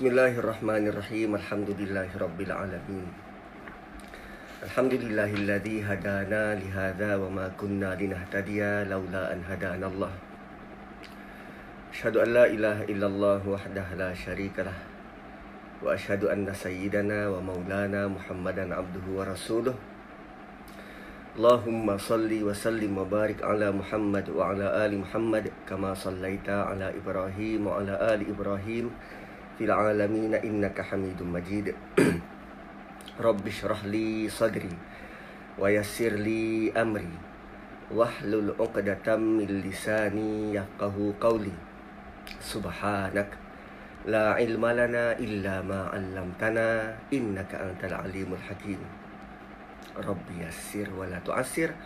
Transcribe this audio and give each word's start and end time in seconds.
Bismillahirrahmanirrahim. 0.00 1.36
Alhamdulillahirabbil 1.36 2.48
Alhamdulillahilladzi 4.64 5.84
hadana 5.84 6.56
li 6.56 6.72
hadza 6.72 7.20
wa 7.20 7.28
ma 7.28 7.44
kunna 7.60 7.92
linahtadiya 8.00 8.88
laula 8.88 9.28
an 9.28 9.44
hadana 9.44 9.92
Allah. 9.92 10.08
Asyhadu 11.92 12.24
an 12.24 12.32
la 12.32 12.48
ilaha 12.48 12.88
illallah 12.88 13.44
wahdahu 13.44 14.00
la 14.00 14.16
syarikalah 14.16 14.72
wa 15.84 15.92
asyhadu 15.92 16.32
anna 16.32 16.56
sayyidana 16.56 17.28
wa 17.28 17.44
maulana 17.44 18.08
Muhammadan 18.08 18.72
abduhu 18.72 19.20
wa 19.20 19.28
rasuluh. 19.28 19.76
Allahumma 21.36 22.00
salli 22.00 22.40
wa 22.40 22.56
sallim 22.56 22.96
wa 22.96 23.04
barik 23.04 23.44
ala 23.44 23.68
Muhammad 23.68 24.32
wa 24.32 24.48
ala 24.48 24.80
ali 24.80 24.96
Muhammad 24.96 25.52
kama 25.68 25.92
sallaita 25.92 26.72
ala 26.72 26.88
Ibrahim 26.88 27.68
wa 27.68 27.84
ala 27.84 28.00
ali 28.16 28.24
Ibrahim 28.32 28.88
fil 29.60 29.68
alamin 29.68 30.32
innaka 30.40 30.80
Hamidum 30.88 31.36
Majid. 31.36 31.76
Rabbi 33.20 33.52
syrah 33.52 33.84
li 33.84 34.24
sadri 34.24 34.72
wa 35.60 35.68
yassir 35.68 36.16
li 36.16 36.72
amri. 36.72 37.12
Wahlul 37.92 38.56
'uqdatam 38.56 39.20
min 39.20 39.60
lisani 39.60 40.56
yafqahu 40.56 41.12
qawli. 41.20 41.52
Subhanak 42.40 43.36
la 44.08 44.40
ilma 44.40 44.72
lana 44.72 45.12
illa 45.20 45.60
ma 45.60 45.92
'allamtana 45.92 46.96
innaka 47.12 47.60
antal 47.60 48.00
alimul 48.00 48.40
hakim. 48.40 48.80
Rabbi 49.92 50.40
yassir 50.40 50.88
wa 50.96 51.04
la 51.04 51.20
tu'assir. 51.20 51.76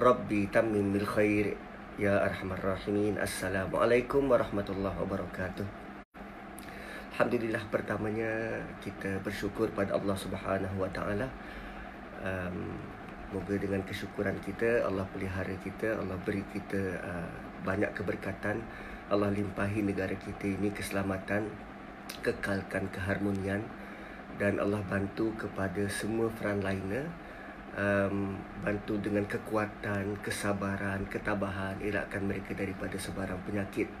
Rabbi 0.00 0.48
tammim 0.48 0.96
bil 0.96 1.04
khair. 1.04 1.52
Ya 2.00 2.16
arhamar 2.24 2.64
rahimin. 2.64 3.20
Assalamualaikum 3.20 4.24
warahmatullahi 4.24 4.96
wabarakatuh 5.04 5.79
Alhamdulillah 7.20 7.60
pertamanya 7.68 8.32
kita 8.80 9.20
bersyukur 9.20 9.68
pada 9.76 9.92
Allah 9.92 10.16
Subhanahu 10.16 10.80
Wa 10.80 10.88
Taala. 10.88 11.28
Um, 12.24 12.80
moga 13.28 13.60
dengan 13.60 13.84
kesyukuran 13.84 14.40
kita 14.40 14.88
Allah 14.88 15.04
pelihara 15.12 15.52
kita, 15.60 16.00
Allah 16.00 16.16
beri 16.24 16.40
kita 16.48 16.80
uh, 16.80 17.28
banyak 17.60 17.92
keberkatan, 17.92 18.64
Allah 19.12 19.28
limpahi 19.36 19.84
negara 19.84 20.16
kita 20.16 20.48
ini 20.48 20.72
keselamatan, 20.72 21.44
kekalkan 22.24 22.88
keharmonian 22.88 23.68
dan 24.40 24.56
Allah 24.56 24.80
bantu 24.88 25.28
kepada 25.36 25.92
semua 25.92 26.32
frontliner 26.40 27.04
um, 27.76 28.32
bantu 28.64 28.96
dengan 28.96 29.28
kekuatan, 29.28 30.16
kesabaran, 30.24 31.04
ketabahan 31.12 31.84
elakkan 31.84 32.24
mereka 32.24 32.56
daripada 32.56 32.96
sebarang 32.96 33.44
penyakit 33.44 33.92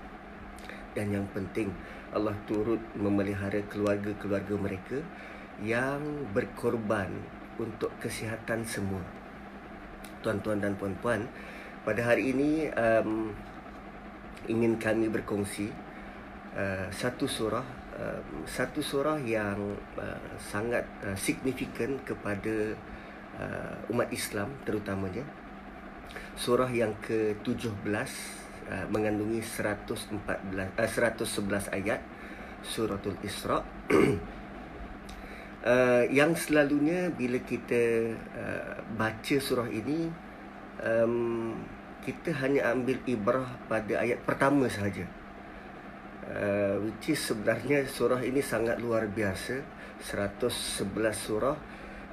dan 0.94 1.12
yang 1.12 1.26
penting 1.30 1.70
Allah 2.10 2.34
turut 2.50 2.82
memelihara 2.98 3.62
keluarga-keluarga 3.70 4.54
mereka 4.58 4.98
yang 5.62 6.26
berkorban 6.34 7.10
untuk 7.60 7.92
kesihatan 8.02 8.66
semua. 8.66 9.04
Tuan-tuan 10.24 10.58
dan 10.58 10.74
puan-puan, 10.74 11.28
pada 11.86 12.02
hari 12.02 12.34
ini 12.34 12.68
um, 12.72 13.32
ingin 14.48 14.76
kami 14.76 15.08
berkongsi 15.08 15.70
uh, 16.56 16.88
satu 16.92 17.24
surah 17.24 17.64
uh, 17.96 18.20
satu 18.48 18.80
surah 18.80 19.20
yang 19.20 19.76
uh, 19.96 20.20
sangat 20.40 20.84
uh, 21.04 21.16
signifikan 21.16 22.00
kepada 22.02 22.74
uh, 23.38 23.92
umat 23.92 24.08
Islam 24.10 24.50
terutamanya. 24.64 25.24
Surah 26.34 26.68
yang 26.72 26.96
ke-17 27.04 28.39
Uh, 28.70 28.86
mengandungi 28.86 29.42
114 29.42 30.22
uh, 30.78 30.78
111 30.78 31.74
ayat 31.74 31.98
suratul 32.62 33.18
Isra. 33.26 33.66
Uh, 35.66 36.06
yang 36.22 36.38
selalunya 36.38 37.10
bila 37.10 37.42
kita 37.42 38.14
uh, 38.14 38.78
baca 38.94 39.36
surah 39.42 39.66
ini 39.66 40.06
um, 40.86 41.50
kita 42.06 42.30
hanya 42.46 42.70
ambil 42.70 43.02
ibrah 43.10 43.58
pada 43.66 44.06
ayat 44.06 44.22
pertama 44.22 44.70
sahaja. 44.70 45.02
Uh, 46.30 46.86
which 46.86 47.10
is 47.10 47.18
sebenarnya 47.26 47.90
surah 47.90 48.22
ini 48.22 48.38
sangat 48.38 48.78
luar 48.78 49.10
biasa 49.10 49.66
111 49.98 50.86
surah. 51.18 51.58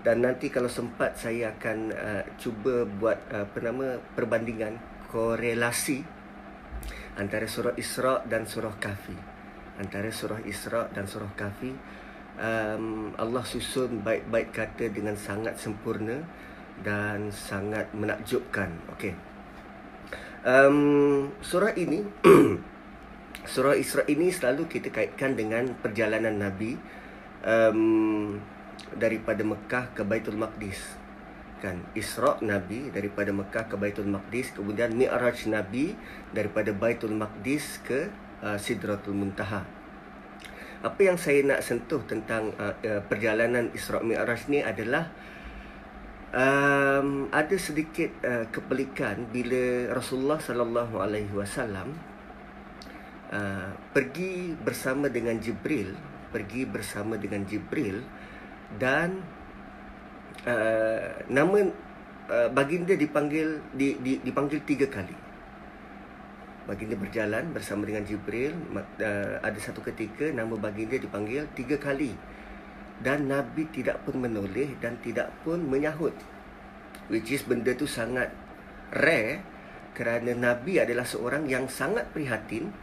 Dan 0.01 0.25
nanti 0.25 0.49
kalau 0.49 0.73
sempat 0.73 1.21
saya 1.21 1.53
akan 1.53 1.93
uh, 1.93 2.25
cuba 2.41 2.81
buat 2.89 3.29
uh, 3.29 3.45
apa 3.45 3.57
nama 3.61 4.01
perbandingan 4.17 4.81
korelasi 5.13 6.16
antara 7.17 7.50
surah 7.50 7.73
Isra 7.75 8.22
dan 8.29 8.45
surah 8.45 8.78
Kahfi. 8.78 9.17
Antara 9.78 10.09
surah 10.09 10.41
Isra 10.45 10.89
dan 10.94 11.05
surah 11.05 11.33
Kahfi 11.38 11.73
um, 12.38 13.13
Allah 13.17 13.44
susun 13.44 14.01
baik-baik 14.05 14.53
kata 14.53 14.89
dengan 14.94 15.17
sangat 15.17 15.57
sempurna 15.57 16.22
dan 16.81 17.33
sangat 17.33 17.89
menakjubkan. 17.97 18.69
Okey. 18.97 19.13
Um, 20.45 21.33
surah 21.41 21.73
ini 21.75 22.06
surah 23.53 23.75
Isra 23.75 24.06
ini 24.07 24.29
selalu 24.29 24.69
kita 24.69 24.94
kaitkan 24.94 25.33
dengan 25.33 25.73
perjalanan 25.75 26.38
Nabi 26.38 26.77
um, 27.44 28.38
daripada 28.95 29.41
Mekah 29.41 29.91
ke 29.97 30.06
Baitul 30.06 30.39
Maqdis 30.39 31.06
kan 31.57 31.81
Isra 31.97 32.38
Nabi 32.45 32.94
daripada 32.94 33.34
Mekah 33.34 33.66
ke 33.66 33.75
Baitul 33.75 34.09
Maqdis 34.09 34.53
kemudian 34.53 34.94
Mi'raj 34.94 35.50
Nabi 35.50 35.97
daripada 36.31 36.69
Baitul 36.73 37.18
Maqdis 37.18 37.81
ke 37.81 38.09
uh, 38.45 38.57
Sidratul 38.62 39.18
Muntaha. 39.18 39.66
Apa 40.85 41.00
yang 41.01 41.18
saya 41.18 41.41
nak 41.41 41.66
sentuh 41.66 42.06
tentang 42.06 42.53
uh, 42.62 42.78
uh, 42.85 43.01
perjalanan 43.09 43.73
Isra 43.73 43.97
Mi'raj 44.06 44.45
ni 44.50 44.62
adalah 44.62 45.09
um, 46.29 47.31
ada 47.34 47.56
sedikit 47.57 48.13
uh, 48.22 48.45
kepelikan 48.53 49.25
bila 49.34 49.94
Rasulullah 49.97 50.38
sallallahu 50.38 51.01
alaihi 51.01 51.34
wasallam 51.34 51.97
uh, 53.34 53.74
pergi 53.91 54.53
bersama 54.53 55.09
dengan 55.09 55.41
Jibril 55.41 56.18
pergi 56.29 56.68
bersama 56.68 57.16
dengan 57.16 57.44
Jibril 57.47 58.03
dan 58.75 59.24
uh, 60.47 61.27
nama 61.27 61.59
uh, 62.31 62.49
baginda 62.55 62.95
dipanggil 62.95 63.59
di, 63.75 63.99
di, 63.99 64.23
dipanggil 64.23 64.63
tiga 64.63 64.87
kali. 64.87 65.15
Baginda 66.67 66.95
berjalan 66.99 67.51
bersama 67.51 67.87
dengan 67.87 68.03
Jibril. 68.07 68.55
Uh, 68.71 69.39
ada 69.43 69.59
satu 69.59 69.83
ketika 69.83 70.31
nama 70.31 70.55
baginda 70.55 70.95
dipanggil 70.95 71.47
tiga 71.53 71.75
kali. 71.75 72.15
Dan 72.97 73.29
Nabi 73.29 73.69
tidak 73.69 74.01
pun 74.09 74.17
menoleh 74.17 74.73
dan 74.81 74.97
tidak 75.03 75.29
pun 75.45 75.61
menyahut. 75.61 76.15
Which 77.07 77.29
is 77.29 77.45
benda 77.45 77.77
tu 77.77 77.85
sangat 77.85 78.33
rare 78.91 79.45
kerana 79.93 80.33
Nabi 80.33 80.81
adalah 80.81 81.05
seorang 81.05 81.45
yang 81.45 81.69
sangat 81.69 82.09
prihatin. 82.09 82.73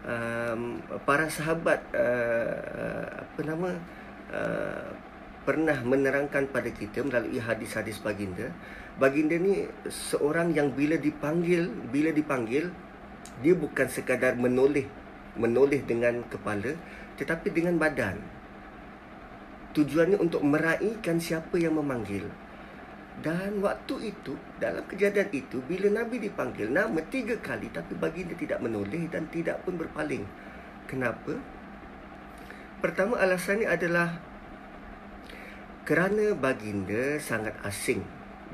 Um, 0.00 0.80
para 1.04 1.28
sahabat 1.28 1.84
uh, 1.92 3.20
apa 3.20 3.40
nama 3.44 3.68
uh, 4.32 4.88
pernah 5.50 5.82
menerangkan 5.82 6.46
pada 6.54 6.70
kita 6.70 7.02
melalui 7.02 7.42
hadis-hadis 7.42 7.98
baginda 7.98 8.54
baginda 9.02 9.34
ni 9.34 9.66
seorang 9.90 10.54
yang 10.54 10.70
bila 10.70 10.94
dipanggil 10.94 11.66
bila 11.90 12.14
dipanggil 12.14 12.70
dia 13.42 13.54
bukan 13.58 13.90
sekadar 13.90 14.38
menoleh 14.38 14.86
menoleh 15.34 15.82
dengan 15.82 16.22
kepala 16.30 16.78
tetapi 17.20 17.52
dengan 17.52 17.76
badan. 17.76 18.16
Tujuannya 19.76 20.16
untuk 20.16 20.40
meraihkan 20.40 21.20
siapa 21.20 21.60
yang 21.60 21.76
memanggil. 21.76 22.24
Dan 23.20 23.60
waktu 23.60 24.16
itu 24.16 24.32
dalam 24.56 24.80
kejadian 24.88 25.28
itu 25.28 25.60
bila 25.68 25.92
nabi 25.92 26.16
dipanggil 26.16 26.72
nama 26.72 27.04
tiga 27.12 27.36
kali 27.36 27.68
tapi 27.68 27.92
baginda 28.00 28.32
tidak 28.32 28.64
menoleh 28.64 29.04
dan 29.12 29.28
tidak 29.28 29.60
pun 29.68 29.76
berpaling. 29.76 30.24
Kenapa? 30.88 31.36
Pertama 32.80 33.20
alasannya 33.20 33.68
adalah 33.68 34.29
kerana 35.90 36.38
baginda 36.38 37.18
sangat 37.18 37.50
asing 37.66 37.98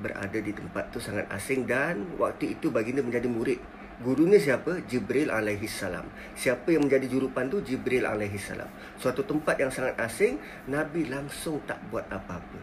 berada 0.00 0.40
di 0.40 0.56
tempat 0.56 0.88
tu 0.88 0.96
sangat 0.96 1.28
asing 1.28 1.68
dan 1.68 2.16
waktu 2.16 2.56
itu 2.56 2.72
baginda 2.72 3.04
menjadi 3.04 3.28
murid. 3.28 3.60
Gurunya 4.00 4.40
siapa? 4.40 4.80
Jibril 4.88 5.28
alaihi 5.28 5.68
salam. 5.68 6.08
Siapa 6.32 6.72
yang 6.72 6.88
menjadi 6.88 7.12
jurupan 7.12 7.52
tu? 7.52 7.60
Jibril 7.60 8.08
alaihi 8.08 8.40
salam. 8.40 8.72
Suatu 8.96 9.20
tempat 9.20 9.60
yang 9.60 9.68
sangat 9.68 10.00
asing 10.00 10.40
nabi 10.64 11.12
langsung 11.12 11.60
tak 11.68 11.76
buat 11.92 12.08
apa-apa. 12.08 12.60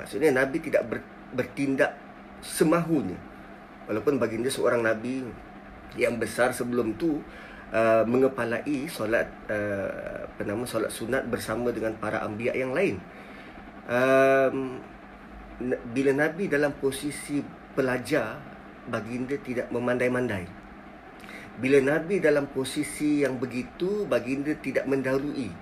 Maksudnya 0.00 0.32
nabi 0.32 0.64
tidak 0.64 0.88
ber, 0.88 1.04
bertindak 1.36 2.00
semahunya. 2.40 3.20
Walaupun 3.92 4.16
baginda 4.16 4.48
seorang 4.48 4.80
nabi 4.80 5.20
yang 6.00 6.16
besar 6.16 6.56
sebelum 6.56 6.96
tu 6.96 7.20
uh, 7.76 8.04
mengepalai 8.08 8.88
solat 8.88 9.28
uh, 9.52 10.32
apa 10.32 10.42
nama 10.48 10.64
solat 10.64 10.88
sunat 10.88 11.28
bersama 11.28 11.68
dengan 11.76 11.92
para 12.00 12.24
anbiya 12.24 12.56
yang 12.56 12.72
lain 12.72 12.96
um, 13.86 14.78
bila 15.90 16.12
Nabi 16.12 16.50
dalam 16.50 16.74
posisi 16.76 17.40
pelajar 17.74 18.38
baginda 18.90 19.38
tidak 19.40 19.72
memandai-mandai 19.72 20.64
Bila 21.54 21.78
Nabi 21.78 22.18
dalam 22.18 22.50
posisi 22.50 23.22
yang 23.22 23.38
begitu, 23.38 24.02
baginda 24.10 24.58
tidak 24.58 24.90
mendahului. 24.90 25.54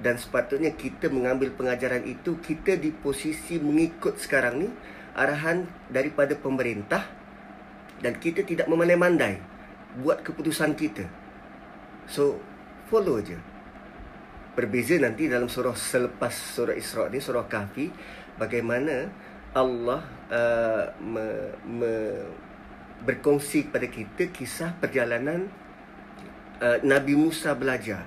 Dan 0.00 0.16
sepatutnya 0.16 0.72
kita 0.72 1.12
mengambil 1.12 1.52
pengajaran 1.52 2.08
itu, 2.08 2.40
kita 2.40 2.80
di 2.80 2.88
posisi 2.88 3.60
mengikut 3.60 4.16
sekarang 4.16 4.64
ni 4.64 4.68
arahan 5.12 5.68
daripada 5.92 6.32
pemerintah 6.38 7.04
dan 8.00 8.16
kita 8.16 8.46
tidak 8.48 8.64
memandai-mandai 8.64 9.42
buat 10.00 10.24
keputusan 10.24 10.72
kita. 10.72 11.04
So, 12.08 12.40
follow 12.88 13.20
je. 13.20 13.36
Berbeza 14.58 14.98
nanti 14.98 15.30
dalam 15.30 15.46
surah 15.46 15.78
selepas 15.78 16.34
surah 16.34 16.74
Isra 16.74 17.06
ni, 17.06 17.22
surah 17.22 17.46
Kahfi, 17.46 17.94
bagaimana 18.34 19.06
Allah 19.54 20.02
uh, 20.34 20.84
me, 20.98 21.54
me, 21.62 21.92
berkongsi 23.06 23.70
kepada 23.70 23.86
kita 23.86 24.34
kisah 24.34 24.74
perjalanan 24.82 25.46
uh, 26.58 26.82
Nabi 26.82 27.14
Musa 27.14 27.54
belajar. 27.54 28.02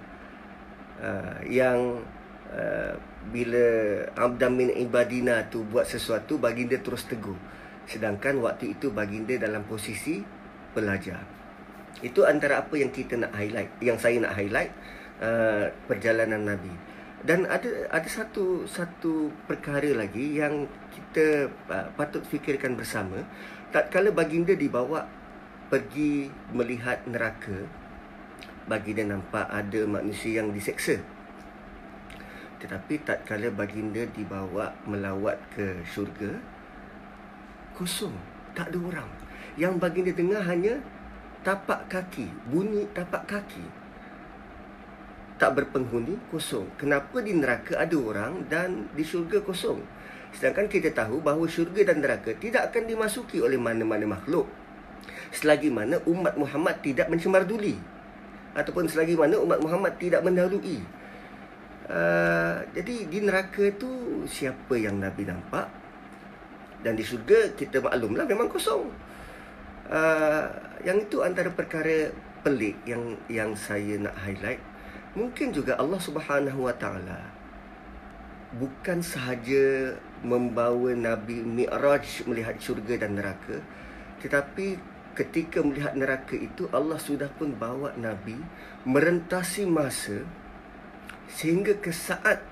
Uh, 1.00 1.40
yang 1.48 2.04
uh, 2.52 2.94
bila 3.32 3.66
Abdam 4.20 4.52
min 4.52 4.76
Ibadina 4.76 5.48
tu 5.48 5.64
buat 5.64 5.88
sesuatu 5.88 6.36
baginda 6.36 6.76
terus 6.84 7.08
tegur 7.08 7.40
sedangkan 7.90 8.38
waktu 8.44 8.78
itu 8.78 8.94
baginda 8.94 9.34
dalam 9.40 9.64
posisi 9.66 10.22
belajar. 10.76 11.24
Itu 12.04 12.28
antara 12.28 12.64
apa 12.64 12.76
yang 12.76 12.92
kita 12.92 13.16
nak 13.20 13.34
highlight 13.36 13.72
yang 13.80 13.96
saya 13.96 14.20
nak 14.20 14.36
highlight 14.36 14.72
uh, 15.22 15.70
perjalanan 15.86 16.44
Nabi. 16.44 16.74
Dan 17.22 17.46
ada 17.46 17.70
ada 17.94 18.10
satu 18.10 18.66
satu 18.66 19.30
perkara 19.46 19.94
lagi 19.94 20.42
yang 20.42 20.66
kita 20.90 21.54
uh, 21.70 21.88
patut 21.94 22.26
fikirkan 22.26 22.74
bersama. 22.74 23.22
Tatkala 23.70 24.12
baginda 24.12 24.58
dibawa 24.58 25.08
pergi 25.72 26.28
melihat 26.52 27.00
neraka 27.08 27.70
baginda 28.68 29.16
nampak 29.16 29.48
ada 29.48 29.82
manusia 29.88 30.42
yang 30.42 30.52
diseksa. 30.52 31.00
Tetapi 32.60 33.06
tatkala 33.06 33.50
baginda 33.54 34.04
dibawa 34.12 34.76
melawat 34.86 35.38
ke 35.56 35.82
syurga 35.88 36.42
kosong 37.78 38.14
tak 38.58 38.74
ada 38.74 38.80
orang. 38.82 39.10
Yang 39.56 39.74
baginda 39.80 40.12
dengar 40.14 40.42
hanya 40.46 40.82
tapak 41.42 41.90
kaki 41.90 42.30
bunyi 42.50 42.86
tapak 42.94 43.26
kaki 43.26 43.81
tak 45.42 45.58
berpenghuni 45.58 46.22
kosong 46.30 46.70
kenapa 46.78 47.18
di 47.26 47.34
neraka 47.34 47.82
ada 47.82 47.98
orang 47.98 48.46
dan 48.46 48.86
di 48.94 49.02
syurga 49.02 49.42
kosong 49.42 49.82
Sedangkan 50.32 50.72
kita 50.72 50.96
tahu 50.96 51.20
bahawa 51.20 51.44
syurga 51.48 51.92
dan 51.92 52.00
neraka 52.00 52.32
tidak 52.40 52.72
akan 52.72 52.88
dimasuki 52.88 53.44
oleh 53.44 53.60
mana-mana 53.60 54.08
makhluk. 54.08 54.48
Selagi 55.32 55.72
mana 55.72 56.00
umat 56.08 56.40
Muhammad 56.40 56.80
tidak 56.80 57.12
mencemar 57.12 57.44
duli. 57.44 57.76
Ataupun 58.56 58.88
selagi 58.88 59.16
mana 59.16 59.40
umat 59.40 59.60
Muhammad 59.60 59.96
tidak 60.00 60.24
mendahului. 60.24 60.80
Uh, 61.92 62.64
jadi 62.72 62.96
di 63.12 63.20
neraka 63.20 63.68
tu 63.76 64.24
siapa 64.28 64.80
yang 64.80 65.00
Nabi 65.00 65.28
nampak? 65.28 65.68
Dan 66.80 66.96
di 66.96 67.04
syurga 67.04 67.52
kita 67.56 67.84
maklumlah 67.84 68.24
memang 68.28 68.48
kosong. 68.48 68.88
Uh, 69.92 70.48
yang 70.88 71.04
itu 71.04 71.20
antara 71.20 71.52
perkara 71.52 72.16
pelik 72.42 72.80
yang 72.88 73.20
yang 73.28 73.52
saya 73.60 74.00
nak 74.00 74.16
highlight. 74.24 74.71
Mungkin 75.12 75.52
juga 75.52 75.76
Allah 75.76 76.00
Subhanahu 76.00 76.68
Wa 76.68 76.76
Taala 76.80 77.20
bukan 78.56 79.00
sahaja 79.00 79.96
membawa 80.24 80.92
Nabi 80.92 81.40
Mi'raj 81.40 82.28
melihat 82.28 82.60
syurga 82.60 83.00
dan 83.00 83.16
neraka 83.16 83.64
tetapi 84.20 84.76
ketika 85.16 85.60
melihat 85.60 85.96
neraka 85.96 86.36
itu 86.36 86.68
Allah 86.72 87.00
sudah 87.00 87.28
pun 87.36 87.52
bawa 87.52 87.96
Nabi 88.00 88.38
merentasi 88.88 89.68
masa 89.68 90.24
sehingga 91.32 91.76
ke 91.80 91.92
saat 91.96 92.44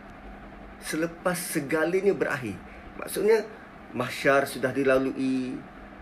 selepas 0.80 1.36
segalanya 1.36 2.16
berakhir. 2.16 2.56
Maksudnya 2.96 3.44
mahsyar 3.92 4.48
sudah 4.48 4.72
dilalui 4.72 5.56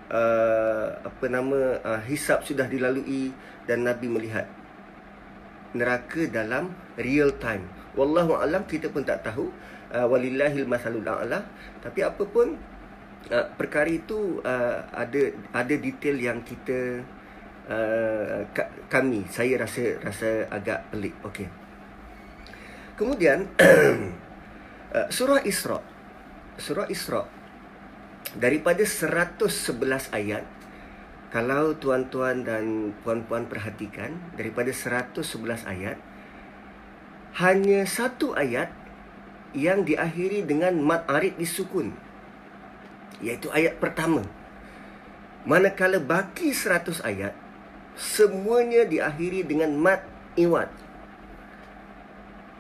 uh, 0.10 0.88
apa 1.02 1.26
nama 1.30 1.82
uh, 1.82 2.02
hisab 2.06 2.42
sudah 2.46 2.66
dilalui 2.70 3.34
dan 3.66 3.86
Nabi 3.86 4.08
melihat 4.10 4.46
neraka 5.76 6.28
dalam 6.30 6.72
real 7.00 7.36
time. 7.42 7.66
Wallahu 7.98 8.38
alam 8.38 8.64
kita 8.70 8.94
pun 8.94 9.02
tak 9.04 9.26
tahu 9.26 9.50
uh, 9.92 10.06
walillahil 10.08 10.70
masalul 10.70 11.04
a'la. 11.04 11.44
Tapi 11.82 12.00
apa 12.06 12.24
pun 12.30 12.56
uh, 13.34 13.48
perkara 13.58 13.90
itu 13.90 14.40
uh, 14.46 14.86
ada 14.94 15.34
ada 15.52 15.76
detail 15.76 16.16
yang 16.16 16.40
kita 16.46 17.02
uh, 17.68 18.46
kami 18.88 19.26
saya 19.28 19.60
rasa 19.66 19.98
rasa 20.04 20.46
agak 20.54 20.94
pelik. 20.94 21.16
Okey. 21.26 21.48
Kemudian 22.98 23.50
uh, 24.96 25.08
surah 25.10 25.42
Isra. 25.44 25.80
Surah 26.58 26.90
Isra 26.90 27.22
daripada 28.36 28.84
111 28.84 30.12
ayat 30.12 30.44
kalau 31.28 31.76
tuan-tuan 31.76 32.48
dan 32.48 32.96
puan-puan 33.04 33.52
perhatikan 33.52 34.16
daripada 34.40 34.72
111 34.72 35.68
ayat 35.68 36.00
hanya 37.38 37.84
satu 37.84 38.32
ayat 38.32 38.72
yang 39.52 39.84
diakhiri 39.84 40.48
dengan 40.48 40.80
mat 40.80 41.04
arid 41.12 41.36
disukun 41.36 41.92
iaitu 43.20 43.50
ayat 43.52 43.78
pertama. 43.82 44.24
Manakala 45.48 46.00
baki 46.00 46.52
100 46.52 47.04
ayat 47.04 47.34
semuanya 47.98 48.84
diakhiri 48.86 49.48
dengan 49.48 49.74
mat 49.76 50.04
iwat. 50.38 50.70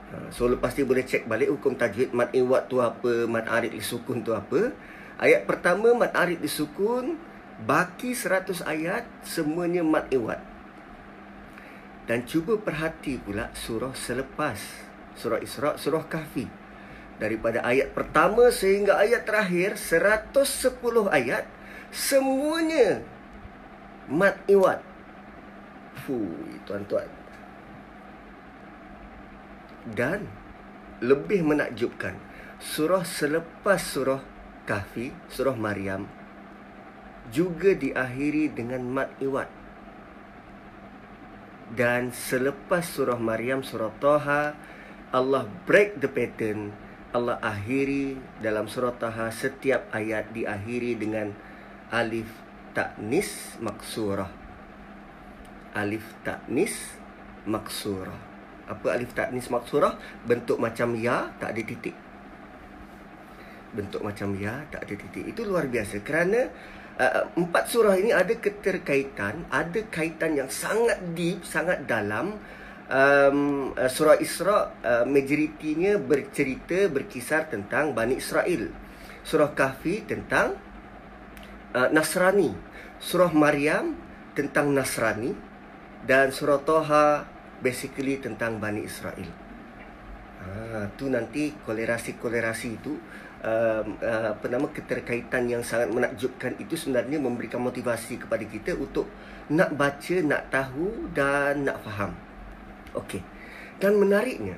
Ha, 0.08 0.32
so 0.32 0.48
lepas 0.48 0.72
ni 0.76 0.88
boleh 0.88 1.04
cek 1.04 1.28
balik 1.28 1.52
hukum 1.52 1.76
tajwid 1.76 2.16
mat 2.16 2.32
iwat 2.32 2.72
tu 2.72 2.80
apa 2.80 3.28
mat 3.28 3.46
arid 3.48 3.76
disukun 3.76 4.24
tu 4.24 4.32
apa. 4.32 4.72
Ayat 5.20 5.44
pertama 5.50 5.92
mat 5.94 6.16
arid 6.16 6.40
disukun 6.40 7.20
baki 7.66 8.14
100 8.14 8.62
ayat 8.68 9.08
semuanya 9.26 9.82
mat 9.82 10.06
iwat 10.14 10.38
dan 12.08 12.24
cuba 12.24 12.56
perhati 12.56 13.20
pula 13.20 13.52
surah 13.52 13.92
selepas 13.92 14.88
surah 15.18 15.42
Isra 15.44 15.76
surah 15.76 16.06
Kahfi. 16.08 16.48
Daripada 17.18 17.66
ayat 17.66 17.98
pertama 17.98 18.54
sehingga 18.54 19.02
ayat 19.02 19.26
terakhir 19.26 19.74
110 19.76 20.38
ayat 21.10 21.50
semuanya 21.90 23.02
mat 24.06 24.38
iwat 24.46 24.86
fu 26.06 26.30
tuan-tuan. 26.64 27.10
Dan 29.92 30.30
lebih 31.02 31.42
menakjubkan 31.42 32.16
surah 32.62 33.02
selepas 33.04 33.82
surah 33.82 34.22
kahfi 34.70 35.14
surah 35.32 35.56
maryam 35.58 36.06
juga 37.34 37.76
diakhiri 37.76 38.52
dengan 38.52 38.82
mat 38.88 39.10
iwat 39.20 39.50
dan 41.76 42.16
selepas 42.16 42.84
surah 42.88 43.20
maryam 43.20 43.60
surah 43.60 43.92
toha 44.00 44.56
Allah 45.12 45.44
break 45.68 46.00
the 46.00 46.08
pattern 46.08 46.72
Allah 47.16 47.40
akhiri 47.40 48.20
dalam 48.44 48.68
surah 48.68 48.92
Taha 48.94 49.32
setiap 49.32 49.88
ayat 49.96 50.36
diakhiri 50.36 51.00
dengan 51.00 51.32
alif 51.88 52.28
taknis 52.76 53.56
maksurah. 53.64 54.28
Alif 55.72 56.04
taknis 56.28 57.00
maksurah. 57.48 58.18
Apa 58.68 59.00
alif 59.00 59.16
taknis 59.16 59.48
maksurah? 59.48 59.96
Bentuk 60.28 60.60
macam 60.60 60.94
ya, 61.00 61.32
tak 61.40 61.56
ada 61.56 61.62
titik. 61.64 61.96
Bentuk 63.72 64.04
macam 64.04 64.36
ya, 64.36 64.68
tak 64.68 64.84
ada 64.84 64.94
titik. 65.00 65.26
Itu 65.32 65.48
luar 65.48 65.72
biasa 65.72 66.04
kerana 66.04 66.52
uh, 66.98 67.24
empat 67.38 67.70
surah 67.70 67.96
ini 67.96 68.12
ada 68.12 68.34
keterkaitan, 68.34 69.46
ada 69.54 69.80
kaitan 69.88 70.36
yang 70.36 70.50
sangat 70.50 70.98
deep, 71.14 71.46
sangat 71.46 71.86
dalam 71.86 72.42
um, 72.90 73.72
uh, 73.78 73.90
surah 73.90 74.18
Isra 74.18 74.74
uh, 74.82 75.06
majoritinya 75.06 76.02
bercerita 76.02 76.90
berkisar 76.90 77.48
tentang 77.48 77.94
Bani 77.94 78.18
Israel. 78.18 78.74
Surah 79.22 79.54
Kahfi 79.54 80.04
tentang 80.08 80.58
uh, 81.76 81.90
Nasrani. 81.94 82.52
Surah 82.98 83.30
Maryam 83.30 83.94
tentang 84.34 84.74
Nasrani 84.74 85.38
dan 86.06 86.34
surah 86.34 86.62
Toha 86.66 87.26
basically 87.62 88.18
tentang 88.18 88.58
Bani 88.58 88.82
Israel. 88.86 89.30
Ha, 90.38 90.94
tu 90.96 91.10
nanti 91.10 91.52
kolerasi-kolerasi 91.66 92.68
itu 92.78 92.94
um, 93.44 93.88
uh, 94.02 94.34
apa 94.34 94.46
nama 94.50 94.68
keterkaitan 94.70 95.50
yang 95.50 95.62
sangat 95.62 95.94
menakjubkan 95.94 96.58
itu 96.58 96.74
sebenarnya 96.74 97.22
memberikan 97.22 97.62
motivasi 97.62 98.22
kepada 98.22 98.44
kita 98.46 98.74
untuk 98.78 99.06
nak 99.54 99.74
baca, 99.76 100.16
nak 100.24 100.50
tahu 100.52 101.12
dan 101.14 101.68
nak 101.68 101.78
faham. 101.86 102.12
Okey. 102.98 103.22
Dan 103.78 104.02
menariknya 104.02 104.58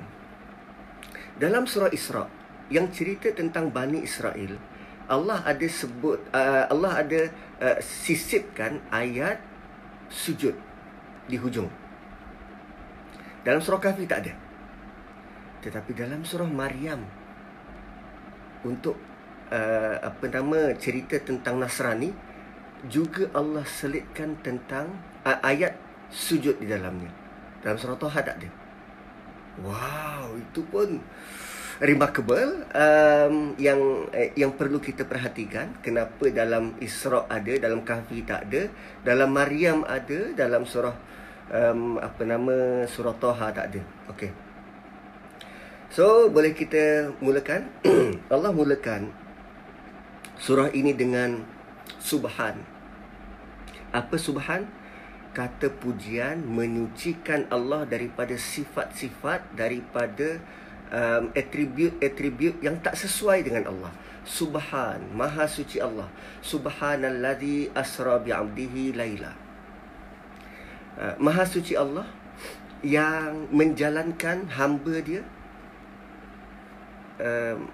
dalam 1.36 1.68
surah 1.68 1.92
Isra 1.92 2.24
yang 2.72 2.88
cerita 2.92 3.28
tentang 3.32 3.68
Bani 3.68 4.00
Israel, 4.04 4.56
Allah 5.10 5.42
ada 5.44 5.66
sebut 5.66 6.22
uh, 6.32 6.64
Allah 6.70 6.92
ada 7.04 7.20
uh, 7.60 7.78
sisipkan 7.82 8.80
ayat 8.88 9.42
sujud. 10.08 10.56
di 11.30 11.38
hujung. 11.38 11.70
Dalam 13.46 13.62
surah 13.62 13.78
Kahfi 13.78 14.02
tak 14.02 14.26
ada. 14.26 14.34
Tetapi 15.62 15.94
dalam 15.94 16.26
surah 16.26 16.50
Maryam 16.50 17.06
untuk 18.64 18.96
uh, 19.50 19.96
apa 20.00 20.24
nama 20.28 20.74
cerita 20.76 21.16
tentang 21.20 21.60
Nasrani 21.60 22.12
juga 22.88 23.28
Allah 23.36 23.66
selitkan 23.66 24.40
tentang 24.40 24.88
uh, 25.26 25.38
ayat 25.44 25.76
sujud 26.08 26.58
di 26.58 26.66
dalamnya. 26.66 27.12
Dalam 27.60 27.76
surah 27.76 27.98
Taha 28.00 28.20
tak 28.24 28.36
ada. 28.40 28.50
Wow, 29.60 30.40
itu 30.40 30.64
pun 30.64 30.96
remarkable 31.80 32.68
um, 32.76 33.56
yang 33.56 33.80
eh, 34.12 34.36
yang 34.36 34.52
perlu 34.52 34.76
kita 34.76 35.08
perhatikan 35.08 35.80
kenapa 35.80 36.28
dalam 36.28 36.76
Isra 36.76 37.24
ada 37.24 37.56
dalam 37.56 37.80
Kahfi 37.80 38.20
tak 38.20 38.52
ada 38.52 38.68
dalam 39.00 39.32
Maryam 39.32 39.80
ada 39.88 40.28
dalam 40.36 40.68
surah 40.68 40.92
um, 41.48 41.96
apa 41.96 42.22
nama 42.28 42.84
surah 42.84 43.16
Taha 43.16 43.48
tak 43.56 43.66
ada 43.72 43.82
okey 44.12 44.49
so 45.90 46.30
boleh 46.30 46.54
kita 46.54 47.12
mulakan 47.18 47.66
Allah 48.34 48.54
mulakan 48.54 49.10
surah 50.40 50.70
ini 50.70 50.94
dengan 50.96 51.42
subhan 51.98 52.62
apa 53.90 54.14
subhan 54.14 54.70
kata 55.30 55.70
pujian 55.70 56.42
menyucikan 56.42 57.46
Allah 57.50 57.86
daripada 57.86 58.34
sifat-sifat 58.34 59.54
daripada 59.54 60.42
um, 60.90 61.30
atribut-atribut 61.34 62.58
yang 62.60 62.78
tak 62.82 62.98
sesuai 62.98 63.46
dengan 63.46 63.70
Allah. 63.70 63.92
Subhan, 64.26 65.00
Maha 65.16 65.48
Suci 65.48 65.80
Allah. 65.80 66.10
Subhanalladzi 66.44 67.72
asra 67.72 68.20
bi'abdihi 68.20 68.94
laila. 68.94 69.32
Uh, 70.98 71.14
Maha 71.22 71.46
Suci 71.46 71.78
Allah 71.78 72.06
yang 72.82 73.48
menjalankan 73.54 74.50
hamba 74.56 74.98
dia 75.00 75.22
um, 77.20 77.68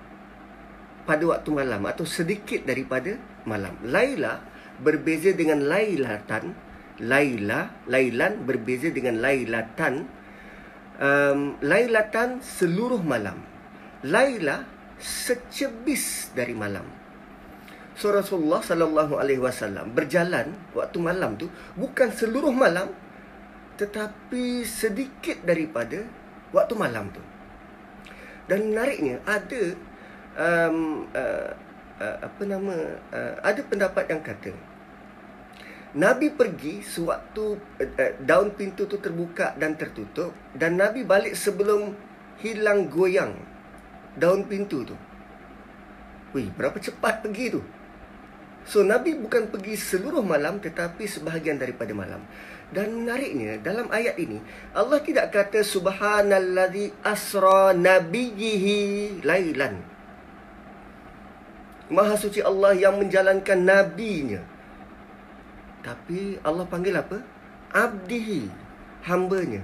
pada 1.06 1.22
waktu 1.22 1.50
malam 1.54 1.86
atau 1.86 2.02
sedikit 2.02 2.66
daripada 2.66 3.14
malam. 3.46 3.78
Laila 3.86 4.42
berbeza 4.82 5.30
dengan 5.32 5.62
lailatan. 5.62 6.66
Laila, 6.96 7.84
lailan 7.92 8.48
berbeza 8.48 8.88
dengan 8.88 9.20
lailatan 9.20 10.08
um, 10.96 11.60
Lailatan 11.60 12.40
seluruh 12.40 13.04
malam 13.04 13.36
Laila 14.00 14.64
secebis 14.96 16.32
dari 16.32 16.56
malam 16.56 16.88
So 17.96 18.12
Rasulullah 18.12 18.60
sallallahu 18.60 19.16
alaihi 19.16 19.40
wasallam 19.40 19.96
berjalan 19.96 20.52
waktu 20.76 20.98
malam 21.00 21.40
tu 21.40 21.48
bukan 21.76 22.12
seluruh 22.12 22.52
malam 22.52 22.92
tetapi 23.76 24.64
sedikit 24.64 25.44
daripada 25.44 26.00
waktu 26.48 26.72
malam 26.76 27.12
tu. 27.12 27.20
Dan 28.46 28.70
menariknya 28.70 29.18
ada 29.26 29.62
um, 30.38 31.06
uh, 31.10 31.50
uh, 31.98 32.16
apa 32.22 32.42
nama 32.46 32.74
uh, 33.10 33.34
ada 33.42 33.60
pendapat 33.66 34.04
yang 34.12 34.22
kata 34.22 34.52
Nabi 35.96 36.28
pergi 36.28 36.84
sewaktu 36.84 37.56
uh, 37.56 38.12
daun 38.20 38.52
pintu 38.52 38.84
tu 38.84 39.00
terbuka 39.00 39.56
dan 39.56 39.80
tertutup 39.80 40.36
dan 40.52 40.76
Nabi 40.76 41.08
balik 41.08 41.32
sebelum 41.32 41.96
hilang 42.36 42.92
goyang 42.92 43.32
daun 44.12 44.44
pintu 44.44 44.84
tu. 44.84 44.96
Wih, 46.36 46.52
berapa 46.52 46.76
cepat 46.76 47.24
pergi 47.24 47.56
tu? 47.56 47.64
So 48.68 48.84
Nabi 48.84 49.16
bukan 49.16 49.48
pergi 49.48 49.78
seluruh 49.78 50.20
malam 50.20 50.60
tetapi 50.60 51.08
sebahagian 51.08 51.56
daripada 51.56 51.96
malam. 51.96 52.20
Dan 52.74 53.06
menariknya 53.06 53.62
dalam 53.62 53.86
ayat 53.94 54.18
ini 54.18 54.42
Allah 54.74 54.98
tidak 54.98 55.30
kata 55.30 55.62
subhanallazi 55.62 56.90
asra 57.06 57.70
nabiyhi 57.72 59.22
lailan. 59.22 59.78
Maha 61.86 62.18
suci 62.18 62.42
Allah 62.42 62.74
yang 62.74 62.98
menjalankan 62.98 63.62
nabinya 63.62 64.56
tapi 65.86 66.34
Allah 66.42 66.66
panggil 66.66 66.98
apa? 66.98 67.22
Abdihi, 67.70 68.50
hambanya. 69.06 69.62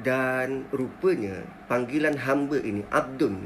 Dan 0.00 0.64
rupanya 0.72 1.44
panggilan 1.68 2.16
hamba 2.16 2.56
ini, 2.64 2.80
Abdun, 2.88 3.44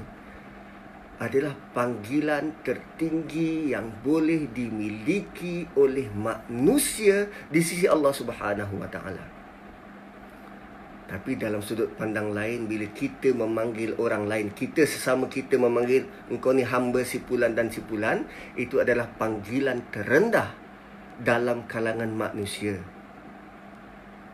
adalah 1.19 1.55
panggilan 1.75 2.63
tertinggi 2.63 3.75
yang 3.75 3.91
boleh 4.07 4.47
dimiliki 4.55 5.67
oleh 5.75 6.07
manusia 6.15 7.27
di 7.51 7.59
sisi 7.59 7.91
Allah 7.91 8.15
Subhanahu 8.15 8.79
Wa 8.79 8.89
Taala. 8.91 9.25
Tapi 11.09 11.41
dalam 11.41 11.65
sudut 11.65 11.89
pandang 11.97 12.37
lain 12.37 12.69
bila 12.69 12.85
kita 12.93 13.33
memanggil 13.33 13.97
orang 13.97 14.29
lain, 14.29 14.53
kita 14.53 14.85
sesama 14.85 15.27
kita 15.27 15.57
memanggil 15.57 16.05
engkau 16.29 16.53
ni 16.53 16.63
hamba 16.63 17.01
si 17.01 17.19
pulan 17.25 17.57
dan 17.57 17.73
si 17.73 17.81
pulan, 17.81 18.29
itu 18.61 18.79
adalah 18.79 19.09
panggilan 19.17 19.81
terendah 19.89 20.53
dalam 21.19 21.65
kalangan 21.65 22.13
manusia. 22.13 22.98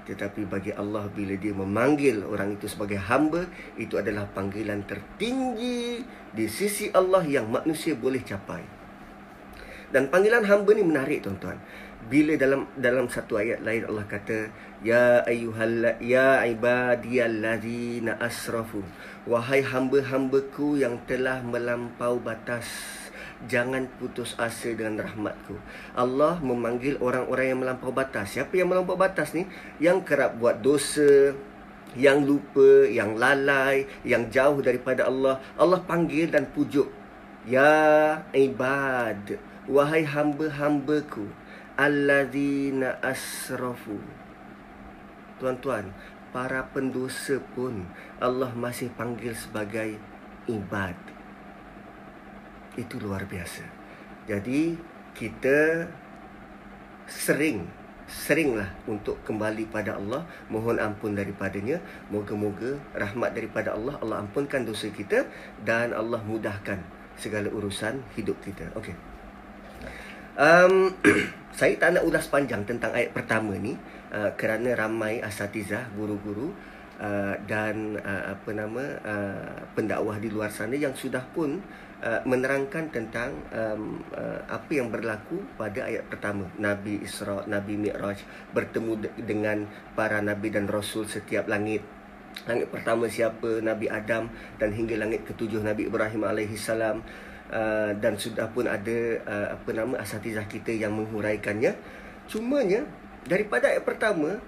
Tetapi 0.04 0.44
bagi 0.44 0.68
Allah 0.76 1.08
bila 1.08 1.32
dia 1.32 1.56
memanggil 1.56 2.28
orang 2.28 2.60
itu 2.60 2.68
sebagai 2.68 3.00
hamba, 3.00 3.48
itu 3.80 3.96
adalah 3.96 4.28
panggilan 4.28 4.84
tertinggi 4.84 6.04
di 6.28 6.44
sisi 6.44 6.92
Allah 6.92 7.24
yang 7.24 7.48
manusia 7.48 7.96
boleh 7.96 8.20
capai. 8.20 8.60
Dan 9.88 10.10
panggilan 10.12 10.44
hamba 10.44 10.70
ni 10.76 10.82
menarik 10.84 11.24
tuan-tuan. 11.24 11.56
Bila 12.04 12.36
dalam 12.36 12.68
dalam 12.76 13.08
satu 13.08 13.40
ayat 13.40 13.64
lain 13.64 13.88
Allah 13.88 14.04
kata, 14.04 14.52
Ya 14.84 15.24
ayyuhal 15.24 15.96
ya 16.04 16.44
ibadiyallazina 16.44 18.20
asrafu. 18.20 18.84
Wahai 19.24 19.64
hamba-hambaku 19.64 20.84
yang 20.84 21.00
telah 21.08 21.40
melampau 21.40 22.20
batas 22.20 22.68
jangan 23.46 23.86
putus 24.00 24.34
asa 24.40 24.72
dengan 24.72 25.04
rahmatku. 25.04 25.56
Allah 25.94 26.40
memanggil 26.40 26.96
orang-orang 26.98 27.46
yang 27.54 27.60
melampau 27.60 27.92
batas. 27.92 28.36
Siapa 28.36 28.56
yang 28.56 28.72
melampau 28.72 28.96
batas 28.96 29.36
ni? 29.36 29.46
Yang 29.78 30.08
kerap 30.08 30.40
buat 30.40 30.64
dosa, 30.64 31.36
yang 31.94 32.24
lupa, 32.24 32.88
yang 32.88 33.14
lalai, 33.14 33.86
yang 34.02 34.28
jauh 34.32 34.58
daripada 34.64 35.06
Allah. 35.06 35.38
Allah 35.60 35.80
panggil 35.84 36.32
dan 36.32 36.48
pujuk. 36.50 36.88
Ya 37.44 38.24
ibad, 38.32 39.36
wahai 39.68 40.08
hamba-hambaku, 40.08 41.28
alladzina 41.76 42.96
asrafu. 43.04 44.00
Tuan-tuan, 45.36 45.92
para 46.32 46.64
pendosa 46.72 47.36
pun 47.52 47.84
Allah 48.16 48.48
masih 48.56 48.88
panggil 48.96 49.36
sebagai 49.36 50.00
ibad 50.48 51.03
itu 52.76 52.98
luar 52.98 53.26
biasa. 53.26 53.64
Jadi 54.24 54.74
kita 55.14 55.86
sering 57.06 57.68
seringlah 58.04 58.68
untuk 58.84 59.16
kembali 59.24 59.68
pada 59.72 59.96
Allah, 59.96 60.28
mohon 60.52 60.76
ampun 60.76 61.16
daripadanya. 61.16 61.80
Moga-moga 62.12 62.76
rahmat 62.92 63.32
daripada 63.32 63.72
Allah, 63.72 63.96
Allah 64.00 64.20
ampunkan 64.24 64.64
dosa 64.64 64.92
kita 64.92 65.24
dan 65.64 65.96
Allah 65.96 66.20
mudahkan 66.20 66.80
segala 67.16 67.48
urusan 67.48 68.04
hidup 68.18 68.36
kita. 68.44 68.68
Okey. 68.76 68.94
Um, 70.34 70.92
saya 71.58 71.78
tak 71.78 71.94
nak 71.96 72.04
ulas 72.04 72.26
panjang 72.26 72.66
tentang 72.66 72.90
ayat 72.92 73.14
pertama 73.14 73.54
ni 73.54 73.78
uh, 74.12 74.34
kerana 74.34 74.74
ramai 74.74 75.22
asatizah, 75.22 75.94
guru-guru 75.94 76.50
uh, 76.98 77.34
dan 77.46 77.96
uh, 78.02 78.34
apa 78.34 78.50
nama 78.52 78.84
uh, 79.06 79.58
pendakwah 79.78 80.18
di 80.18 80.28
luar 80.28 80.50
sana 80.52 80.76
yang 80.76 80.92
sudah 80.92 81.24
pun 81.32 81.62
Uh, 81.62 81.83
menerangkan 82.24 82.90
tentang 82.92 83.32
um, 83.54 84.02
uh, 84.12 84.40
apa 84.50 84.70
yang 84.72 84.92
berlaku 84.92 85.40
pada 85.56 85.88
ayat 85.88 86.04
pertama. 86.10 86.50
Nabi 86.60 87.00
Isra 87.00 87.46
Nabi 87.48 87.80
Mi'raj 87.80 88.20
bertemu 88.52 88.92
de- 89.00 89.14
dengan 89.24 89.64
para 89.96 90.20
nabi 90.20 90.52
dan 90.52 90.68
rasul 90.68 91.08
setiap 91.08 91.48
langit. 91.48 91.80
Langit 92.44 92.68
pertama 92.68 93.08
siapa? 93.08 93.62
Nabi 93.62 93.88
Adam 93.88 94.28
dan 94.60 94.74
hingga 94.74 95.00
langit 95.00 95.24
ketujuh 95.24 95.62
Nabi 95.64 95.88
Ibrahim 95.88 96.26
alaihi 96.28 96.58
salam. 96.58 97.00
Uh, 97.44 97.92
dan 98.00 98.16
sudah 98.18 98.50
pun 98.50 98.64
ada 98.66 98.98
uh, 99.28 99.46
apa 99.54 99.70
nama 99.70 100.00
asatizah 100.00 100.48
kita 100.48 100.74
yang 100.74 100.96
menghuraikannya. 100.96 101.76
Cumanya 102.26 102.88
daripada 103.24 103.72
ayat 103.72 103.84
pertama 103.84 104.40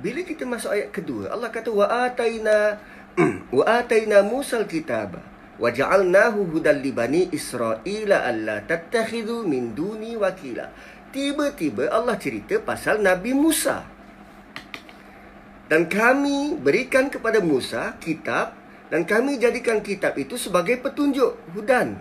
bila 0.00 0.20
kita 0.24 0.44
masuk 0.48 0.72
ayat 0.72 0.88
kedua 0.92 1.32
Allah 1.32 1.52
kata 1.52 1.68
wa 1.72 1.84
ataina 1.84 2.80
wa 3.56 3.64
ataina 3.68 4.24
musal 4.24 4.64
kitabah 4.64 5.31
waja'alnahu 5.62 6.50
hudal 6.50 6.82
li 6.82 6.90
bani 6.90 7.30
israila 7.30 8.26
alla 8.26 8.66
tattakhidhu 8.66 9.46
min 9.46 9.78
duni 9.78 10.18
wakila 10.18 10.74
tiba-tiba 11.14 11.86
Allah 11.92 12.18
cerita 12.18 12.58
pasal 12.58 12.98
Nabi 13.04 13.30
Musa. 13.36 13.86
Dan 15.70 15.86
kami 15.86 16.58
berikan 16.58 17.08
kepada 17.08 17.38
Musa 17.38 17.94
kitab 18.02 18.58
dan 18.90 19.06
kami 19.06 19.38
jadikan 19.38 19.80
kitab 19.80 20.18
itu 20.18 20.34
sebagai 20.36 20.82
petunjuk 20.82 21.38
hudan. 21.54 21.96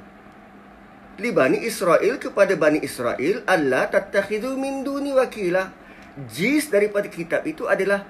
Li 1.21 1.29
bani 1.29 1.61
Israel 1.61 2.17
kepada 2.17 2.57
bani 2.57 2.81
Israel 2.81 3.45
alla 3.45 3.85
tattakhidhu 3.87 4.57
min 4.57 4.81
duni 4.81 5.13
wakila. 5.13 5.69
Jis 6.27 6.67
daripada 6.67 7.07
kitab 7.07 7.47
itu 7.47 7.69
adalah 7.69 8.03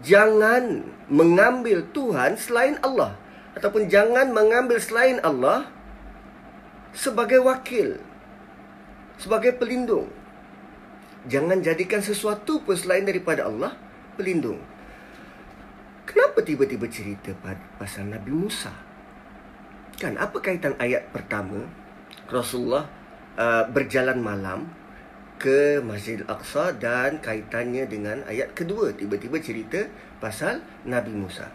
jangan 0.00 0.80
mengambil 1.12 1.84
Tuhan 1.92 2.40
selain 2.40 2.80
Allah 2.80 3.21
ataupun 3.56 3.88
jangan 3.88 4.32
mengambil 4.32 4.80
selain 4.80 5.20
Allah 5.20 5.68
sebagai 6.92 7.40
wakil 7.40 8.00
sebagai 9.22 9.54
pelindung. 9.54 10.10
Jangan 11.30 11.62
jadikan 11.62 12.02
sesuatu 12.02 12.58
pun 12.66 12.74
selain 12.74 13.06
daripada 13.06 13.46
Allah 13.46 13.78
pelindung. 14.18 14.58
Kenapa 16.02 16.42
tiba-tiba 16.42 16.90
cerita 16.90 17.30
pasal 17.78 18.10
Nabi 18.10 18.34
Musa? 18.34 18.74
Kan 20.02 20.18
apa 20.18 20.42
kaitan 20.42 20.74
ayat 20.82 21.14
pertama 21.14 21.62
Rasulullah 22.26 22.90
uh, 23.38 23.70
berjalan 23.70 24.18
malam 24.18 24.66
ke 25.38 25.78
Masjid 25.78 26.18
Al-Aqsa 26.26 26.74
dan 26.74 27.22
kaitannya 27.22 27.86
dengan 27.86 28.26
ayat 28.26 28.50
kedua 28.58 28.90
tiba-tiba 28.90 29.38
cerita 29.38 29.86
pasal 30.18 30.58
Nabi 30.82 31.14
Musa. 31.14 31.46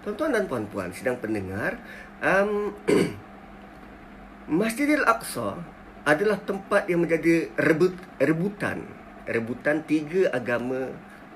Tuan-tuan 0.00 0.32
dan 0.32 0.48
puan-puan 0.48 0.88
sedang 0.96 1.20
pendengar 1.20 1.76
um, 2.24 2.72
Masjid 4.60 4.88
Al-Aqsa 4.96 5.60
adalah 6.08 6.40
tempat 6.40 6.88
yang 6.88 7.04
menjadi 7.04 7.52
rebut 7.60 7.92
rebutan 8.16 8.80
rebutan 9.28 9.84
tiga 9.84 10.32
agama 10.32 10.88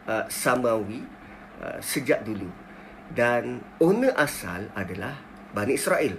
uh, 0.09 0.25
Samawi 0.33 1.05
uh, 1.61 1.77
sejak 1.85 2.25
dulu 2.25 2.49
dan 3.13 3.61
owner 3.85 4.17
asal 4.17 4.73
adalah 4.73 5.21
Bani 5.53 5.77
Israel. 5.77 6.17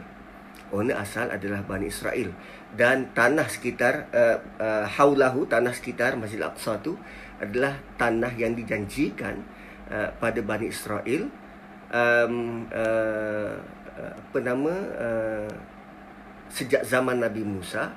Owner 0.70 1.02
asal 1.02 1.34
adalah 1.34 1.66
Bani 1.66 1.90
Israel 1.90 2.30
dan 2.78 3.10
tanah 3.18 3.50
sekitar 3.50 4.06
uh, 4.14 4.38
uh, 4.62 4.86
haulahu 4.86 5.50
tanah 5.50 5.74
sekitar 5.74 6.14
Masjid 6.14 6.38
Al-Aqsa 6.46 6.78
tu 6.86 6.94
adalah 7.42 7.82
tanah 7.98 8.38
yang 8.38 8.54
dijanjikan 8.54 9.42
uh, 9.90 10.14
pada 10.22 10.46
Bani 10.46 10.70
Israel 10.70 11.25
um, 11.96 12.68
uh, 12.75 13.56
apa 13.96 14.38
nama 14.44 14.74
uh, 15.00 15.48
sejak 16.52 16.84
zaman 16.84 17.24
Nabi 17.24 17.48
Musa 17.48 17.96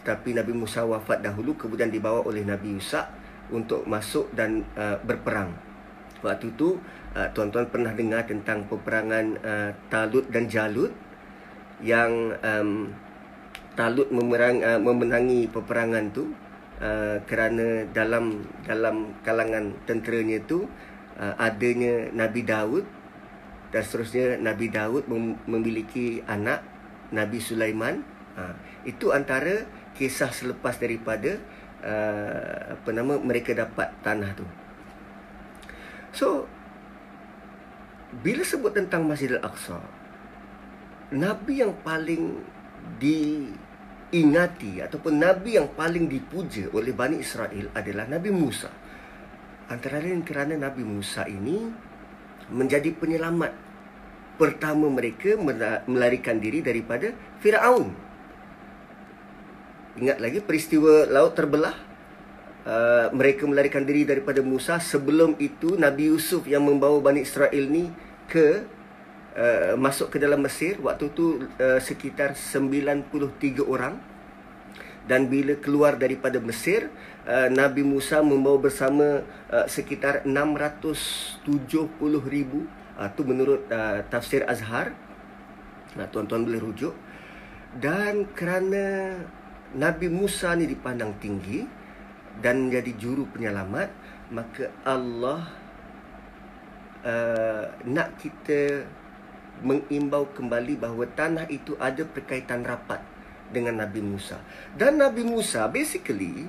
tetapi 0.00 0.32
Nabi 0.32 0.56
Musa 0.56 0.86
wafat 0.86 1.20
dahulu 1.20 1.58
kemudian 1.58 1.92
dibawa 1.92 2.24
oleh 2.24 2.40
Nabi 2.46 2.78
Yusa 2.78 3.10
untuk 3.52 3.84
masuk 3.84 4.32
dan 4.32 4.64
uh, 4.72 4.96
berperang. 5.04 5.52
Waktu 6.24 6.56
itu 6.56 6.80
uh, 7.12 7.28
tuan-tuan 7.36 7.68
pernah 7.68 7.92
dengar 7.92 8.24
tentang 8.24 8.64
peperangan 8.64 9.36
uh, 9.44 9.70
Talut 9.92 10.24
dan 10.32 10.48
Jalut 10.48 10.92
yang 11.84 12.32
um, 12.40 12.88
Talut 13.76 14.08
memerang, 14.08 14.64
uh, 14.64 14.80
memenangi 14.80 15.52
peperangan 15.52 16.08
tu 16.16 16.32
uh, 16.80 17.20
kerana 17.28 17.84
dalam 17.92 18.40
dalam 18.64 19.12
kalangan 19.20 19.76
tenteranya 19.84 20.40
tu 20.48 20.64
uh, 21.20 21.34
adanya 21.36 22.08
Nabi 22.16 22.40
Daud 22.40 22.84
dan 23.70 23.82
seterusnya 23.86 24.38
Nabi 24.42 24.66
Daud 24.70 25.06
memiliki 25.46 26.22
anak 26.26 26.62
Nabi 27.14 27.38
Sulaiman. 27.38 28.02
Uh, 28.34 28.54
itu 28.86 29.10
antara 29.10 29.66
kisah 29.94 30.30
selepas 30.30 30.78
daripada 30.78 31.38
uh, 31.82 32.78
apa 32.78 32.90
nama 32.90 33.18
mereka 33.18 33.54
dapat 33.54 33.90
tanah 34.02 34.30
tu. 34.34 34.46
So 36.10 36.46
bila 38.10 38.42
sebut 38.42 38.74
tentang 38.74 39.06
Masjid 39.06 39.38
Al-Aqsa, 39.38 39.78
nabi 41.14 41.62
yang 41.62 41.78
paling 41.86 42.42
diingati 42.98 44.82
ataupun 44.82 45.22
nabi 45.22 45.62
yang 45.62 45.70
paling 45.78 46.10
dipuja 46.10 46.66
oleh 46.74 46.90
Bani 46.90 47.22
Israel 47.22 47.70
adalah 47.70 48.10
Nabi 48.10 48.34
Musa. 48.34 48.70
Antara 49.70 50.02
lain 50.02 50.26
kerana 50.26 50.58
Nabi 50.58 50.82
Musa 50.82 51.30
ini 51.30 51.70
menjadi 52.50 52.90
penyelamat. 52.94 53.54
Pertama 54.36 54.88
mereka 54.88 55.36
melarikan 55.84 56.40
diri 56.40 56.64
daripada 56.64 57.12
Firaun. 57.44 57.92
Ingat 60.00 60.18
lagi 60.22 60.40
peristiwa 60.40 61.04
laut 61.10 61.36
terbelah? 61.36 61.76
Uh, 62.60 63.08
Mereka 63.16 63.48
melarikan 63.48 63.88
diri 63.88 64.04
daripada 64.04 64.44
Musa 64.44 64.76
Sebelum 64.76 65.32
itu 65.40 65.80
Nabi 65.80 66.12
Yusuf 66.12 66.44
yang 66.44 66.60
membawa 66.68 67.00
Bani 67.00 67.24
Israel 67.24 67.64
ni 67.72 67.88
ke 68.28 68.68
uh, 69.32 69.80
Masuk 69.80 70.12
ke 70.12 70.20
dalam 70.20 70.44
Mesir. 70.44 70.76
Waktu 70.80 71.08
itu 71.08 71.48
uh, 71.56 71.80
sekitar 71.80 72.36
93 72.36 73.64
orang 73.64 73.96
Dan 75.10 75.26
bila 75.26 75.58
keluar 75.58 75.98
daripada 75.98 76.38
Mesir 76.38 76.86
uh, 77.26 77.50
Nabi 77.50 77.82
Musa 77.82 78.22
membawa 78.22 78.62
bersama 78.62 79.26
uh, 79.50 79.66
sekitar 79.66 80.22
670 80.22 81.42
ribu 82.30 82.70
Itu 82.94 83.22
uh, 83.22 83.26
menurut 83.26 83.66
tafsir 84.06 84.46
Azhar. 84.46 84.94
Tuan-tuan 86.14 86.46
boleh 86.46 86.62
rujuk. 86.62 86.94
Dan 87.74 88.30
kerana 88.38 89.18
Nabi 89.74 90.06
Musa 90.06 90.54
ni 90.54 90.70
dipandang 90.70 91.18
tinggi 91.18 91.66
dan 92.38 92.70
menjadi 92.70 92.92
juru 92.94 93.26
penyelamat 93.30 93.90
maka 94.30 94.70
Allah 94.86 95.50
uh, 97.02 97.64
nak 97.84 98.14
kita 98.22 98.86
mengimbau 99.60 100.30
kembali 100.32 100.78
bahawa 100.80 101.04
tanah 101.12 101.46
itu 101.52 101.76
ada 101.76 102.06
berkaitan 102.06 102.64
rapat 102.64 103.02
dengan 103.50 103.82
Nabi 103.82 104.00
Musa 104.02 104.38
dan 104.74 104.98
Nabi 104.98 105.22
Musa 105.26 105.66
basically 105.68 106.48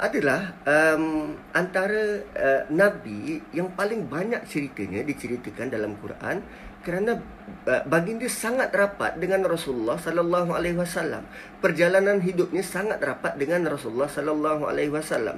adalah 0.00 0.56
um, 0.64 1.36
antara 1.52 2.24
uh, 2.32 2.62
nabi 2.72 3.44
yang 3.52 3.68
paling 3.76 4.08
banyak 4.08 4.40
ceritanya 4.48 5.04
diceritakan 5.04 5.68
dalam 5.68 5.92
Quran 6.00 6.40
kerana 6.80 7.20
uh, 7.68 7.84
baginda 7.84 8.24
sangat 8.24 8.72
rapat 8.72 9.20
dengan 9.20 9.44
Rasulullah 9.44 10.00
sallallahu 10.00 10.56
alaihi 10.56 10.80
wasallam. 10.80 11.28
Perjalanan 11.60 12.24
hidupnya 12.24 12.64
sangat 12.64 13.04
rapat 13.04 13.36
dengan 13.36 13.68
Rasulullah 13.68 14.08
sallallahu 14.08 14.64
alaihi 14.64 14.88
wasallam. 14.88 15.36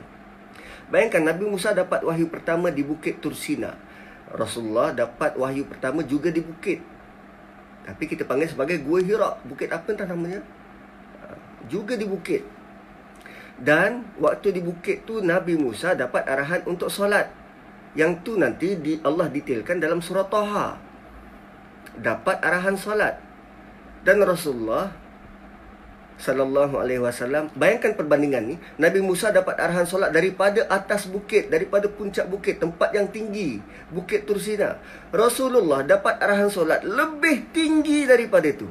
Bayangkan 0.95 1.27
Nabi 1.27 1.51
Musa 1.51 1.75
dapat 1.75 2.07
wahyu 2.07 2.31
pertama 2.31 2.71
di 2.71 2.87
Bukit 2.87 3.19
Tursina. 3.19 3.75
Rasulullah 4.31 4.95
dapat 4.95 5.35
wahyu 5.35 5.67
pertama 5.67 6.07
juga 6.07 6.31
di 6.31 6.41
bukit. 6.41 6.81
Tapi 7.83 8.05
kita 8.07 8.25
panggil 8.25 8.49
sebagai 8.49 8.81
Gua 8.81 9.03
Hira. 9.03 9.37
Bukit 9.45 9.69
apa 9.69 9.93
entah 9.93 10.09
namanya? 10.09 10.41
Juga 11.67 11.95
di 11.95 12.07
bukit. 12.07 12.43
Dan 13.59 14.09
waktu 14.19 14.59
di 14.59 14.61
bukit 14.65 15.07
tu 15.07 15.23
Nabi 15.23 15.55
Musa 15.55 15.95
dapat 15.95 16.27
arahan 16.27 16.67
untuk 16.67 16.91
solat. 16.91 17.31
Yang 17.93 18.13
tu 18.25 18.33
nanti 18.41 18.75
di 18.81 18.99
Allah 19.05 19.29
detailkan 19.29 19.77
dalam 19.77 20.01
surah 20.01 20.27
Taha 20.27 20.93
dapat 21.99 22.41
arahan 22.41 22.77
solat 22.79 23.21
dan 24.01 24.17
Rasulullah 24.25 24.89
sallallahu 26.17 26.79
alaihi 26.79 27.03
wasallam 27.03 27.51
bayangkan 27.59 27.99
perbandingan 27.99 28.55
ni 28.55 28.57
Nabi 28.79 29.03
Musa 29.03 29.35
dapat 29.35 29.59
arahan 29.59 29.85
solat 29.85 30.15
daripada 30.15 30.65
atas 30.71 31.11
bukit 31.11 31.51
daripada 31.51 31.91
puncak 31.91 32.31
bukit 32.31 32.63
tempat 32.63 32.95
yang 32.95 33.11
tinggi 33.11 33.59
bukit 33.91 34.25
Tursina 34.25 34.79
Rasulullah 35.11 35.83
dapat 35.83 36.23
arahan 36.23 36.49
solat 36.49 36.87
lebih 36.87 37.51
tinggi 37.51 38.07
daripada 38.07 38.47
itu 38.47 38.71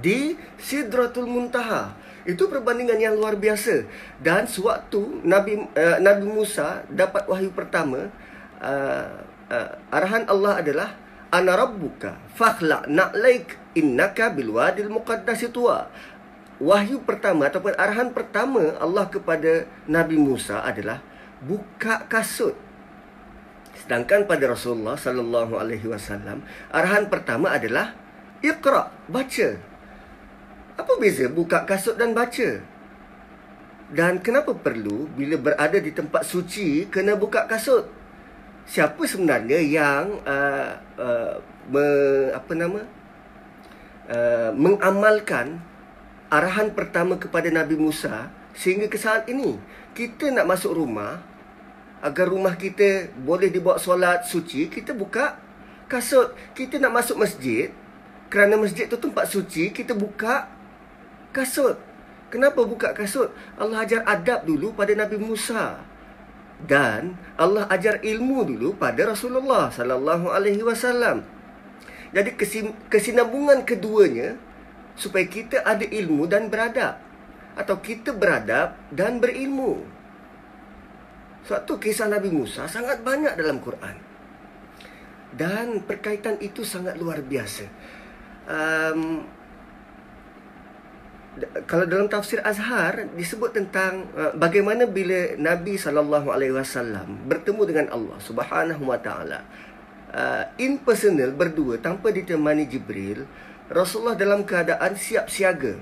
di 0.00 0.38
Sidratul 0.56 1.28
Muntaha. 1.28 1.92
Itu 2.22 2.46
perbandingan 2.46 3.02
yang 3.02 3.14
luar 3.18 3.34
biasa. 3.34 3.84
Dan 4.22 4.46
sewaktu 4.46 5.26
Nabi 5.26 5.58
uh, 5.74 5.98
Nabi 5.98 6.24
Musa 6.24 6.86
dapat 6.86 7.26
wahyu 7.26 7.50
pertama 7.50 8.08
uh, 8.62 9.06
uh, 9.50 9.70
arahan 9.90 10.24
Allah 10.30 10.62
adalah 10.62 10.88
ana 11.32 11.56
rabbuka 11.56 12.20
fakhla 12.36 12.84
na'laik 12.86 13.56
innaka 13.72 14.28
bil 14.28 14.52
wadil 14.52 14.92
muqaddas 14.92 15.48
tuwa 15.48 15.88
wahyu 16.62 17.02
pertama 17.02 17.50
ataupun 17.50 17.74
arahan 17.74 18.14
pertama 18.14 18.76
Allah 18.78 19.10
kepada 19.10 19.66
Nabi 19.90 20.14
Musa 20.14 20.62
adalah 20.62 21.02
buka 21.42 22.06
kasut. 22.06 22.54
Sedangkan 23.82 24.30
pada 24.30 24.46
Rasulullah 24.46 24.94
sallallahu 24.94 25.58
alaihi 25.58 25.90
wasallam 25.90 26.46
arahan 26.70 27.10
pertama 27.10 27.50
adalah 27.50 27.98
iqra 28.44 28.94
baca 29.10 29.71
apa 30.82 30.98
beza 30.98 31.30
buka 31.30 31.62
kasut 31.62 31.94
dan 31.94 32.10
baca? 32.10 32.58
Dan 33.92 34.18
kenapa 34.18 34.50
perlu 34.50 35.06
bila 35.14 35.38
berada 35.38 35.78
di 35.78 35.94
tempat 35.94 36.26
suci 36.26 36.90
kena 36.90 37.14
buka 37.14 37.46
kasut? 37.46 37.86
Siapa 38.66 38.98
sebenarnya 39.06 39.62
yang 39.62 40.18
uh, 40.26 40.74
uh, 40.98 41.34
me, 41.70 41.86
apa 42.34 42.52
nama? 42.58 42.80
Uh, 44.10 44.50
mengamalkan 44.58 45.62
arahan 46.26 46.74
pertama 46.74 47.14
kepada 47.14 47.46
Nabi 47.54 47.78
Musa 47.78 48.32
sehingga 48.58 48.90
ke 48.90 48.98
saat 48.98 49.30
ini? 49.30 49.60
Kita 49.92 50.32
nak 50.34 50.48
masuk 50.50 50.74
rumah 50.74 51.22
agar 52.02 52.26
rumah 52.26 52.58
kita 52.58 53.12
boleh 53.22 53.52
dibawa 53.52 53.78
solat 53.78 54.26
suci 54.26 54.66
kita 54.66 54.96
buka 54.96 55.38
kasut. 55.86 56.32
Kita 56.56 56.80
nak 56.82 56.96
masuk 56.96 57.20
masjid 57.20 57.70
kerana 58.32 58.56
masjid 58.56 58.88
tu 58.88 58.96
tempat 58.96 59.28
suci 59.28 59.68
kita 59.68 59.92
buka 59.92 60.48
kasut 61.32 61.80
kenapa 62.28 62.62
buka 62.62 62.92
kasut 62.94 63.32
Allah 63.56 63.82
ajar 63.82 64.04
adab 64.04 64.44
dulu 64.46 64.76
pada 64.76 64.92
Nabi 64.92 65.16
Musa 65.18 65.82
dan 66.62 67.18
Allah 67.34 67.66
ajar 67.66 67.98
ilmu 67.98 68.46
dulu 68.46 68.78
pada 68.78 69.10
Rasulullah 69.10 69.68
sallallahu 69.70 70.30
alaihi 70.30 70.62
wasallam. 70.62 71.26
Jadi 72.12 72.38
kesinambungan 72.86 73.66
keduanya 73.66 74.38
supaya 74.94 75.26
kita 75.26 75.64
ada 75.64 75.82
ilmu 75.82 76.28
dan 76.28 76.52
beradab 76.52 77.00
atau 77.56 77.76
kita 77.82 78.14
beradab 78.14 78.78
dan 78.94 79.18
berilmu. 79.18 79.82
Suatu 81.42 81.80
kisah 81.82 82.06
Nabi 82.06 82.30
Musa 82.30 82.70
sangat 82.70 83.02
banyak 83.02 83.34
dalam 83.34 83.58
Quran. 83.58 83.96
Dan 85.32 85.82
perkaitan 85.82 86.38
itu 86.38 86.62
sangat 86.62 86.94
luar 87.00 87.24
biasa. 87.24 87.64
Um, 88.46 89.24
kalau 91.64 91.88
dalam 91.88 92.12
tafsir 92.12 92.44
Azhar 92.44 93.08
disebut 93.16 93.56
tentang 93.56 94.04
uh, 94.12 94.36
bagaimana 94.36 94.84
bila 94.84 95.32
Nabi 95.40 95.80
sallallahu 95.80 96.28
alaihi 96.28 96.52
wasallam 96.52 97.24
bertemu 97.24 97.62
dengan 97.64 97.86
Allah 97.88 98.20
Subhanahu 98.20 98.84
wa 98.84 99.00
taala 99.00 99.40
uh, 100.12 100.44
in 100.60 100.76
personal 100.84 101.32
berdua 101.32 101.80
tanpa 101.80 102.12
ditemani 102.12 102.68
Jibril 102.68 103.24
Rasulullah 103.72 104.12
dalam 104.12 104.44
keadaan 104.44 104.92
siap 104.92 105.32
siaga. 105.32 105.80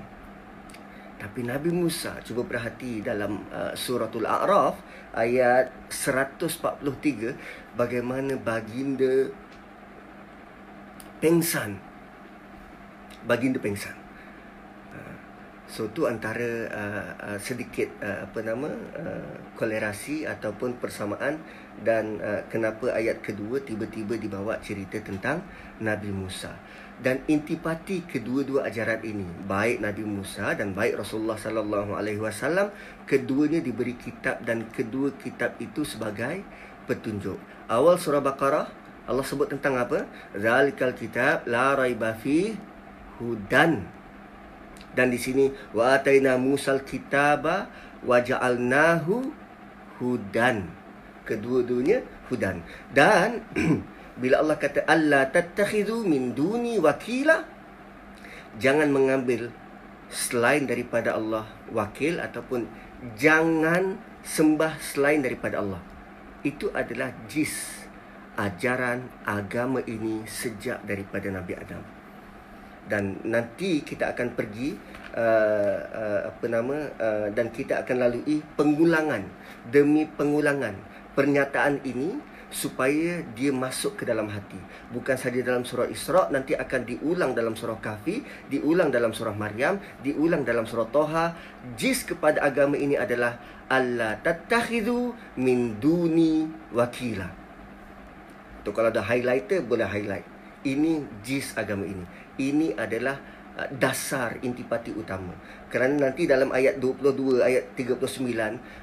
Tapi 1.19 1.43
Nabi 1.43 1.69
Musa 1.69 2.17
cuba 2.23 2.47
perhati 2.47 3.03
dalam 3.03 3.43
uh, 3.51 3.75
suratul 3.75 4.23
A'raf 4.23 4.79
ayat 5.11 5.69
143 5.91 7.75
bagaimana 7.75 8.39
baginda 8.39 9.29
pengsan. 11.19 11.75
Baginda 13.27 13.59
pengsan 13.61 14.00
So 15.71 15.87
tu 15.95 16.03
antara 16.03 16.67
uh, 16.67 17.05
uh, 17.15 17.39
sedikit 17.39 17.87
uh, 18.03 18.27
apa 18.27 18.43
nama 18.43 18.67
uh, 18.91 19.55
kolerasi 19.55 20.27
ataupun 20.27 20.83
persamaan 20.83 21.39
dan 21.79 22.19
uh, 22.19 22.43
kenapa 22.51 22.91
ayat 22.91 23.23
kedua 23.23 23.63
tiba-tiba 23.63 24.19
dibawa 24.19 24.59
cerita 24.59 24.99
tentang 24.99 25.39
Nabi 25.79 26.11
Musa 26.11 26.51
dan 26.99 27.23
intipati 27.23 28.03
kedua-dua 28.03 28.67
ajaran 28.67 28.99
ini 29.07 29.23
baik 29.47 29.79
Nabi 29.79 30.03
Musa 30.03 30.51
dan 30.59 30.75
baik 30.75 30.99
Rasulullah 30.99 31.39
sallallahu 31.39 31.95
alaihi 31.95 32.19
wasallam 32.19 32.75
keduanya 33.07 33.63
diberi 33.63 33.95
kitab 33.95 34.43
dan 34.43 34.67
kedua 34.75 35.15
kitab 35.23 35.55
itu 35.63 35.87
sebagai 35.87 36.43
petunjuk. 36.83 37.39
Awal 37.71 37.95
surah 37.95 38.19
Baqarah 38.19 38.67
Allah 39.07 39.23
sebut 39.23 39.47
tentang 39.47 39.79
apa? 39.79 40.03
Zalikal 40.35 40.99
kitab 40.99 41.47
la 41.47 41.79
raiba 41.79 42.11
fi 42.19 42.59
hudan 43.23 44.00
dan 44.91 45.07
di 45.07 45.19
sini 45.19 45.47
wa 45.71 45.95
ataina 45.95 46.35
musal 46.35 46.83
kitaba 46.83 47.71
wa 48.03 48.17
ja'alnahu 48.19 49.31
hudan. 50.01 50.67
Kedua-duanya 51.23 52.03
hudan. 52.27 52.59
Dan 52.91 53.45
bila 54.21 54.43
Allah 54.43 54.57
kata 54.59 54.83
alla 54.83 55.29
tattakhidhu 55.31 56.03
min 56.03 56.35
duni 56.35 56.75
wakila 56.81 57.47
jangan 58.59 58.91
mengambil 58.91 59.47
selain 60.11 60.67
daripada 60.67 61.15
Allah 61.15 61.47
wakil 61.71 62.19
ataupun 62.19 62.67
jangan 63.15 63.95
sembah 64.27 64.75
selain 64.83 65.23
daripada 65.23 65.63
Allah. 65.63 65.79
Itu 66.43 66.73
adalah 66.75 67.15
jis 67.31 67.85
ajaran 68.35 69.07
agama 69.23 69.79
ini 69.87 70.25
sejak 70.27 70.83
daripada 70.83 71.29
Nabi 71.29 71.53
Adam 71.55 72.00
dan 72.91 73.23
nanti 73.23 73.87
kita 73.87 74.11
akan 74.11 74.35
pergi 74.35 74.75
uh, 75.15 75.79
uh, 75.79 76.19
apa 76.27 76.45
nama 76.51 76.77
uh, 76.99 77.27
dan 77.31 77.47
kita 77.55 77.87
akan 77.87 77.95
lalui 78.03 78.43
pengulangan 78.59 79.23
demi 79.71 80.03
pengulangan 80.03 80.75
pernyataan 81.15 81.79
ini 81.87 82.19
supaya 82.51 83.23
dia 83.31 83.55
masuk 83.55 83.95
ke 83.95 84.03
dalam 84.03 84.27
hati. 84.27 84.59
Bukan 84.91 85.15
saja 85.15 85.39
dalam 85.39 85.63
surah 85.63 85.87
Isra 85.87 86.27
nanti 86.35 86.51
akan 86.51 86.83
diulang 86.83 87.31
dalam 87.31 87.55
surah 87.55 87.79
Kahfi 87.79 88.19
diulang 88.51 88.91
dalam 88.91 89.15
surah 89.15 89.31
Maryam 89.31 89.79
diulang 90.03 90.43
dalam 90.43 90.67
surah 90.67 90.91
Toha. 90.91 91.31
Jis 91.79 92.03
kepada 92.03 92.43
agama 92.43 92.75
ini 92.75 92.99
adalah 92.99 93.39
Allah 93.71 94.19
tattakhidhu 94.19 95.15
min 95.39 95.79
duni 95.79 96.43
wakila. 96.75 97.31
Tu 98.67 98.69
kalau 98.75 98.91
ada 98.91 98.99
highlighter 98.99 99.63
boleh 99.63 99.87
highlight. 99.87 100.27
Ini 100.61 101.25
jis 101.25 101.57
agama 101.57 101.89
ini 101.89 102.05
ini 102.49 102.73
adalah 102.73 103.21
uh, 103.59 103.69
dasar 103.77 104.41
intipati 104.41 104.89
utama. 104.95 105.37
Kerana 105.69 106.09
nanti 106.09 106.27
dalam 106.27 106.51
ayat 106.51 106.81
22 106.81 107.39
ayat 107.39 107.63
39 107.79 108.27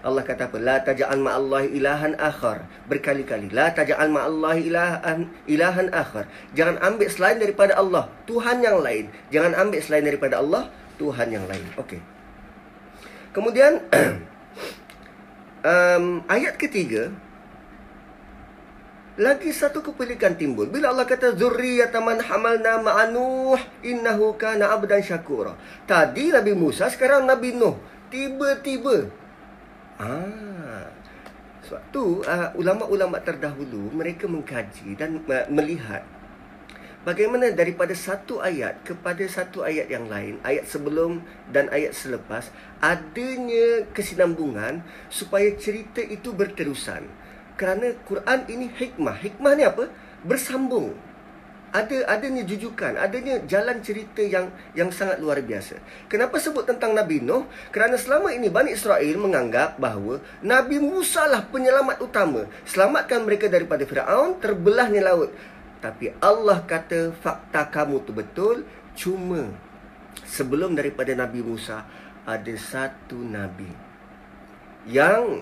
Allah 0.07 0.23
kata 0.25 0.49
apa? 0.49 0.57
La 0.57 0.77
taj'al 0.81 1.21
ma'allahi 1.21 1.75
ilahan 1.77 2.15
akhar. 2.17 2.65
Berkali-kali 2.89 3.51
la 3.53 3.75
taj'al 3.75 4.09
ma'allahi 4.09 4.71
ilahan 4.71 5.19
ilahan 5.45 5.89
akhar. 5.93 6.31
Jangan 6.57 6.81
ambil 6.81 7.09
selain 7.13 7.37
daripada 7.37 7.77
Allah 7.77 8.09
Tuhan 8.25 8.65
yang 8.65 8.81
lain. 8.81 9.13
Jangan 9.29 9.53
ambil 9.59 9.81
selain 9.85 10.05
daripada 10.07 10.41
Allah 10.41 10.73
Tuhan 10.97 11.29
yang 11.29 11.45
lain. 11.45 11.67
Okey. 11.77 12.01
Kemudian 13.37 13.85
um, 15.73 16.25
ayat 16.27 16.57
ketiga 16.57 17.13
lagi 19.19 19.51
satu 19.51 19.83
kepelikan 19.83 20.39
timbul. 20.39 20.71
Bila 20.71 20.95
Allah 20.95 21.03
kata 21.03 21.35
zurriyatan 21.35 22.01
man 22.01 22.19
hamalna 22.23 22.79
ma'anuh 22.79 23.59
innahu 23.83 24.39
kana 24.39 24.71
abdan 24.71 25.03
syakura. 25.03 25.59
Tadi 25.91 26.31
Nabi 26.31 26.55
Musa, 26.55 26.87
sekarang 26.87 27.27
Nabi 27.27 27.51
Nuh. 27.53 27.75
Tiba-tiba. 28.09 29.11
Ah. 29.99 30.87
Sebab 31.69 31.83
tu 31.93 32.25
uh, 32.25 32.49
ulama-ulama 32.57 33.21
terdahulu 33.21 33.93
mereka 33.93 34.25
mengkaji 34.25 34.97
dan 34.97 35.21
uh, 35.29 35.45
melihat 35.53 36.01
bagaimana 37.05 37.53
daripada 37.53 37.93
satu 37.93 38.41
ayat 38.41 38.81
kepada 38.89 39.21
satu 39.29 39.61
ayat 39.69 39.93
yang 39.93 40.09
lain, 40.09 40.41
ayat 40.49 40.65
sebelum 40.65 41.21
dan 41.53 41.69
ayat 41.69 41.93
selepas 41.93 42.49
adanya 42.81 43.85
kesinambungan 43.93 44.81
supaya 45.13 45.53
cerita 45.61 46.01
itu 46.01 46.33
berterusan 46.33 47.05
kerana 47.59 47.91
Quran 48.07 48.47
ini 48.47 48.71
hikmah. 48.71 49.19
Hikmah 49.19 49.53
ni 49.59 49.67
apa? 49.67 49.91
Bersambung. 50.23 50.95
Ada 51.69 52.09
adanya 52.09 52.49
jujukan, 52.49 52.97
adanya 52.97 53.45
jalan 53.45 53.85
cerita 53.85 54.25
yang 54.25 54.49
yang 54.73 54.89
sangat 54.89 55.21
luar 55.21 55.45
biasa. 55.45 55.77
Kenapa 56.09 56.41
sebut 56.41 56.65
tentang 56.65 56.97
Nabi 56.97 57.21
Nuh? 57.21 57.45
Kerana 57.69 58.01
selama 58.01 58.33
ini 58.33 58.49
Bani 58.49 58.73
Israel 58.73 59.21
menganggap 59.21 59.77
bahawa 59.77 60.17
Nabi 60.41 60.81
Musa 60.81 61.29
lah 61.29 61.45
penyelamat 61.45 62.01
utama. 62.01 62.49
Selamatkan 62.65 63.21
mereka 63.21 63.53
daripada 63.53 63.85
Firaun, 63.85 64.41
terbelahnya 64.41 65.13
laut. 65.13 65.29
Tapi 65.85 66.17
Allah 66.25 66.65
kata 66.65 67.13
fakta 67.21 67.69
kamu 67.69 68.01
tu 68.01 68.17
betul, 68.17 68.65
cuma 68.97 69.53
sebelum 70.25 70.73
daripada 70.73 71.13
Nabi 71.13 71.45
Musa 71.45 71.85
ada 72.29 72.55
satu 72.61 73.17
nabi 73.17 73.69
yang 74.85 75.41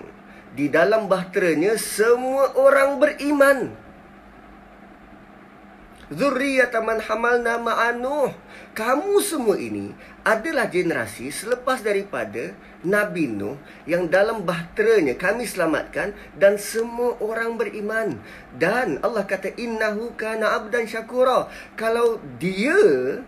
di 0.57 0.73
dalam 0.73 1.05
bahteranya 1.05 1.77
semua 1.77 2.57
orang 2.57 2.97
beriman. 2.97 3.69
Zurriyatan 6.09 6.81
man 6.81 6.97
hamalna 7.03 7.61
ma'anuh. 7.61 8.33
Kamu 8.73 9.21
semua 9.21 9.59
ini 9.59 9.91
adalah 10.23 10.65
generasi 10.65 11.29
selepas 11.29 11.83
daripada 11.83 12.55
Nabi 12.81 13.27
Nuh 13.27 13.59
yang 13.83 14.07
dalam 14.07 14.47
bahteranya 14.47 15.19
kami 15.19 15.43
selamatkan 15.45 16.15
dan 16.39 16.55
semua 16.57 17.19
orang 17.21 17.59
beriman. 17.59 18.17
Dan 18.55 19.03
Allah 19.03 19.27
kata 19.27 19.53
innahu 19.59 20.15
kana 20.17 20.57
abdan 20.57 20.87
syakura. 20.87 21.51
Kalau 21.75 22.23
dia 22.39 23.19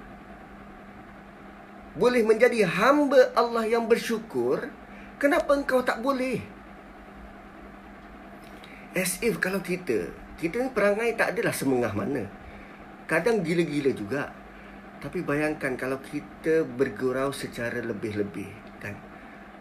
boleh 2.00 2.24
menjadi 2.24 2.64
hamba 2.64 3.36
Allah 3.36 3.68
yang 3.68 3.92
bersyukur, 3.92 4.72
kenapa 5.20 5.52
engkau 5.52 5.84
tak 5.84 6.00
boleh? 6.00 6.59
As 8.98 9.22
if 9.22 9.38
kalau 9.38 9.62
kita 9.62 10.10
Kita 10.40 10.56
ni 10.58 10.72
perangai 10.72 11.14
tak 11.20 11.36
adalah 11.36 11.52
semengah 11.52 11.92
mana. 11.92 12.24
Kadang 13.06 13.44
gila-gila 13.44 13.92
juga. 13.92 14.32
Tapi 15.04 15.24
bayangkan 15.24 15.76
kalau 15.76 16.00
kita 16.00 16.64
bergurau 16.64 17.36
secara 17.36 17.84
lebih-lebih 17.84 18.50
kan? 18.80 18.96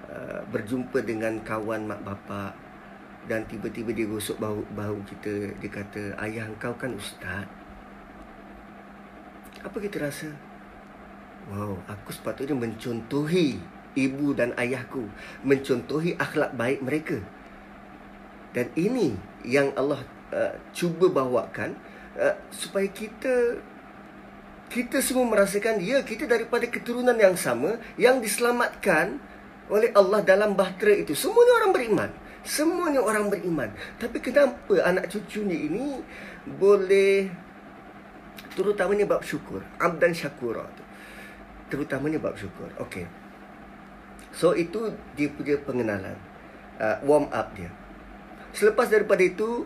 Uh, 0.08 0.40
Berjumpa 0.54 1.02
dengan 1.04 1.42
kawan 1.42 1.90
mak 1.90 2.00
bapak 2.06 2.54
Dan 3.28 3.44
tiba-tiba 3.44 3.92
dia 3.92 4.08
gosok 4.08 4.40
bahu, 4.40 4.62
bahu 4.72 4.98
kita 5.04 5.52
Dia 5.60 5.70
kata 5.70 6.02
ayah 6.24 6.48
kau 6.56 6.74
kan 6.78 6.94
ustaz. 6.96 7.44
Apa 9.60 9.76
kita 9.82 10.00
rasa? 10.00 10.30
Wow, 11.50 11.80
aku 11.90 12.14
sepatutnya 12.14 12.54
mencontohi 12.54 13.58
ibu 13.98 14.26
dan 14.32 14.54
ayahku 14.54 15.10
Mencontohi 15.42 16.14
akhlak 16.16 16.54
baik 16.54 16.80
mereka 16.80 17.18
dan 18.58 18.74
ini 18.74 19.14
yang 19.46 19.70
Allah 19.78 20.02
uh, 20.34 20.58
cuba 20.74 21.06
bawakan 21.06 21.78
uh, 22.18 22.34
supaya 22.50 22.90
kita 22.90 23.62
kita 24.66 24.98
semua 24.98 25.30
merasakan 25.30 25.78
ya 25.78 26.02
kita 26.02 26.26
daripada 26.26 26.66
keturunan 26.66 27.14
yang 27.14 27.38
sama 27.38 27.78
yang 27.94 28.18
diselamatkan 28.18 29.22
oleh 29.70 29.94
Allah 29.94 30.26
dalam 30.26 30.58
bahtera 30.58 30.90
itu. 30.90 31.14
Semuanya 31.14 31.62
orang 31.62 31.70
beriman. 31.70 32.10
Semuanya 32.42 32.98
orang 32.98 33.30
beriman. 33.30 33.70
Tapi 33.94 34.18
kenapa 34.18 34.74
anak 34.82 35.06
cucunya 35.06 35.54
ini 35.54 36.02
boleh 36.58 37.30
terutamanya 38.58 39.06
bab 39.06 39.22
syukur. 39.22 39.62
Abdan 39.78 40.10
syakura 40.18 40.66
tu. 40.74 40.82
Terutamanya 41.70 42.18
bab 42.18 42.34
syukur. 42.34 42.66
Okey. 42.82 43.06
So 44.34 44.58
itu 44.58 44.90
dia 45.14 45.30
punya 45.30 45.62
pengenalan. 45.62 46.18
Uh, 46.82 46.98
warm 47.06 47.30
up 47.30 47.54
dia. 47.54 47.70
Selepas 48.52 48.88
daripada 48.88 49.22
itu 49.22 49.64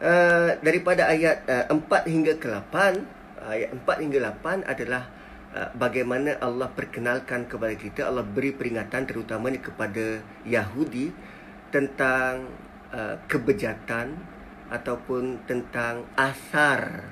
uh, 0.00 0.50
daripada 0.60 1.08
ayat 1.08 1.44
uh, 1.68 1.74
4 1.74 2.08
hingga 2.08 2.32
ke 2.40 2.48
8, 2.48 3.44
ayat 3.46 3.70
4 3.74 4.04
hingga 4.04 4.18
8 4.40 4.66
adalah 4.66 5.02
uh, 5.54 5.68
bagaimana 5.76 6.40
Allah 6.40 6.68
perkenalkan 6.72 7.46
kepada 7.46 7.74
kita, 7.76 8.00
Allah 8.08 8.24
beri 8.24 8.52
peringatan 8.56 9.04
terutamanya 9.04 9.60
kepada 9.60 10.20
Yahudi 10.48 11.12
tentang 11.72 12.48
uh, 12.92 13.16
kebejatan 13.28 14.16
ataupun 14.72 15.44
tentang 15.44 16.08
asar 16.16 17.04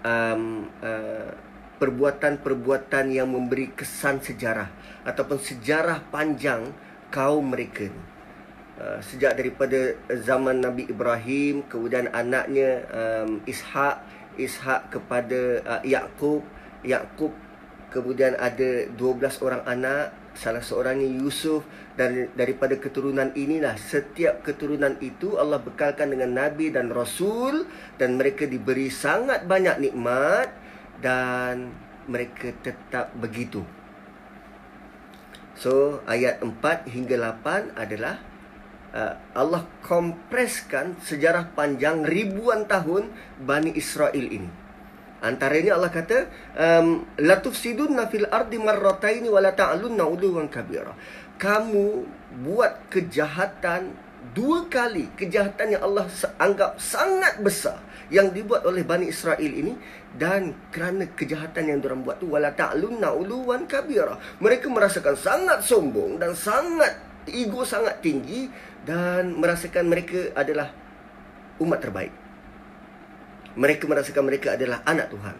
um, 0.00 0.68
uh, 0.80 1.30
perbuatan-perbuatan 1.80 3.08
yang 3.08 3.32
memberi 3.32 3.72
kesan 3.72 4.20
sejarah 4.20 4.68
ataupun 5.04 5.40
sejarah 5.40 6.04
panjang 6.12 6.72
kaum 7.08 7.52
mereka. 7.52 7.88
Uh, 8.80 8.96
sejak 9.04 9.36
daripada 9.36 9.92
zaman 10.24 10.64
Nabi 10.64 10.88
Ibrahim 10.88 11.68
kemudian 11.68 12.08
anaknya 12.16 12.80
um, 12.88 13.44
Ishak 13.44 14.00
Ishak 14.40 14.88
kepada 14.88 15.60
uh, 15.68 15.82
Yakub 15.84 16.40
Yakub 16.80 17.28
kemudian 17.92 18.40
ada 18.40 18.88
12 18.88 19.44
orang 19.44 19.60
anak 19.68 20.16
salah 20.32 20.64
seorangnya 20.64 21.12
Yusuf 21.12 21.60
dan 22.00 22.32
daripada 22.32 22.72
keturunan 22.80 23.28
inilah 23.36 23.76
setiap 23.76 24.40
keturunan 24.40 24.96
itu 25.04 25.36
Allah 25.36 25.60
bekalkan 25.60 26.16
dengan 26.16 26.32
nabi 26.32 26.72
dan 26.72 26.88
rasul 26.88 27.68
dan 28.00 28.16
mereka 28.16 28.48
diberi 28.48 28.88
sangat 28.88 29.44
banyak 29.44 29.76
nikmat 29.76 30.56
dan 31.04 31.68
mereka 32.08 32.56
tetap 32.64 33.12
begitu. 33.12 33.60
So 35.60 36.00
ayat 36.08 36.40
4 36.40 36.88
hingga 36.88 37.20
8 37.44 37.76
adalah 37.76 38.29
Allah 39.36 39.62
kompreskan 39.86 40.98
sejarah 40.98 41.54
panjang 41.54 42.02
ribuan 42.02 42.66
tahun 42.66 43.10
Bani 43.38 43.70
Israel 43.78 44.26
ini. 44.26 44.50
Antaranya 45.20 45.76
Allah 45.76 45.92
kata, 45.92 46.18
la 47.20 47.36
tufsidunna 47.38 48.08
fil 48.08 48.26
ardi 48.26 48.56
marrataini 48.56 49.28
wa 49.28 49.38
la 49.38 49.52
ta'lunna 49.52 50.08
uluwan 50.08 50.48
kabira. 50.48 50.96
Kamu 51.36 52.04
buat 52.44 52.88
kejahatan 52.88 53.92
dua 54.32 54.68
kali, 54.68 55.12
kejahatan 55.16 55.76
yang 55.76 55.82
Allah 55.84 56.08
anggap 56.40 56.80
sangat 56.80 57.40
besar 57.40 57.80
yang 58.10 58.34
dibuat 58.34 58.66
oleh 58.66 58.82
Bani 58.82 59.06
Israel 59.06 59.38
ini 59.38 59.76
dan 60.16 60.56
kerana 60.74 61.06
kejahatan 61.14 61.68
yang 61.70 61.78
diorang 61.78 62.02
buat 62.02 62.18
tu 62.18 62.26
wala 62.26 62.50
ta'lunna 62.50 63.14
uluwan 63.14 63.68
kabira. 63.70 64.18
Mereka 64.40 64.66
merasakan 64.66 65.14
sangat 65.14 65.62
sombong 65.62 66.18
dan 66.18 66.34
sangat 66.34 66.96
ego 67.28 67.62
sangat 67.62 68.00
tinggi 68.00 68.48
dan 68.88 69.36
merasakan 69.36 69.86
mereka 69.86 70.32
adalah 70.34 70.72
umat 71.60 71.80
terbaik 71.80 72.12
mereka 73.58 73.90
merasakan 73.90 74.30
mereka 74.30 74.54
adalah 74.54 74.78
anak 74.86 75.10
Tuhan. 75.10 75.36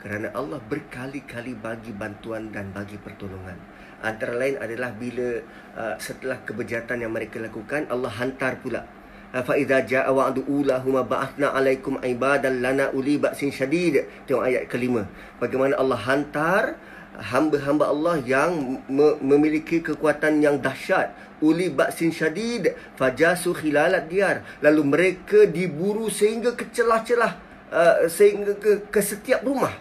Kerana 0.00 0.32
Allah 0.32 0.60
berkali-kali 0.64 1.56
bagi 1.56 1.92
bantuan 1.92 2.52
dan 2.52 2.72
bagi 2.72 2.96
pertolongan. 2.96 3.56
Antara 4.00 4.32
lain 4.32 4.56
adalah 4.56 4.96
bila 4.96 5.44
uh, 5.76 5.96
setelah 6.00 6.40
kebejatan 6.40 7.04
yang 7.04 7.12
mereka 7.12 7.36
lakukan, 7.36 7.84
Allah 7.92 8.08
hantar 8.08 8.56
pula. 8.64 8.88
Uh, 9.30 9.44
fa 9.44 9.60
idza 9.60 9.84
jaa 9.84 10.08
wa'du 10.08 10.40
ulahuma 10.48 11.04
ba'athna 11.04 11.52
'alaikum 11.52 12.00
ibadan 12.00 12.64
lana 12.64 12.88
uli 12.96 13.20
ba'sin 13.20 13.52
syadid. 13.52 14.08
Tengok 14.24 14.44
ayat 14.44 14.72
kelima. 14.72 15.04
Bagaimana 15.36 15.76
Allah 15.76 16.00
hantar 16.00 16.80
hamba-hamba 17.20 17.92
Allah 17.92 18.16
yang 18.24 18.80
memiliki 19.20 19.84
kekuatan 19.84 20.40
yang 20.40 20.56
dahsyat. 20.56 21.12
Uli 21.40 21.72
baksin 21.72 22.12
syadid 22.12 22.76
fajasu 23.00 23.56
khilalat 23.56 24.12
diar 24.12 24.44
lalu 24.60 24.82
mereka 24.84 25.48
diburu 25.48 26.12
sehingga 26.12 26.52
ke 26.52 26.68
celah-celah 26.68 27.32
uh, 27.72 28.04
sehingga 28.12 28.56
ke, 28.60 28.88
ke 28.88 29.00
setiap 29.00 29.44
rumah. 29.44 29.72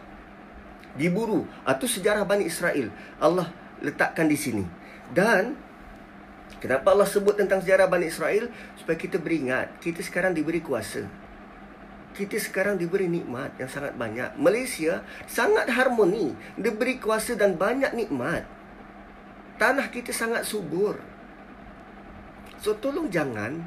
Diburu. 0.95 1.47
Itu 1.67 1.87
sejarah 1.87 2.23
Bani 2.27 2.47
Israel. 2.47 2.91
Allah 3.19 3.51
letakkan 3.83 4.27
di 4.27 4.39
sini. 4.39 4.63
Dan 5.11 5.55
kenapa 6.63 6.95
Allah 6.95 7.07
sebut 7.07 7.35
tentang 7.35 7.59
sejarah 7.59 7.91
Bani 7.91 8.07
Israel? 8.07 8.47
Supaya 8.79 8.95
kita 8.95 9.19
beringat 9.19 9.79
kita 9.83 9.99
sekarang 9.99 10.31
diberi 10.31 10.63
kuasa 10.63 11.07
kita 12.19 12.35
sekarang 12.35 12.75
diberi 12.75 13.07
nikmat 13.07 13.55
yang 13.55 13.71
sangat 13.71 13.95
banyak. 13.95 14.35
Malaysia 14.35 14.99
sangat 15.23 15.71
harmoni, 15.71 16.35
diberi 16.59 16.99
kuasa 16.99 17.39
dan 17.39 17.55
banyak 17.55 17.95
nikmat. 17.95 18.43
Tanah 19.55 19.87
kita 19.87 20.11
sangat 20.11 20.43
subur. 20.43 20.99
So 22.59 22.75
tolong 22.75 23.07
jangan 23.07 23.63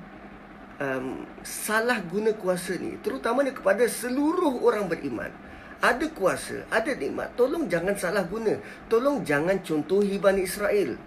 um, 0.76 1.24
salah 1.40 2.04
guna 2.04 2.36
kuasa 2.36 2.76
ni 2.76 3.00
terutamanya 3.00 3.56
kepada 3.56 3.88
seluruh 3.88 4.60
orang 4.60 4.92
beriman. 4.92 5.32
Ada 5.80 6.12
kuasa, 6.12 6.68
ada 6.68 6.92
nikmat. 6.92 7.32
Tolong 7.32 7.66
jangan 7.72 7.96
salah 7.96 8.28
guna. 8.28 8.60
Tolong 8.92 9.24
jangan 9.24 9.64
contohi 9.64 10.20
Bani 10.20 10.44
Israel. 10.44 11.00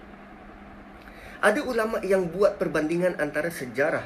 Ada 1.45 1.61
ulama 1.61 2.01
yang 2.01 2.25
buat 2.25 2.57
perbandingan 2.57 3.21
antara 3.21 3.53
sejarah 3.53 4.03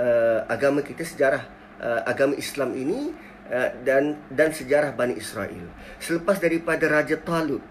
uh, 0.00 0.40
agama 0.48 0.80
kita, 0.80 1.04
sejarah 1.04 1.59
uh, 1.80 2.04
agama 2.04 2.36
Islam 2.36 2.76
ini 2.76 3.10
uh, 3.48 3.70
dan 3.82 4.20
dan 4.30 4.52
sejarah 4.52 4.92
Bani 4.92 5.16
Israel. 5.16 5.66
Selepas 5.98 6.38
daripada 6.38 6.86
Raja 6.86 7.16
Talut, 7.18 7.64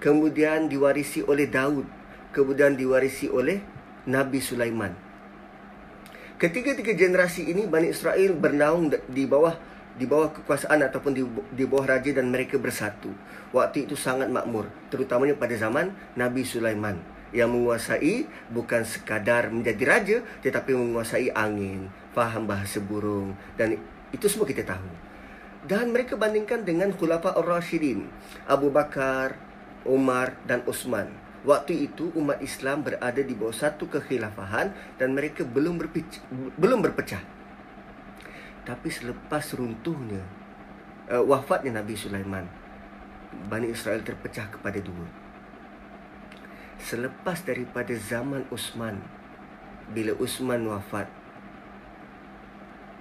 kemudian 0.00 0.66
diwarisi 0.66 1.22
oleh 1.22 1.46
Daud, 1.46 1.86
kemudian 2.32 2.74
diwarisi 2.74 3.28
oleh 3.28 3.60
Nabi 4.08 4.40
Sulaiman. 4.40 4.92
Ketiga-tiga 6.38 6.94
generasi 6.94 7.50
ini 7.50 7.66
Bani 7.66 7.90
Israel 7.90 8.32
bernaung 8.38 8.94
di 9.10 9.26
bawah 9.26 9.58
di 9.98 10.06
bawah 10.06 10.30
kekuasaan 10.30 10.86
ataupun 10.86 11.10
di, 11.10 11.26
di 11.50 11.66
bawah 11.66 11.98
raja 11.98 12.14
dan 12.14 12.30
mereka 12.30 12.54
bersatu. 12.54 13.10
Waktu 13.50 13.90
itu 13.90 13.98
sangat 13.98 14.30
makmur, 14.30 14.70
terutamanya 14.94 15.34
pada 15.34 15.58
zaman 15.58 15.90
Nabi 16.14 16.46
Sulaiman 16.46 17.17
yang 17.34 17.52
menguasai 17.52 18.24
bukan 18.52 18.82
sekadar 18.84 19.52
menjadi 19.52 19.82
raja 19.84 20.18
tetapi 20.40 20.72
menguasai 20.72 21.32
angin, 21.32 21.92
faham 22.16 22.48
bahasa 22.48 22.80
burung 22.80 23.36
dan 23.60 23.76
itu 24.14 24.26
semua 24.28 24.48
kita 24.48 24.64
tahu. 24.64 24.88
Dan 25.68 25.92
mereka 25.92 26.14
bandingkan 26.16 26.64
dengan 26.64 26.94
Khulafa 26.94 27.34
Ar-Rashidin, 27.34 28.08
Abu 28.48 28.72
Bakar, 28.72 29.36
Umar 29.84 30.38
dan 30.48 30.64
Uthman 30.64 31.28
Waktu 31.46 31.86
itu 31.86 32.10
umat 32.18 32.42
Islam 32.42 32.82
berada 32.82 33.22
di 33.22 33.30
bawah 33.30 33.54
satu 33.54 33.86
kekhilafahan 33.86 34.98
dan 34.98 35.14
mereka 35.14 35.46
belum 35.46 35.78
berpecah, 35.78 36.22
belum 36.58 36.82
berpecah. 36.82 37.22
Tapi 38.66 38.88
selepas 38.90 39.54
runtuhnya 39.54 40.26
uh, 41.06 41.22
wafatnya 41.22 41.78
Nabi 41.78 41.94
Sulaiman, 41.94 42.42
Bani 43.46 43.70
Israel 43.70 44.02
terpecah 44.02 44.50
kepada 44.50 44.82
dua. 44.82 45.06
Selepas 46.78 47.42
daripada 47.42 47.90
zaman 47.94 48.46
Uthman, 48.54 49.02
bila 49.90 50.14
Uthman 50.16 50.62
wafat, 50.70 51.10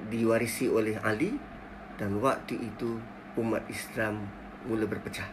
diwarisi 0.09 0.69
oleh 0.69 0.97
Ali 1.01 1.37
dan 1.97 2.21
waktu 2.21 2.57
itu 2.57 3.01
umat 3.37 3.65
Islam 3.69 4.29
mula 4.65 4.85
berpecah. 4.85 5.25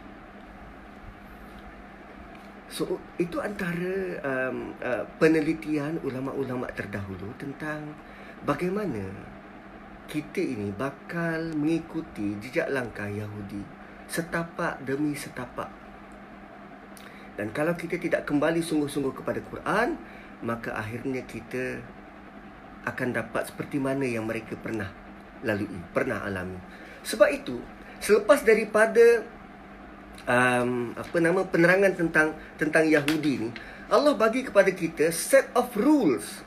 So 2.65 2.97
itu 3.21 3.37
antara 3.39 4.19
um, 4.25 4.73
uh, 4.81 5.05
penelitian 5.21 6.01
ulama-ulama 6.01 6.67
terdahulu 6.73 7.31
tentang 7.37 7.93
bagaimana 8.43 9.05
kita 10.05 10.41
ini 10.41 10.73
bakal 10.73 11.55
mengikuti 11.55 12.35
jejak 12.41 12.69
langkah 12.69 13.07
Yahudi 13.07 13.61
setapak 14.05 14.81
demi 14.85 15.17
setapak. 15.17 15.84
Dan 17.35 17.51
kalau 17.51 17.75
kita 17.75 17.99
tidak 17.99 18.23
kembali 18.23 18.63
sungguh-sungguh 18.63 19.11
kepada 19.11 19.43
Quran, 19.43 19.99
maka 20.43 20.75
akhirnya 20.75 21.23
kita 21.27 21.83
akan 22.87 23.11
dapat 23.11 23.51
seperti 23.51 23.81
mana 23.81 24.07
yang 24.07 24.23
mereka 24.23 24.55
pernah 24.55 24.87
lalui, 25.43 25.67
pernah 25.91 26.23
alami. 26.23 26.57
Sebab 27.03 27.29
itu, 27.33 27.59
selepas 27.99 28.45
daripada 28.45 29.25
um, 30.29 30.93
apa 30.95 31.17
nama 31.21 31.41
penerangan 31.45 31.93
tentang 31.95 32.27
tentang 32.55 32.85
Yahudi 32.87 33.33
ni 33.47 33.49
Allah 33.91 34.17
bagi 34.17 34.45
kepada 34.47 34.71
kita 34.73 35.13
set 35.13 35.51
of 35.53 35.69
rules 35.77 36.41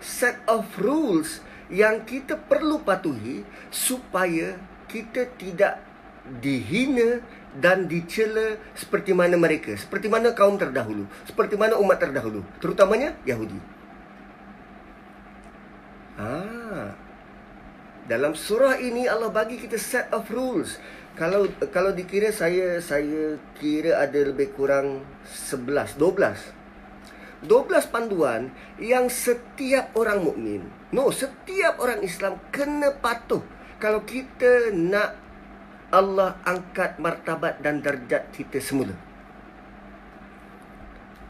set 0.00 0.36
of 0.44 0.68
rules 0.76 1.40
yang 1.72 2.04
kita 2.04 2.36
perlu 2.36 2.84
patuhi 2.84 3.42
supaya 3.72 4.60
kita 4.90 5.32
tidak 5.40 5.80
dihina 6.44 7.24
dan 7.54 7.86
dicela 7.86 8.58
seperti 8.74 9.14
mana 9.14 9.38
mereka, 9.38 9.78
seperti 9.78 10.10
mana 10.10 10.34
kaum 10.34 10.58
terdahulu, 10.58 11.06
seperti 11.22 11.54
mana 11.54 11.78
umat 11.78 12.02
terdahulu, 12.02 12.42
terutamanya 12.58 13.14
Yahudi. 13.22 13.58
Ah. 16.18 16.94
Dalam 18.04 18.36
surah 18.36 18.76
ini 18.84 19.08
Allah 19.08 19.32
bagi 19.32 19.56
kita 19.56 19.80
set 19.80 20.12
of 20.12 20.28
rules. 20.28 20.76
Kalau 21.16 21.48
kalau 21.72 21.94
dikira 21.94 22.34
saya 22.34 22.82
saya 22.82 23.40
kira 23.56 24.02
ada 24.02 24.18
lebih 24.18 24.52
kurang 24.52 25.06
11, 25.24 25.96
12. 25.96 27.48
12 27.48 27.92
panduan 27.92 28.52
yang 28.80 29.08
setiap 29.08 29.92
orang 29.96 30.20
mukmin, 30.20 30.64
no, 30.92 31.12
setiap 31.12 31.76
orang 31.76 32.00
Islam 32.00 32.40
kena 32.48 32.92
patuh 32.96 33.44
kalau 33.76 34.00
kita 34.00 34.72
nak 34.72 35.23
Allah 35.94 36.34
angkat 36.42 36.98
martabat 36.98 37.62
dan 37.62 37.78
darjat 37.78 38.34
kita 38.34 38.58
semula. 38.58 38.98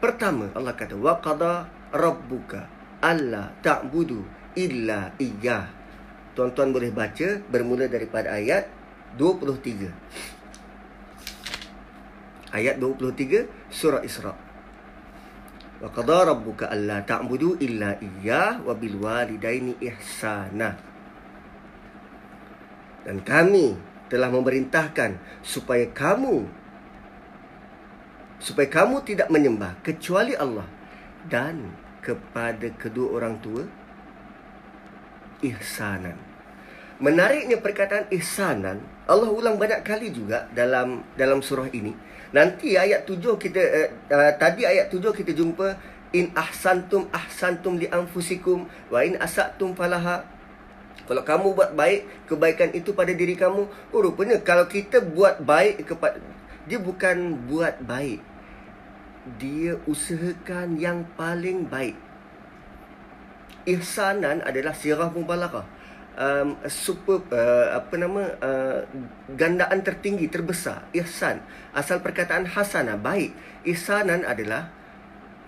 Pertama, 0.01 0.49
Allah 0.57 0.73
kata, 0.73 0.97
"Wa 0.97 1.21
qada 1.21 1.69
rabbuka 1.93 2.65
alla 2.97 3.53
ta'budu 3.61 4.25
illa 4.57 5.13
iyyah." 5.21 5.69
Tuan-tuan 6.33 6.73
boleh 6.73 6.89
baca 6.89 7.45
bermula 7.45 7.85
daripada 7.85 8.33
ayat 8.33 8.65
23. 9.15 9.93
Ayat 12.49 12.81
23 12.81 13.45
surah 13.69 14.01
Isra. 14.01 14.33
Wa 15.79 15.89
qada 15.93 16.33
rabbuka 16.33 16.73
alla 16.73 17.05
ta'budu 17.05 17.61
illa 17.61 18.01
iyyah 18.01 18.65
wa 18.65 18.73
bil 18.73 18.97
walidaini 18.97 19.77
ihsana. 19.77 20.73
Dan 23.05 23.21
kami 23.21 23.94
telah 24.15 24.31
memerintahkan 24.31 25.19
supaya 25.43 25.91
kamu 25.91 26.47
supaya 28.39 28.71
kamu 28.71 29.03
tidak 29.03 29.27
menyembah 29.27 29.75
kecuali 29.83 30.39
Allah 30.39 30.63
dan 31.27 31.75
kepada 31.99 32.71
kedua 32.79 33.19
orang 33.19 33.35
tua 33.43 33.67
ihsanan. 35.43 36.15
Menariknya 37.03 37.59
perkataan 37.59 38.07
ihsanan 38.15 38.79
Allah 39.03 39.27
ulang 39.27 39.59
banyak 39.59 39.83
kali 39.83 40.15
juga 40.15 40.47
dalam 40.55 41.03
dalam 41.19 41.43
surah 41.43 41.67
ini. 41.75 41.91
Nanti 42.31 42.79
ayat 42.79 43.03
tujuh 43.03 43.35
kita 43.35 43.59
uh, 43.59 43.89
uh, 44.15 44.31
tadi 44.39 44.63
ayat 44.63 44.87
tujuh 44.87 45.11
kita 45.11 45.35
jumpa 45.35 45.75
in 46.15 46.31
ahsantum 46.31 47.11
ahsantum 47.11 47.75
li 47.75 47.91
anfusikum 47.91 48.63
wa 48.87 48.99
in 49.03 49.19
asatum 49.19 49.75
falaha 49.75 50.23
kalau 51.05 51.21
kamu 51.21 51.53
buat 51.53 51.71
baik, 51.77 52.25
kebaikan 52.25 52.73
itu 52.73 52.89
pada 52.97 53.13
diri 53.13 53.37
kamu. 53.37 53.69
Oh, 53.93 54.01
rupanya 54.01 54.41
kalau 54.41 54.65
kita 54.65 55.05
buat 55.05 55.37
baik 55.45 55.85
kepada 55.85 56.17
dia 56.65 56.81
bukan 56.81 57.45
buat 57.45 57.77
baik. 57.85 58.21
Dia 59.37 59.77
usahakan 59.85 60.81
yang 60.81 61.05
paling 61.13 61.69
baik. 61.69 61.97
Ihsanan 63.69 64.41
adalah 64.41 64.73
sirah 64.73 65.09
mubalaghah. 65.13 65.65
Um, 66.15 66.55
super 66.71 67.27
uh, 67.27 67.75
apa 67.75 67.91
nama 67.99 68.23
uh, 68.39 68.87
gandaan 69.35 69.83
tertinggi 69.83 70.31
terbesar 70.31 70.87
ihsan 70.95 71.43
asal 71.75 71.99
perkataan 71.99 72.47
hasanah 72.47 72.95
baik 72.95 73.35
ihsanan 73.67 74.23
adalah 74.23 74.71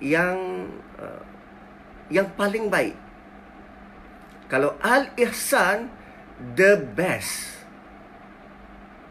yang 0.03 0.67
uh, 0.99 1.23
yang 2.11 2.27
paling 2.35 2.67
baik 2.67 2.99
kalau 4.47 4.79
al-ihsan 4.79 5.91
the 6.55 6.79
best. 6.95 7.59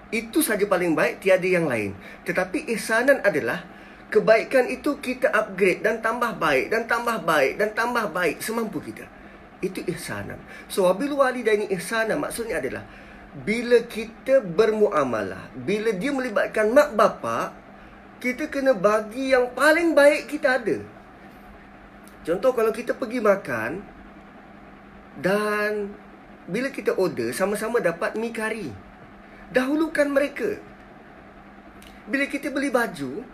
Itu 0.09 0.41
saja 0.41 0.65
paling 0.65 0.97
baik, 0.97 1.21
tiada 1.21 1.45
yang 1.45 1.69
lain. 1.69 1.93
Tetapi 2.25 2.73
ihsanan 2.73 3.21
adalah 3.21 3.67
kebaikan 4.09 4.71
itu 4.71 4.97
kita 5.03 5.29
upgrade 5.29 5.83
dan 5.83 6.01
tambah 6.01 6.39
baik 6.39 6.73
dan 6.73 6.87
tambah 6.89 7.21
baik 7.27 7.59
dan 7.59 7.75
tambah 7.77 8.09
baik 8.15 8.41
semampu 8.41 8.81
kita. 8.81 9.05
Itu 9.61 9.83
ihsanan. 9.85 10.39
So 10.71 10.87
wabil 10.89 11.13
walidaini 11.13 11.69
ihsanan 11.75 12.23
maksudnya 12.23 12.63
adalah 12.63 12.87
bila 13.37 13.85
kita 13.85 14.41
bermuamalah, 14.41 15.53
bila 15.53 15.93
dia 15.93 16.15
melibatkan 16.15 16.73
mak 16.73 16.97
bapa, 16.97 17.53
kita 18.23 18.49
kena 18.49 18.73
bagi 18.73 19.37
yang 19.37 19.53
paling 19.53 19.93
baik 19.93 20.33
kita 20.33 20.57
ada. 20.57 20.81
Contoh 22.25 22.57
kalau 22.57 22.73
kita 22.73 22.97
pergi 22.97 23.21
makan, 23.21 23.96
dan 25.21 25.93
bila 26.47 26.71
kita 26.71 26.95
order 26.95 27.33
sama-sama 27.33 27.83
dapat 27.83 28.15
mi 28.15 28.31
kari. 28.31 28.71
Dahulukan 29.51 30.11
mereka. 30.11 30.59
Bila 32.07 32.27
kita 32.31 32.55
beli 32.55 32.71
baju, 32.71 33.27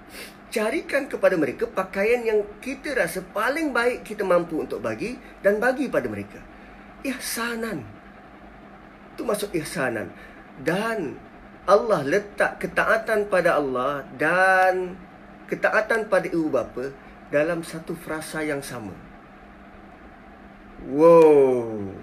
carikan 0.53 1.09
kepada 1.09 1.37
mereka 1.37 1.65
pakaian 1.69 2.25
yang 2.25 2.41
kita 2.61 2.93
rasa 2.97 3.21
paling 3.21 3.73
baik 3.73 4.05
kita 4.05 4.25
mampu 4.25 4.61
untuk 4.61 4.81
bagi 4.85 5.17
dan 5.41 5.61
bagi 5.61 5.89
pada 5.89 6.09
mereka. 6.09 6.41
Ihsanan. 7.05 7.85
Itu 9.13 9.25
maksud 9.25 9.53
ihsanan. 9.57 10.13
Dan 10.61 11.17
Allah 11.69 12.01
letak 12.05 12.61
ketaatan 12.61 13.29
pada 13.29 13.61
Allah 13.61 14.05
dan 14.17 14.97
ketaatan 15.49 16.09
pada 16.09 16.29
ibu 16.29 16.49
bapa 16.49 16.93
dalam 17.33 17.65
satu 17.65 17.97
frasa 17.97 18.45
yang 18.45 18.61
sama. 18.61 18.93
Wow. 20.91 21.95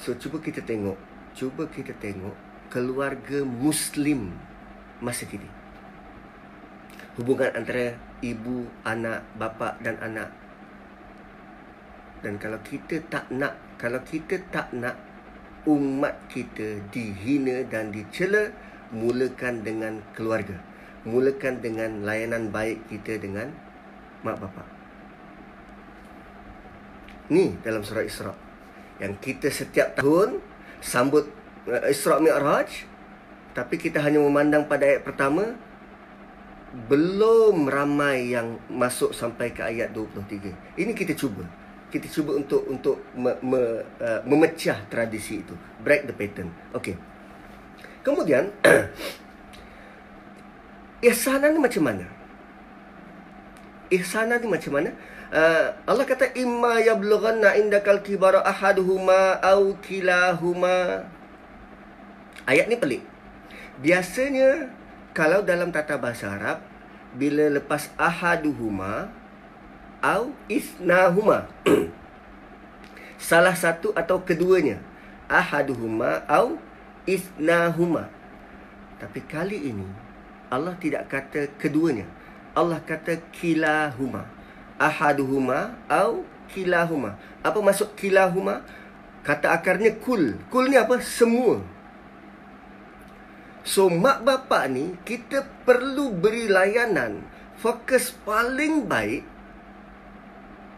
So 0.00 0.16
cuba 0.16 0.40
kita 0.40 0.64
tengok, 0.64 0.96
cuba 1.36 1.68
kita 1.68 1.92
tengok 2.00 2.32
keluarga 2.72 3.44
muslim 3.44 4.32
masa 5.04 5.28
kini. 5.28 5.46
Hubungan 7.14 7.54
antara 7.54 7.94
ibu, 8.24 8.66
anak, 8.82 9.22
bapa 9.38 9.78
dan 9.84 10.00
anak. 10.02 10.34
Dan 12.24 12.40
kalau 12.40 12.58
kita 12.64 13.04
tak 13.06 13.30
nak, 13.30 13.54
kalau 13.76 14.00
kita 14.02 14.40
tak 14.48 14.72
nak 14.74 14.98
umat 15.68 16.18
kita 16.32 16.82
dihina 16.90 17.62
dan 17.68 17.94
dicela, 17.94 18.50
mulakan 18.90 19.62
dengan 19.62 20.02
keluarga. 20.16 20.58
Mulakan 21.06 21.60
dengan 21.60 22.02
layanan 22.02 22.48
baik 22.48 22.90
kita 22.90 23.20
dengan 23.20 23.52
mak 24.26 24.40
bapak. 24.40 24.73
Ni 27.34 27.58
dalam 27.66 27.82
surah 27.82 28.06
Isra. 28.06 28.30
Yang 29.02 29.12
kita 29.18 29.50
setiap 29.50 29.98
tahun 29.98 30.38
sambut 30.78 31.26
uh, 31.66 31.90
Isra 31.90 32.22
Mi'raj 32.22 32.94
tapi 33.54 33.78
kita 33.78 34.02
hanya 34.02 34.22
memandang 34.22 34.66
pada 34.66 34.86
ayat 34.86 35.02
pertama 35.02 35.54
belum 36.90 37.70
ramai 37.70 38.34
yang 38.34 38.58
masuk 38.66 39.14
sampai 39.14 39.54
ke 39.54 39.62
ayat 39.62 39.94
23. 39.94 40.74
Ini 40.74 40.92
kita 40.94 41.14
cuba. 41.14 41.46
Kita 41.86 42.10
cuba 42.10 42.34
untuk 42.34 42.66
untuk 42.66 42.98
me, 43.14 43.30
me, 43.38 43.86
uh, 44.02 44.20
memecah 44.26 44.82
tradisi 44.90 45.46
itu. 45.46 45.54
Break 45.82 46.10
the 46.10 46.14
pattern. 46.14 46.50
Okey. 46.74 46.98
Kemudian 48.02 48.50
ihsanan 51.08 51.54
ni 51.54 51.60
macam 51.62 51.82
mana? 51.86 52.06
Ihsanan 53.94 54.42
ni 54.42 54.50
macam 54.50 54.72
mana? 54.74 54.90
Uh, 55.34 55.74
Allah 55.90 56.06
kata 56.06 56.30
imma 56.38 56.78
yablughanna 56.78 57.58
indakal 57.58 57.98
kibara 58.06 58.38
ahaduhuma 58.46 59.42
au 59.42 59.74
kilahuma. 59.82 61.10
Ayat 62.46 62.70
ni 62.70 62.78
pelik. 62.78 63.02
Biasanya 63.82 64.70
kalau 65.10 65.42
dalam 65.42 65.74
tata 65.74 65.98
bahasa 65.98 66.30
Arab 66.30 66.62
bila 67.18 67.50
lepas 67.50 67.90
ahaduhuma 67.98 69.10
au 70.02 70.34
isnahuma 70.50 71.46
salah 73.30 73.54
satu 73.54 73.94
atau 73.94 74.20
keduanya 74.20 74.82
ahaduhuma 75.30 76.26
au 76.28 76.58
isnahuma 77.06 78.10
tapi 78.98 79.22
kali 79.24 79.70
ini 79.72 79.86
Allah 80.50 80.76
tidak 80.76 81.08
kata 81.08 81.48
keduanya 81.56 82.04
Allah 82.52 82.82
kata 82.82 83.22
kilahuma 83.32 84.33
ahaduhuma 84.84 85.72
au 85.88 86.28
kilahuma. 86.52 87.16
Apa 87.40 87.58
maksud 87.64 87.96
kilahuma? 87.96 88.60
Kata 89.24 89.56
akarnya 89.56 89.96
kul. 89.96 90.36
Kul 90.52 90.68
ni 90.68 90.76
apa? 90.76 91.00
Semua. 91.00 91.64
So 93.64 93.88
mak 93.88 94.20
bapak 94.20 94.68
ni 94.68 94.92
kita 95.08 95.40
perlu 95.64 96.12
beri 96.12 96.52
layanan 96.52 97.24
fokus 97.56 98.12
paling 98.12 98.84
baik 98.84 99.24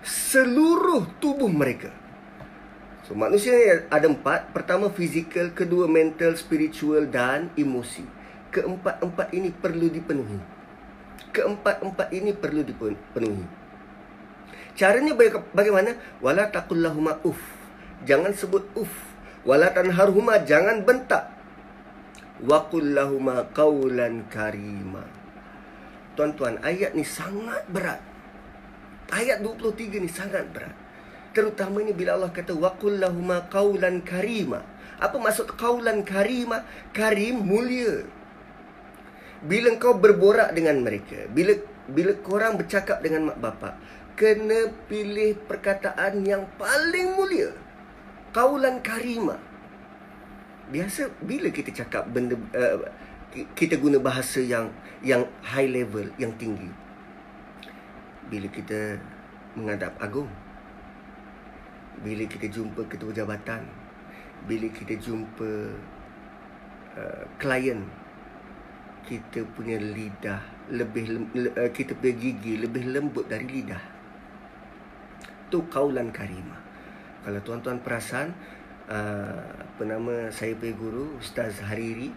seluruh 0.07 1.03
tubuh 1.19 1.51
mereka. 1.51 1.91
So 3.11 3.19
manusia 3.19 3.59
ni 3.59 3.67
ada 3.91 4.07
empat. 4.07 4.55
Pertama 4.55 4.87
fizikal, 4.95 5.51
kedua 5.51 5.91
mental, 5.91 6.39
spiritual 6.39 7.11
dan 7.11 7.51
emosi. 7.59 8.07
Keempat-empat 8.55 9.35
ini 9.35 9.51
perlu 9.51 9.91
dipenuhi. 9.91 10.39
Keempat-empat 11.35 12.09
ini 12.15 12.31
perlu 12.31 12.63
dipenuhi. 12.63 13.66
Caranya 14.77 15.17
bagaimana? 15.57 15.97
Wala 16.21 16.53
taqullahuma 16.53 17.25
uff. 17.25 17.41
Jangan 18.05 18.37
sebut 18.37 18.69
uff. 18.77 18.93
Wala 19.49 19.73
tanharhuma 19.73 20.45
jangan 20.45 20.85
bentak. 20.85 21.37
wa 22.45 22.69
qul 22.69 22.93
lahumā 22.93 23.49
qawlan 23.57 24.29
karīmā. 24.29 25.05
Tuan-tuan, 26.17 26.61
ayat 26.61 26.93
ni 26.93 27.05
sangat 27.05 27.65
berat. 27.73 28.01
Ayat 29.13 29.41
23 29.41 30.05
ni 30.05 30.11
sangat 30.11 30.45
berat. 30.53 30.77
Terutamanya 31.33 31.93
bila 31.93 32.17
Allah 32.17 32.33
kata 32.33 32.57
wa 32.57 32.73
qul 32.77 33.01
lahumā 33.01 33.49
qawlan 33.53 34.05
karīmā. 34.05 34.61
Apa 35.01 35.17
maksud 35.21 35.57
qawlan 35.57 36.05
karīmā? 36.05 36.65
Karim 36.93 37.45
mulia. 37.45 38.05
Bila 39.45 39.69
kau 39.77 39.97
berborak 39.97 40.57
dengan 40.57 40.81
mereka, 40.81 41.29
bila 41.29 41.53
bila 41.87 42.13
korang 42.19 42.59
bercakap 42.59 42.99
dengan 43.05 43.31
mak 43.31 43.39
bapak, 43.39 43.75
kena 44.17 44.73
pilih 44.89 45.37
perkataan 45.45 46.25
yang 46.25 46.49
paling 46.57 47.15
mulia. 47.15 47.53
Kaulan 48.33 48.81
karima. 48.81 49.37
Biasa 50.73 51.13
bila 51.23 51.53
kita 51.53 51.71
cakap 51.71 52.09
benda 52.11 52.35
uh, 52.57 52.81
kita 53.53 53.77
guna 53.77 54.01
bahasa 54.01 54.41
yang 54.41 54.73
yang 55.05 55.29
high 55.45 55.69
level, 55.69 56.09
yang 56.17 56.33
tinggi. 56.41 56.73
Bila 58.27 58.49
kita 58.49 58.99
menghadap 59.55 59.95
agung. 60.01 60.33
Bila 62.01 62.25
kita 62.25 62.49
jumpa 62.49 62.89
ketua 62.89 63.13
jabatan. 63.13 63.69
Bila 64.49 64.67
kita 64.73 64.97
jumpa 64.97 65.51
uh, 66.97 67.25
klien 67.37 67.85
kita 69.07 69.47
punya 69.55 69.79
lidah 69.79 70.43
lebih 70.67 71.31
uh, 71.55 71.71
kita 71.71 71.95
punya 71.95 72.15
gigi 72.19 72.59
lebih 72.59 72.91
lembut 72.91 73.31
dari 73.31 73.47
lidah. 73.47 73.96
Tu 75.47 75.63
kaulan 75.71 76.11
karimah. 76.11 76.59
Kalau 77.23 77.41
tuan-tuan 77.43 77.79
perasan 77.83 78.35
uh, 78.91 79.43
apa 79.47 79.83
nama 79.83 80.31
saya 80.31 80.55
punya 80.59 80.75
guru 80.75 81.19
Ustaz 81.19 81.63
Hariri 81.63 82.11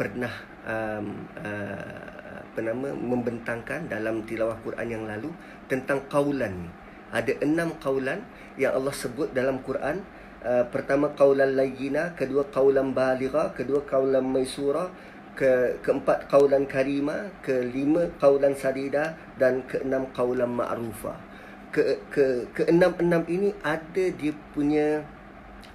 pernah 0.00 0.32
um, 0.64 1.28
uh, 1.36 2.40
apa 2.40 2.60
nama 2.64 2.88
membentangkan 2.92 3.84
dalam 3.84 4.24
tilawah 4.24 4.56
Quran 4.64 4.88
yang 4.88 5.04
lalu 5.04 5.28
tentang 5.68 6.08
kaulan 6.08 6.56
ni. 6.56 6.70
Ada 7.12 7.42
enam 7.44 7.76
kaulan 7.82 8.24
yang 8.56 8.76
Allah 8.76 8.94
sebut 8.96 9.32
dalam 9.36 9.60
Quran. 9.60 10.00
Uh, 10.40 10.64
pertama 10.72 11.12
kaulan 11.12 11.52
layyina, 11.52 12.16
kedua 12.16 12.48
kaulan 12.48 12.96
baligha, 12.96 13.52
kedua 13.52 13.84
kaulan 13.84 14.24
maisura, 14.24 14.88
ke 15.36 15.76
keempat 15.84 16.32
kaulan 16.32 16.64
karima, 16.64 17.28
kelima 17.44 18.08
kaulan 18.16 18.56
sadida 18.56 19.20
dan 19.36 19.60
keenam 19.68 20.08
kaulan 20.16 20.48
ma'rufa. 20.48 21.29
Ke 21.70 22.02
ke 22.10 22.50
keenam-enam 22.50 23.22
ini 23.30 23.54
ada 23.62 24.04
dia 24.10 24.34
punya 24.54 25.06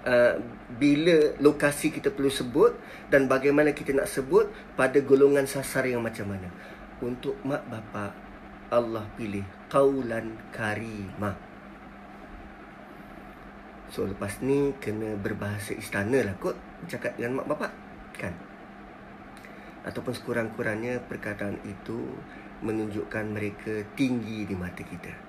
uh, 0.04 0.36
bila 0.76 1.36
lokasi 1.39 1.91
kita 1.91 2.12
perlu 2.12 2.28
sebut 2.28 2.76
dan 3.08 3.32
bagaimana 3.32 3.72
kita 3.72 3.96
nak 3.96 4.12
sebut 4.12 4.52
pada 4.76 5.00
golongan 5.00 5.48
sasar 5.48 5.88
yang 5.88 6.04
macam 6.04 6.36
mana. 6.36 6.52
Untuk 7.00 7.39
mak 7.48 7.64
bapak 7.72 8.12
Allah 8.72 9.08
pilih 9.16 9.43
kaulan 9.72 10.36
karima. 10.52 11.36
So 13.88 14.04
lepas 14.04 14.43
ni 14.43 14.76
kena 14.84 15.16
berbahasa 15.16 15.72
istana 15.78 16.20
lah 16.26 16.36
kot 16.41 16.58
cakap 16.91 17.16
dengan 17.16 17.39
mak 17.39 17.48
bapak 17.56 17.72
kan 18.20 18.36
ataupun 19.86 20.18
sekurang-kurangnya 20.18 21.06
perkataan 21.06 21.62
itu 21.62 22.10
menunjukkan 22.66 23.26
mereka 23.30 23.86
tinggi 23.93 24.50
di 24.50 24.56
mata 24.58 24.82
kita. 24.82 25.25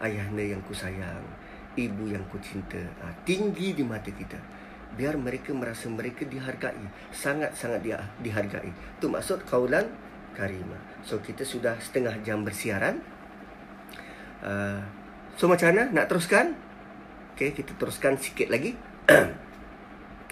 Ayahanda 0.00 0.40
yang 0.40 0.64
ku 0.64 0.72
sayang, 0.72 1.22
ibu 1.76 2.08
yang 2.08 2.24
ku 2.32 2.40
cinta, 2.40 2.80
ha, 3.04 3.12
tinggi 3.28 3.76
di 3.76 3.84
mata 3.84 4.08
kita. 4.08 4.40
Biar 4.96 5.14
mereka 5.14 5.54
merasa 5.54 5.86
mereka 5.86 6.26
dihargai, 6.26 7.12
sangat-sangat 7.14 7.80
dia 7.84 8.00
dihargai. 8.18 8.72
Itu 8.98 9.12
maksud 9.12 9.46
kaulan 9.46 9.86
karima. 10.34 10.76
So 11.04 11.20
kita 11.22 11.46
sudah 11.46 11.78
setengah 11.78 12.18
jam 12.26 12.42
bersiaran. 12.42 12.98
Uh, 14.40 14.80
so 15.36 15.46
macam 15.46 15.70
mana? 15.70 15.92
Nak 15.92 16.06
teruskan? 16.10 16.56
Okay, 17.36 17.52
kita 17.52 17.76
teruskan 17.76 18.16
sikit 18.18 18.50
lagi. 18.50 18.74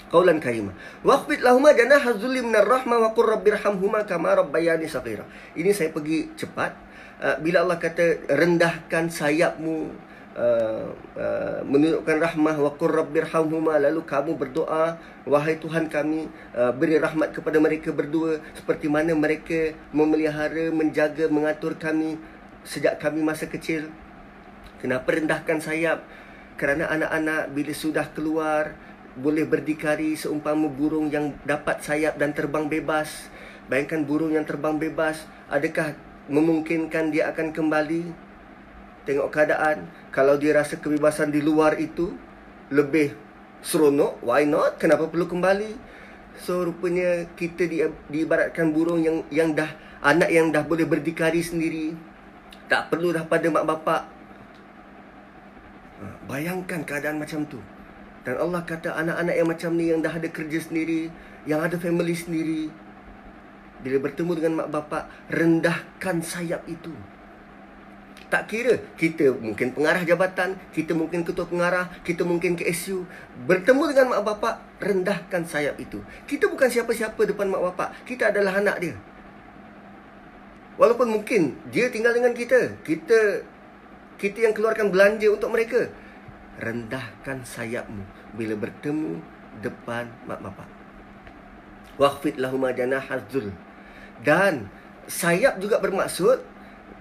Qaulan 0.08 0.40
karimah. 0.40 0.72
Waqfid 1.04 1.44
lahuma 1.44 1.76
janaha 1.76 2.16
dhulli 2.16 2.40
minar 2.40 2.64
rahma 2.64 2.96
wa 2.96 3.12
qur 3.12 3.28
rabbirhamhuma 3.28 4.08
kama 4.08 4.40
rabbayani 4.40 4.88
saghira. 4.88 5.28
Ini 5.52 5.70
saya 5.76 5.92
pergi 5.92 6.32
cepat. 6.32 6.72
Uh, 7.18 7.36
bila 7.42 7.66
Allah 7.66 7.76
kata 7.76 8.30
rendahkan 8.30 9.10
sayapmu 9.10 9.90
uh, 10.38 10.86
uh, 11.18 11.60
menunjukkan 11.66 12.16
rahmah 12.24 12.56
wa 12.56 12.70
qur 12.78 12.94
rabbirhamhuma 12.94 13.74
lalu 13.82 14.06
kamu 14.06 14.38
berdoa 14.38 14.96
wahai 15.26 15.58
Tuhan 15.58 15.90
kami 15.90 16.30
uh, 16.54 16.70
beri 16.70 16.96
rahmat 17.02 17.34
kepada 17.34 17.58
mereka 17.58 17.90
berdua 17.90 18.38
seperti 18.54 18.86
mana 18.86 19.18
mereka 19.18 19.74
memelihara 19.90 20.70
menjaga 20.70 21.26
mengatur 21.26 21.74
kami 21.74 22.16
sejak 22.62 23.02
kami 23.02 23.20
masa 23.20 23.50
kecil. 23.50 23.90
Kenapa 24.78 25.10
rendahkan 25.10 25.58
sayap? 25.58 26.06
Kerana 26.54 26.86
anak-anak 26.90 27.50
bila 27.50 27.72
sudah 27.74 28.06
keluar 28.14 28.78
boleh 29.18 29.44
berdikari 29.44 30.14
seumpama 30.14 30.70
burung 30.70 31.10
yang 31.10 31.34
dapat 31.42 31.82
sayap 31.82 32.16
dan 32.16 32.30
terbang 32.30 32.70
bebas. 32.70 33.28
Bayangkan 33.66 34.06
burung 34.06 34.32
yang 34.32 34.46
terbang 34.46 34.78
bebas, 34.80 35.28
adakah 35.50 35.92
memungkinkan 36.30 37.12
dia 37.12 37.28
akan 37.28 37.52
kembali? 37.52 38.08
Tengok 39.04 39.28
keadaan, 39.28 39.90
kalau 40.14 40.38
dia 40.40 40.56
rasa 40.56 40.78
kebebasan 40.78 41.34
di 41.34 41.44
luar 41.44 41.76
itu 41.76 42.16
lebih 42.72 43.12
seronok, 43.60 44.22
why 44.24 44.46
not? 44.46 44.80
Kenapa 44.80 45.10
perlu 45.10 45.28
kembali? 45.28 45.76
So 46.38 46.62
rupanya 46.62 47.26
kita 47.34 47.66
di, 47.66 47.82
diibaratkan 47.82 48.70
burung 48.70 49.02
yang 49.02 49.26
yang 49.28 49.58
dah 49.58 49.68
anak 49.98 50.30
yang 50.30 50.54
dah 50.54 50.62
boleh 50.62 50.86
berdikari 50.86 51.42
sendiri. 51.42 51.98
Tak 52.70 52.92
perlu 52.92 53.10
dah 53.10 53.26
pada 53.26 53.48
mak 53.50 53.66
bapak. 53.66 54.02
Ha, 55.98 56.04
bayangkan 56.30 56.86
keadaan 56.86 57.18
macam 57.18 57.42
tu. 57.48 57.58
Dan 58.28 58.36
Allah 58.36 58.60
kata 58.60 58.92
anak-anak 58.92 59.34
yang 59.40 59.48
macam 59.48 59.70
ni 59.72 59.88
yang 59.88 60.04
dah 60.04 60.12
ada 60.12 60.28
kerja 60.28 60.60
sendiri, 60.60 61.08
yang 61.48 61.64
ada 61.64 61.80
family 61.80 62.12
sendiri, 62.12 62.68
bila 63.80 64.04
bertemu 64.04 64.32
dengan 64.36 64.52
mak 64.60 64.68
bapak, 64.68 65.08
rendahkan 65.32 66.20
sayap 66.20 66.60
itu. 66.68 66.92
Tak 68.28 68.52
kira 68.52 68.76
kita 69.00 69.32
mungkin 69.32 69.72
pengarah 69.72 70.04
jabatan, 70.04 70.60
kita 70.76 70.92
mungkin 70.92 71.24
ketua 71.24 71.48
pengarah, 71.48 71.88
kita 72.04 72.28
mungkin 72.28 72.52
KSU. 72.52 73.08
Bertemu 73.48 73.96
dengan 73.96 74.06
mak 74.12 74.22
bapak, 74.28 74.60
rendahkan 74.76 75.48
sayap 75.48 75.80
itu. 75.80 76.04
Kita 76.28 76.52
bukan 76.52 76.68
siapa-siapa 76.68 77.24
depan 77.24 77.48
mak 77.48 77.64
bapak. 77.72 78.04
Kita 78.04 78.28
adalah 78.28 78.60
anak 78.60 78.76
dia. 78.84 78.96
Walaupun 80.76 81.16
mungkin 81.16 81.56
dia 81.72 81.88
tinggal 81.88 82.12
dengan 82.12 82.36
kita. 82.36 82.76
Kita 82.84 83.40
kita 84.20 84.44
yang 84.44 84.52
keluarkan 84.52 84.92
belanja 84.92 85.32
untuk 85.32 85.48
mereka. 85.48 85.88
Rendahkan 86.58 87.46
sayapmu 87.46 88.02
bila 88.34 88.58
bertemu 88.58 89.22
depan 89.62 90.10
mak 90.26 90.42
bapak. 90.42 90.68
Waqfid 91.98 92.38
lahum 92.38 92.66
janaha 92.74 93.18
dzul. 93.30 93.54
Dan 94.22 94.66
sayap 95.06 95.62
juga 95.62 95.78
bermaksud 95.78 96.42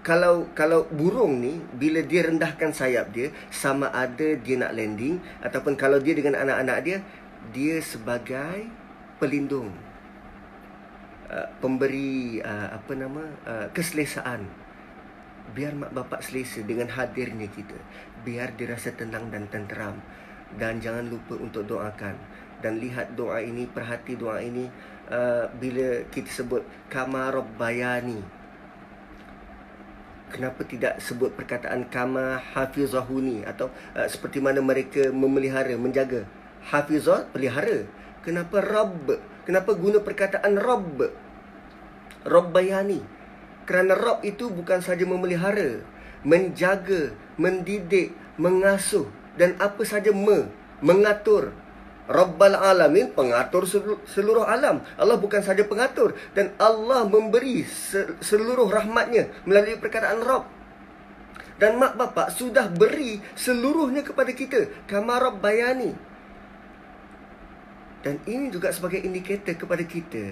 kalau 0.06 0.48
kalau 0.56 0.88
burung 0.88 1.44
ni 1.44 1.60
bila 1.76 2.00
dia 2.00 2.24
rendahkan 2.24 2.72
sayap 2.72 3.12
dia 3.12 3.28
sama 3.52 3.92
ada 3.92 4.40
dia 4.40 4.56
nak 4.56 4.72
landing 4.72 5.20
ataupun 5.44 5.76
kalau 5.76 6.00
dia 6.00 6.16
dengan 6.16 6.40
anak-anak 6.40 6.78
dia 6.88 6.98
dia 7.52 7.76
sebagai 7.84 8.72
pelindung 9.20 9.76
uh, 11.28 11.48
pemberi 11.60 12.40
uh, 12.40 12.80
apa 12.80 12.92
nama 12.96 13.24
uh, 13.44 13.68
keselesaan 13.76 14.48
biar 15.52 15.76
mak 15.76 15.92
bapak 15.96 16.24
selesa 16.24 16.60
dengan 16.64 16.92
hadirnya 16.92 17.48
kita 17.52 17.76
biar 18.28 18.60
dia 18.60 18.76
rasa 18.76 18.92
tenang 18.92 19.32
dan 19.32 19.48
tenteram. 19.48 19.96
Dan 20.60 20.84
jangan 20.84 21.08
lupa 21.08 21.40
untuk 21.40 21.64
doakan. 21.64 22.20
Dan 22.60 22.84
lihat 22.84 23.16
doa 23.16 23.40
ini 23.40 23.64
perhati 23.64 24.20
doa 24.20 24.44
ini 24.44 24.68
uh, 25.08 25.48
bila 25.56 26.04
kita 26.12 26.28
sebut 26.28 26.68
kama 26.92 27.32
rabbayani. 27.32 28.20
Kenapa 30.28 30.68
tidak 30.68 31.00
sebut 31.00 31.32
perkataan 31.32 31.88
kama 31.88 32.44
hafizahuni? 32.52 33.48
Atau 33.48 33.72
uh, 33.96 34.08
seperti 34.12 34.44
mana 34.44 34.60
mereka 34.60 35.08
memelihara 35.16 35.80
menjaga. 35.80 36.28
Hafizah 36.68 37.32
pelihara. 37.32 37.88
Kenapa 38.28 38.60
rabb? 38.60 39.08
Kenapa 39.48 39.72
guna 39.72 40.04
perkataan 40.04 40.60
rabb? 40.60 41.00
Rabbayani. 42.28 43.00
Kerana 43.64 43.96
rabb 43.96 44.20
itu 44.28 44.52
bukan 44.52 44.84
saja 44.84 45.08
memelihara 45.08 45.80
menjaga 46.28 47.16
mendidik 47.40 48.12
mengasuh 48.36 49.08
dan 49.40 49.56
apa 49.64 49.88
saja 49.88 50.12
me 50.12 50.52
mengatur 50.84 51.56
Rabbal 52.08 52.56
alamin 52.56 53.12
pengatur 53.12 53.68
seluruh 54.08 54.48
alam. 54.48 54.80
Allah 54.96 55.20
bukan 55.20 55.44
saja 55.44 55.68
pengatur 55.68 56.16
dan 56.32 56.56
Allah 56.56 57.04
memberi 57.04 57.68
seluruh 58.24 58.72
rahmatnya 58.72 59.28
melalui 59.44 59.76
perkataan 59.76 60.24
Rabb. 60.24 60.48
Dan 61.60 61.76
mak 61.76 62.00
bapak 62.00 62.32
sudah 62.32 62.72
beri 62.72 63.20
seluruhnya 63.36 64.08
kepada 64.08 64.32
kita. 64.32 64.88
Kama 64.88 65.20
bayani. 65.36 66.00
Dan 68.08 68.24
ini 68.24 68.56
juga 68.56 68.72
sebagai 68.72 69.04
indikator 69.04 69.68
kepada 69.68 69.84
kita 69.84 70.32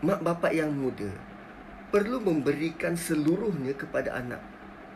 mak 0.00 0.24
bapak 0.24 0.56
yang 0.56 0.72
muda 0.72 1.12
perlu 1.92 2.24
memberikan 2.24 2.96
seluruhnya 2.96 3.76
kepada 3.76 4.16
anak 4.16 4.40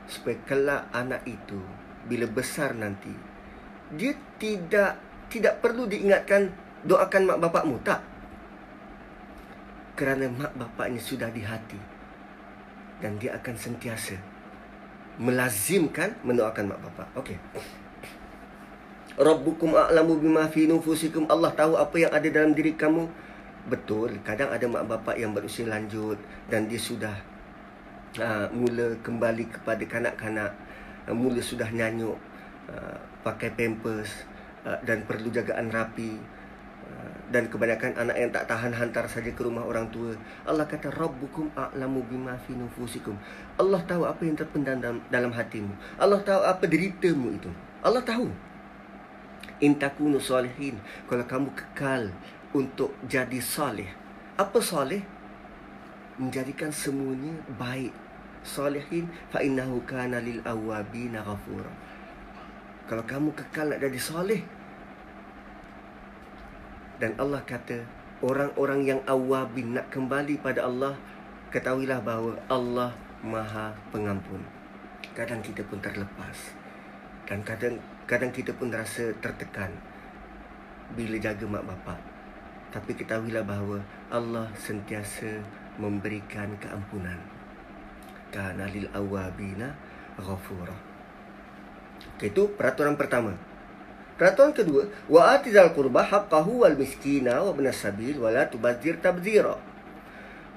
supaya 0.09 0.37
kelak 0.45 0.83
anak 0.93 1.25
itu 1.25 1.61
bila 2.05 2.29
besar 2.29 2.77
nanti 2.77 3.13
dia 3.97 4.13
tidak 4.37 5.01
tidak 5.33 5.61
perlu 5.65 5.89
diingatkan 5.89 6.53
doakan 6.85 7.23
mak 7.25 7.41
bapakmu 7.41 7.77
tak 7.81 8.05
kerana 9.97 10.29
mak 10.29 10.53
bapaknya 10.59 11.01
sudah 11.01 11.33
di 11.33 11.41
hati 11.41 11.81
dan 13.01 13.17
dia 13.17 13.37
akan 13.37 13.57
sentiasa 13.57 14.17
melazimkan 15.17 16.13
mendoakan 16.27 16.75
mak 16.75 16.81
bapak 16.85 17.09
okey 17.17 17.39
Rabbukum 19.15 19.79
a'lamu 19.79 20.19
bima 20.19 20.51
fi 20.51 20.67
nufusikum. 20.67 21.31
Allah 21.31 21.55
tahu 21.55 21.79
apa 21.79 21.95
yang 22.03 22.11
ada 22.11 22.27
dalam 22.27 22.51
diri 22.51 22.75
kamu. 22.75 23.07
Betul, 23.71 24.19
kadang 24.27 24.51
ada 24.51 24.67
mak 24.67 24.91
bapak 24.91 25.15
yang 25.15 25.31
berusia 25.31 25.71
lanjut 25.71 26.19
dan 26.51 26.67
dia 26.67 26.83
sudah 26.83 27.15
uh, 28.21 28.47
mula 28.51 28.99
kembali 29.01 29.51
kepada 29.51 29.85
kanak-kanak, 29.87 30.53
uh, 31.09 31.17
mula 31.17 31.41
sudah 31.41 31.69
nyanyuk, 31.71 32.19
uh, 32.71 32.99
pakai 33.23 33.55
pampers 33.55 34.27
uh, 34.67 34.79
dan 34.83 35.07
perlu 35.09 35.31
jagaan 35.33 35.71
rapi. 35.73 36.17
Uh, 36.85 37.13
dan 37.33 37.49
kebanyakan 37.49 37.97
anak 37.97 38.17
yang 38.21 38.29
tak 38.29 38.45
tahan 38.45 38.77
hantar 38.77 39.09
saja 39.09 39.33
ke 39.33 39.41
rumah 39.41 39.65
orang 39.65 39.89
tua. 39.89 40.13
Allah 40.45 40.69
kata 40.69 40.93
Rabbukum 40.93 41.49
a'lamu 41.57 42.05
bima 42.05 42.37
fi 42.45 42.53
nufusikum. 42.53 43.17
Allah 43.57 43.81
tahu 43.89 44.05
apa 44.05 44.21
yang 44.23 44.37
terpendam 44.37 44.77
dalam, 44.77 45.01
dalam 45.09 45.33
hatimu. 45.33 45.73
Allah 45.97 46.21
tahu 46.21 46.45
apa 46.45 46.69
deritamu 46.69 47.33
itu. 47.33 47.49
Allah 47.81 48.05
tahu 48.05 48.29
intakunu 49.63 50.19
salihin 50.19 50.77
kalau 51.07 51.25
kamu 51.25 51.49
kekal 51.55 52.11
untuk 52.55 52.95
jadi 53.07 53.39
salih 53.39 53.87
apa 54.35 54.59
salih 54.59 55.03
menjadikan 56.19 56.71
semuanya 56.71 57.35
baik 57.59 57.95
salihin 58.45 59.09
fa 59.33 59.41
innahu 59.41 59.81
kana 59.89 60.21
lil 60.21 60.39
awabin 60.45 61.17
ghafura 61.17 61.73
kalau 62.85 63.03
kamu 63.09 63.33
kekal 63.33 63.73
nak 63.73 63.81
jadi 63.81 63.99
salih 63.99 64.43
dan 67.01 67.17
Allah 67.19 67.41
kata 67.43 67.81
orang-orang 68.21 68.85
yang 68.85 69.01
awabin 69.09 69.75
nak 69.75 69.89
kembali 69.89 70.39
pada 70.45 70.69
Allah 70.69 70.95
ketahuilah 71.51 71.99
bahawa 72.05 72.37
Allah 72.47 72.93
Maha 73.25 73.73
Pengampun 73.89 74.45
kadang 75.17 75.41
kita 75.41 75.65
pun 75.65 75.81
terlepas 75.81 76.53
dan 77.25 77.41
kadang 77.41 77.81
kadang 78.05 78.29
kita 78.29 78.53
pun 78.53 78.69
rasa 78.69 79.09
tertekan 79.25 79.73
bila 80.93 81.17
jaga 81.17 81.49
mak 81.49 81.65
bapak. 81.65 82.01
Tapi 82.69 82.93
ketahuilah 82.93 83.47
bahawa 83.47 83.81
Allah 84.13 84.51
sentiasa 84.59 85.41
memberikan 85.81 86.53
keampunan. 86.61 87.17
Kana 88.35 88.67
lil 88.67 88.91
awabina 88.91 89.79
ghafura. 90.19 90.75
Okay, 92.19 92.35
itu 92.35 92.51
peraturan 92.59 92.99
pertama. 92.99 93.39
Peraturan 94.19 94.51
kedua, 94.51 94.91
wa 95.07 95.39
atizal 95.39 95.71
qurba 95.71 96.03
haqqahu 96.03 96.67
wal 96.67 96.75
miskina 96.75 97.47
wa 97.47 97.55
ibn 97.55 97.71
sabil 97.71 98.19
wa 98.19 98.35
la 98.35 98.51
tubadzir 98.51 98.99
tabdzira. 98.99 99.55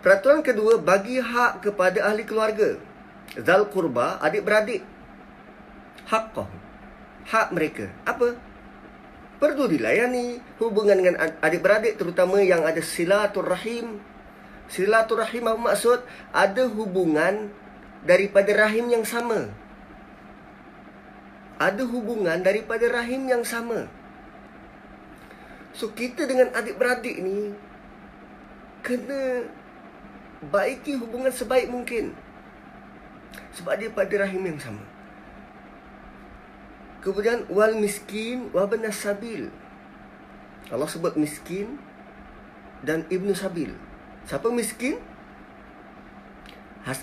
Peraturan 0.02 0.42
kedua, 0.42 0.82
bagi 0.82 1.22
hak 1.22 1.62
kepada 1.62 2.10
ahli 2.10 2.26
keluarga. 2.26 2.82
Zal 3.38 3.70
qurba, 3.70 4.18
adik-beradik. 4.26 4.82
Haqqahu 6.10 6.68
hak 7.28 7.48
mereka. 7.52 7.92
Apa? 8.08 8.40
Perlu 9.38 9.70
dilayani 9.70 10.42
hubungan 10.58 10.98
dengan 10.98 11.16
adik-beradik 11.44 12.00
terutama 12.00 12.42
yang 12.42 12.66
ada 12.66 12.82
silaturrahim. 12.82 14.02
Silaturrahim 14.72 15.46
apa 15.46 15.60
maksud? 15.72 16.02
Ada 16.34 16.66
hubungan 16.66 17.54
daripada 18.08 18.48
rahim 18.56 18.88
yang 18.88 19.04
sama. 19.04 19.52
Ada 21.60 21.84
hubungan 21.84 22.40
daripada 22.40 22.88
rahim 22.88 23.28
yang 23.28 23.44
sama. 23.44 23.92
So 25.76 25.92
kita 25.92 26.26
dengan 26.26 26.56
adik-beradik 26.56 27.20
ni 27.20 27.52
kena 28.82 29.46
baiki 30.48 30.96
hubungan 30.96 31.30
sebaik 31.30 31.68
mungkin. 31.68 32.16
Sebab 33.60 33.76
dia 33.76 33.92
pada 33.92 34.24
rahim 34.24 34.48
yang 34.48 34.58
sama. 34.62 34.82
Kemudian 37.04 37.46
wal 37.52 37.76
miskin 37.76 38.48
wa 38.56 38.64
bin 38.66 38.88
sabil. 38.90 39.52
Allah 40.72 40.88
sebut 40.88 41.20
miskin 41.20 41.78
dan 42.86 43.04
ibnu 43.12 43.36
sabil. 43.36 43.76
Siapa 44.28 44.48
miskin? 44.52 45.00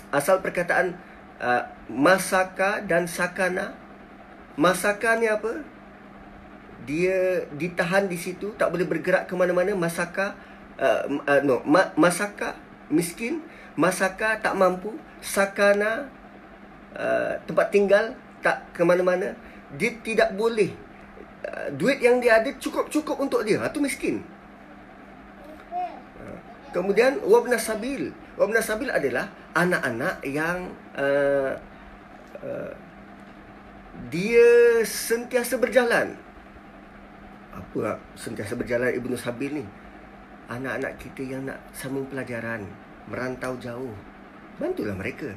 Asal 0.09 0.41
perkataan 0.41 0.97
uh, 1.37 1.61
masaka 1.87 2.81
dan 2.81 3.05
sakana. 3.05 3.77
Masaka 4.57 5.19
ni 5.21 5.29
apa? 5.29 5.61
Dia 6.89 7.45
ditahan 7.53 8.09
di 8.09 8.17
situ, 8.17 8.53
tak 8.57 8.73
boleh 8.73 8.89
bergerak 8.89 9.29
ke 9.29 9.33
mana-mana. 9.37 9.77
Masaka, 9.77 10.33
uh, 10.81 11.05
uh, 11.29 11.41
no, 11.45 11.61
Ma- 11.65 11.93
masaka 11.93 12.57
miskin, 12.89 13.45
masaka 13.77 14.41
tak 14.41 14.57
mampu, 14.57 14.93
sakana 15.21 16.09
uh, 16.93 17.37
tempat 17.45 17.69
tinggal 17.73 18.13
tak 18.45 18.61
ke 18.77 18.85
mana-mana 18.85 19.33
dia 19.73 19.91
tidak 20.05 20.37
boleh 20.37 20.71
uh, 21.49 21.67
duit 21.73 21.99
yang 21.99 22.21
dia 22.21 22.37
ada 22.39 22.49
cukup-cukup 22.61 23.17
untuk 23.17 23.41
dia. 23.41 23.57
Itu 23.59 23.79
ha, 23.81 23.85
miskin. 23.85 24.21
Uh, 25.73 26.37
kemudian 26.71 27.19
wabna 27.25 27.57
sabil. 27.57 28.13
Wabna 28.37 28.61
sabil 28.61 28.93
adalah 28.93 29.31
anak-anak 29.55 30.19
yang 30.27 30.67
uh, 30.99 31.55
uh, 32.43 32.71
dia 34.11 34.83
sentiasa 34.83 35.55
berjalan. 35.55 36.19
Apa 37.55 38.03
sentiasa 38.19 38.59
berjalan 38.59 38.91
Ibnu 38.91 39.15
Sabil 39.15 39.63
ni? 39.63 39.65
Anak-anak 40.51 40.99
kita 40.99 41.23
yang 41.23 41.47
nak 41.47 41.57
sambung 41.71 42.05
pelajaran, 42.11 42.67
merantau 43.07 43.55
jauh. 43.57 43.95
Bantulah 44.59 44.93
mereka. 44.93 45.31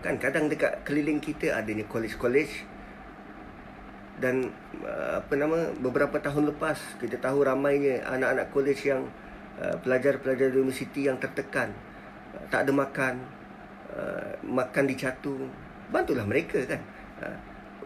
Kan 0.00 0.22
kadang 0.22 0.46
dekat 0.46 0.86
keliling 0.86 1.18
kita 1.18 1.58
adanya 1.58 1.84
college-college 1.90 2.70
dan 4.22 4.54
uh, 4.86 5.18
apa 5.18 5.34
nama 5.34 5.74
beberapa 5.82 6.14
tahun 6.22 6.54
lepas 6.54 6.78
kita 7.02 7.18
tahu 7.18 7.42
ramainya 7.42 8.06
anak-anak 8.06 8.54
college 8.54 8.86
yang 8.86 9.02
uh, 9.58 9.74
pelajar-pelajar 9.82 10.54
universiti 10.54 11.10
yang 11.10 11.18
tertekan 11.18 11.74
tak 12.48 12.66
ada 12.66 12.72
makan 12.72 13.14
uh, 13.94 14.32
makan 14.42 14.84
dicatu 14.88 15.46
bantulah 15.92 16.24
mereka 16.24 16.62
kan 16.64 16.82
uh, 17.22 17.36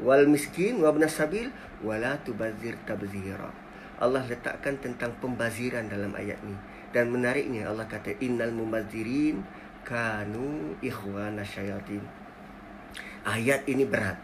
wal 0.00 0.24
miskin 0.28 0.80
wa 0.80 0.92
sabil 1.08 1.48
wala 1.82 2.16
tubazir 2.24 2.76
tabzira 2.84 3.50
Allah 3.96 4.20
letakkan 4.28 4.76
tentang 4.76 5.16
pembaziran 5.24 5.88
dalam 5.88 6.12
ayat 6.12 6.36
ni 6.44 6.52
dan 6.92 7.08
menariknya 7.08 7.68
Allah 7.68 7.88
kata 7.88 8.20
innal 8.20 8.52
mubazirin 8.52 9.40
kanu 9.86 10.74
ikhwana 10.82 11.46
syayatin. 11.46 12.02
Ayat 13.22 13.62
ini 13.70 13.86
berat. 13.86 14.18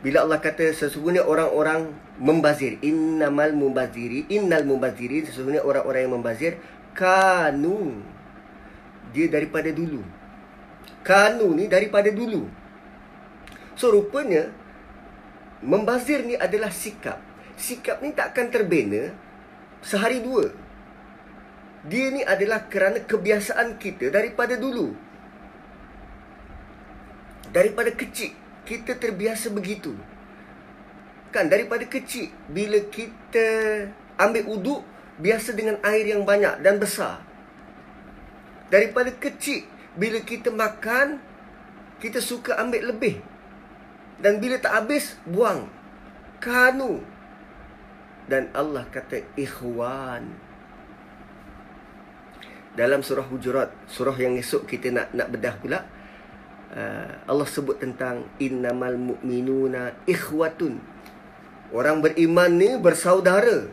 Bila 0.00 0.22
Allah 0.22 0.38
kata 0.38 0.70
sesungguhnya 0.70 1.26
orang-orang 1.26 1.90
membazir, 2.22 2.78
innamal 2.84 3.50
mubaziri, 3.50 4.30
innal 4.30 4.62
mubaziri, 4.62 5.26
sesungguhnya 5.26 5.66
orang-orang 5.66 6.06
yang 6.06 6.14
membazir 6.14 6.52
kanu 6.94 7.98
dia 9.16 9.32
daripada 9.32 9.72
dulu. 9.72 10.04
Kanu 11.00 11.56
ni 11.56 11.64
daripada 11.72 12.12
dulu. 12.12 12.44
So 13.72 13.88
rupanya 13.88 14.52
membazir 15.64 16.20
ni 16.28 16.36
adalah 16.36 16.68
sikap. 16.68 17.16
Sikap 17.56 18.04
ni 18.04 18.12
tak 18.12 18.36
akan 18.36 18.52
terbina 18.52 19.16
sehari 19.80 20.20
dua 20.20 20.52
dia 21.86 22.10
ni 22.10 22.22
adalah 22.26 22.66
kerana 22.66 22.98
kebiasaan 22.98 23.78
kita 23.78 24.10
daripada 24.10 24.58
dulu. 24.58 24.90
Daripada 27.54 27.94
kecil 27.94 28.34
kita 28.66 28.98
terbiasa 28.98 29.54
begitu. 29.54 29.94
Kan 31.30 31.46
daripada 31.46 31.86
kecil 31.86 32.34
bila 32.50 32.82
kita 32.90 33.46
ambil 34.18 34.44
uduk 34.50 34.82
biasa 35.22 35.54
dengan 35.54 35.78
air 35.86 36.10
yang 36.10 36.26
banyak 36.26 36.58
dan 36.60 36.82
besar. 36.82 37.22
Daripada 38.72 39.10
kecil 39.14 39.66
bila 39.94 40.20
kita 40.20 40.50
makan 40.50 41.22
kita 42.02 42.20
suka 42.20 42.58
ambil 42.60 42.92
lebih. 42.92 43.22
Dan 44.20 44.40
bila 44.40 44.60
tak 44.60 44.84
habis 44.84 45.16
buang. 45.24 45.68
Kanu. 46.40 47.00
Dan 48.26 48.50
Allah 48.52 48.84
kata 48.90 49.22
ikhwan 49.38 50.46
dalam 52.76 53.00
surah 53.00 53.24
hujurat 53.24 53.72
surah 53.88 54.14
yang 54.20 54.36
esok 54.36 54.68
kita 54.68 54.92
nak 54.92 55.08
nak 55.16 55.32
bedah 55.32 55.56
pula 55.56 55.80
uh, 56.76 57.10
Allah 57.24 57.48
sebut 57.48 57.80
tentang 57.80 58.28
innamal 58.36 59.00
mu'minuna 59.00 59.96
ikhwatun 60.04 60.76
orang 61.72 62.04
beriman 62.04 62.52
ni 62.52 62.76
bersaudara 62.76 63.72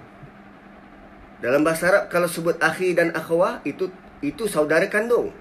Dalam 1.43 1.59
bahasa 1.59 1.91
Arab 1.91 2.03
kalau 2.07 2.31
sebut 2.31 2.55
akhi 2.63 2.95
dan 2.95 3.11
akhwah 3.11 3.59
itu 3.67 3.91
itu 4.23 4.47
saudara 4.47 4.87
kandung. 4.87 5.35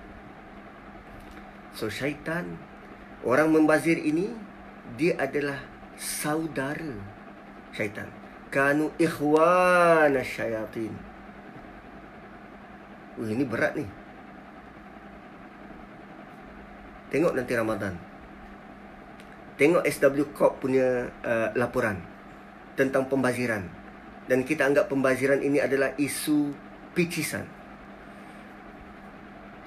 So 1.72 1.86
syaitan 1.86 2.58
orang 3.22 3.54
membazir 3.54 3.96
ini 3.96 4.34
dia 4.98 5.14
adalah 5.16 5.62
saudara 5.94 6.98
syaitan. 7.70 8.10
Kanu 8.52 8.92
ikhwana 9.00 10.20
syayatin. 10.20 10.92
Oh, 13.16 13.24
ini 13.24 13.46
berat 13.46 13.78
ni. 13.78 13.86
Tengok 17.08 17.32
nanti 17.32 17.52
Ramadan. 17.56 17.94
Tengok 19.56 19.84
SW 19.84 20.32
Corp 20.36 20.60
punya 20.60 21.12
uh, 21.22 21.48
laporan 21.56 22.00
tentang 22.74 23.04
pembaziran 23.06 23.68
dan 24.26 24.48
kita 24.48 24.64
anggap 24.64 24.88
pembaziran 24.88 25.40
ini 25.44 25.60
adalah 25.60 25.92
isu 26.00 26.56
picisan. 26.96 27.61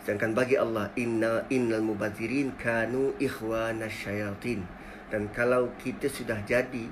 Sedangkan 0.06 0.38
bagi 0.38 0.54
Allah 0.54 0.94
inna 1.02 1.42
innal 1.50 1.82
mubazirin 1.82 2.54
kanu 2.62 3.18
ikhwana 3.18 3.90
syayatin. 3.90 4.62
Dan 5.10 5.34
kalau 5.34 5.74
kita 5.82 6.06
sudah 6.06 6.46
jadi 6.46 6.86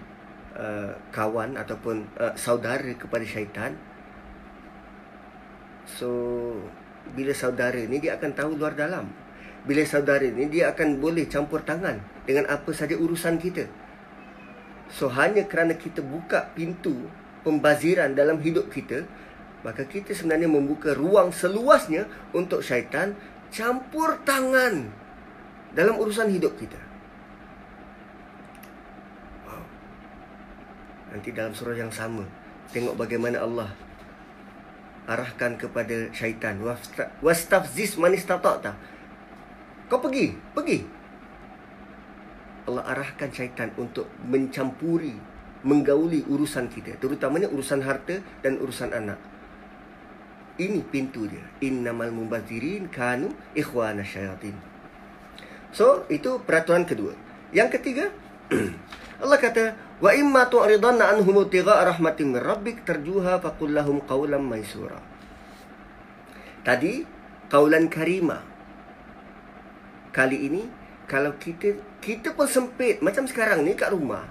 uh, 0.57 0.97
kawan 1.14 1.53
ataupun 1.53 2.09
uh, 2.18 2.34
saudara 2.34 2.89
kepada 2.97 3.22
syaitan 3.22 3.78
so 5.86 6.09
bila 7.14 7.36
saudara 7.38 7.78
ni 7.86 8.01
dia 8.01 8.18
akan 8.18 8.34
tahu 8.34 8.57
luar 8.57 8.74
dalam. 8.74 9.05
Bila 9.70 9.86
saudara 9.86 10.26
ni 10.26 10.49
dia 10.49 10.74
akan 10.74 10.97
boleh 10.97 11.30
campur 11.30 11.61
tangan 11.61 12.01
dengan 12.26 12.49
apa 12.49 12.74
saja 12.74 12.97
urusan 12.97 13.38
kita. 13.38 13.70
So 14.89 15.05
hanya 15.14 15.45
kerana 15.45 15.78
kita 15.78 16.01
buka 16.01 16.49
pintu 16.57 17.05
pembaziran 17.45 18.18
dalam 18.18 18.41
hidup 18.41 18.74
kita, 18.74 19.05
maka 19.64 19.88
kita 19.88 20.11
sebenarnya 20.11 20.51
membuka 20.51 20.91
ruang 20.91 21.32
seluasnya 21.32 22.05
untuk 22.36 22.59
syaitan 22.59 23.16
campur 23.47 24.20
tangan 24.28 24.91
dalam 25.72 25.95
urusan 25.97 26.28
hidup 26.30 26.53
kita. 26.59 26.78
Wow. 29.47 29.64
Nanti 31.16 31.30
dalam 31.32 31.55
surah 31.55 31.80
yang 31.80 31.93
sama, 31.95 32.28
tengok 32.76 32.99
bagaimana 32.99 33.39
Allah 33.39 33.72
arahkan 35.07 35.55
kepada 35.55 36.11
syaitan. 36.11 36.59
Wastafziz 37.24 37.95
man 37.95 38.11
istata'ta. 38.11 38.76
Kau 39.88 39.99
pergi, 40.03 40.36
pergi. 40.51 40.80
Allah 42.68 42.84
arahkan 42.88 43.32
syaitan 43.32 43.72
untuk 43.80 44.07
mencampuri 44.28 45.32
menggauli 45.64 46.28
urusan 46.28 46.68
kita 46.68 46.99
terutamanya 46.99 47.47
urusan 47.47 47.80
harta 47.88 48.20
dan 48.43 48.59
urusan 48.59 48.91
anak 48.91 49.16
ini 50.62 50.82
pintu 50.86 51.26
dia. 51.26 51.43
Innamal 51.64 52.14
mubazirin 52.14 52.89
kanu 52.89 53.34
ikhwana 53.58 54.06
syayatin. 54.06 54.54
So 55.74 56.06
itu 56.10 56.41
peraturan 56.45 56.86
kedua. 56.86 57.18
Yang 57.54 57.80
ketiga 57.80 58.06
Allah 59.24 59.39
kata 59.39 59.64
wa 60.04 60.12
imma 60.14 60.49
tu'ridanna 60.49 61.16
anhum 61.16 61.47
tigha 61.49 61.82
rahmatin 61.86 62.38
min 62.38 62.41
rabbik 62.41 62.86
tarjuha 62.86 63.39
faqul 63.39 63.72
lahum 63.72 64.04
qawlan 64.04 64.43
maysura 64.43 64.99
tadi 66.66 67.04
qaulan 67.51 67.91
karima. 67.91 68.39
Kali 70.14 70.38
ini 70.47 70.64
kalau 71.06 71.36
kita 71.38 71.76
kita 71.99 72.34
pun 72.34 72.47
sempit 72.47 73.04
macam 73.04 73.28
sekarang 73.28 73.66
ni 73.66 73.74
kat 73.74 73.91
rumah 73.91 74.24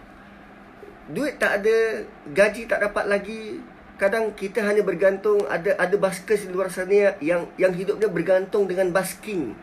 duit 1.11 1.37
tak 1.37 1.63
ada, 1.63 2.07
gaji 2.31 2.71
tak 2.71 2.81
dapat 2.89 3.05
lagi. 3.11 3.59
Kadang 4.03 4.35
kita 4.35 4.67
hanya 4.67 4.83
bergantung 4.83 5.47
ada 5.47 5.79
ada 5.79 5.95
baskers 5.95 6.43
di 6.43 6.51
luar 6.51 6.75
sana 6.75 7.15
yang 7.23 7.47
yang 7.55 7.71
hidupnya 7.71 8.11
bergantung 8.11 8.67
dengan 8.67 8.91
basking. 8.91 9.55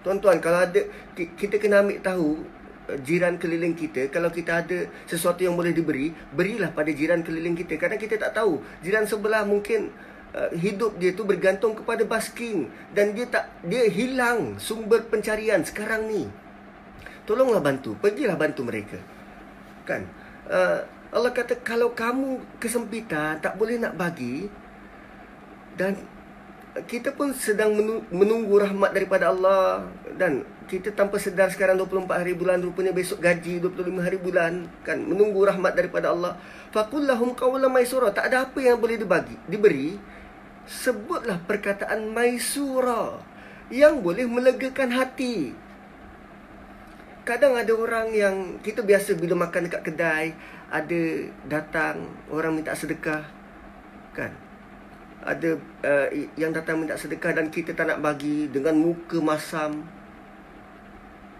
Tuan-tuan, 0.00 0.40
kalau 0.40 0.64
ada 0.64 0.88
kita 1.12 1.60
kena 1.60 1.84
ambil 1.84 2.00
tahu 2.00 2.28
eh, 2.88 2.96
jiran 3.04 3.36
keliling 3.36 3.76
kita 3.76 4.08
kalau 4.08 4.32
kita 4.32 4.64
ada 4.64 4.88
sesuatu 5.04 5.44
yang 5.44 5.52
boleh 5.52 5.76
diberi 5.76 6.16
berilah 6.32 6.72
pada 6.72 6.88
jiran 6.88 7.20
keliling 7.20 7.52
kita. 7.60 7.76
Kadang 7.76 8.00
kita 8.00 8.16
tak 8.16 8.40
tahu 8.40 8.64
jiran 8.80 9.04
sebelah 9.04 9.44
mungkin 9.44 9.92
uh, 10.32 10.48
hidup 10.56 10.96
dia 10.96 11.12
tu 11.12 11.28
bergantung 11.28 11.76
kepada 11.76 12.08
basking 12.08 12.72
dan 12.96 13.12
dia 13.12 13.28
tak 13.28 13.52
dia 13.68 13.84
hilang 13.84 14.56
sumber 14.56 15.04
pencarian 15.12 15.60
sekarang 15.60 16.08
ni. 16.08 16.24
Tolonglah 17.28 17.60
bantu 17.60 18.00
pergilah 18.00 18.40
bantu 18.40 18.64
mereka. 18.64 18.96
Kan? 19.84 20.08
Uh, 20.48 20.80
Allah 21.08 21.32
kata 21.32 21.56
kalau 21.64 21.96
kamu 21.96 22.60
kesempitan 22.60 23.40
tak 23.40 23.56
boleh 23.56 23.80
nak 23.80 23.96
bagi 23.96 24.52
dan 25.80 25.96
kita 26.84 27.16
pun 27.16 27.32
sedang 27.32 27.72
menunggu 28.12 28.60
rahmat 28.60 28.92
daripada 28.92 29.32
Allah 29.32 29.88
dan 30.20 30.44
kita 30.68 30.92
tanpa 30.92 31.16
sedar 31.16 31.48
sekarang 31.48 31.80
24 31.80 32.12
hari 32.12 32.36
bulan 32.36 32.60
rupanya 32.60 32.92
besok 32.92 33.24
gaji 33.24 33.56
25 33.64 34.04
hari 34.04 34.20
bulan 34.20 34.68
kan 34.84 35.00
menunggu 35.00 35.40
rahmat 35.48 35.72
daripada 35.72 36.12
Allah. 36.12 36.36
Faqullahum 36.70 37.32
qawlan 37.32 37.72
maisura. 37.72 38.12
Tak 38.12 38.28
ada 38.28 38.44
apa 38.44 38.60
yang 38.60 38.76
boleh 38.76 39.00
dibagi 39.00 39.34
diberi. 39.48 39.96
Sebutlah 40.68 41.40
perkataan 41.48 42.12
maisura 42.12 43.16
yang 43.72 44.04
boleh 44.04 44.28
melegakan 44.28 44.92
hati. 44.92 45.56
Kadang 47.24 47.56
ada 47.56 47.72
orang 47.72 48.12
yang 48.12 48.60
kita 48.60 48.84
biasa 48.84 49.16
bila 49.16 49.48
makan 49.48 49.72
dekat 49.72 49.82
kedai 49.88 50.36
ada 50.68 51.02
datang 51.48 52.12
orang 52.28 52.60
minta 52.60 52.76
sedekah 52.76 53.24
kan? 54.12 54.32
Ada 55.24 55.56
uh, 55.84 56.08
yang 56.36 56.52
datang 56.52 56.80
minta 56.80 56.94
sedekah 56.94 57.34
dan 57.34 57.48
kita 57.48 57.72
tak 57.72 57.88
nak 57.88 58.04
bagi 58.04 58.48
dengan 58.52 58.76
muka 58.76 59.18
masam. 59.18 59.84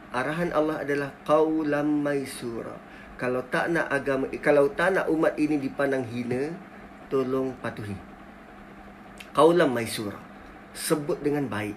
Arahan 0.08 0.56
Allah 0.56 0.80
adalah 0.80 1.12
qaulam 1.28 2.00
maisura. 2.00 2.80
Kalau 3.20 3.44
tak 3.52 3.68
nak 3.68 3.92
agama 3.92 4.30
kalau 4.40 4.72
tak 4.72 4.96
nak 4.96 5.10
umat 5.12 5.36
ini 5.36 5.60
dipandang 5.60 6.08
hina 6.08 6.54
tolong 7.12 7.52
patuhi. 7.60 7.96
Qaulam 9.36 9.76
maisura. 9.76 10.16
Sebut 10.72 11.20
dengan 11.20 11.44
baik. 11.44 11.76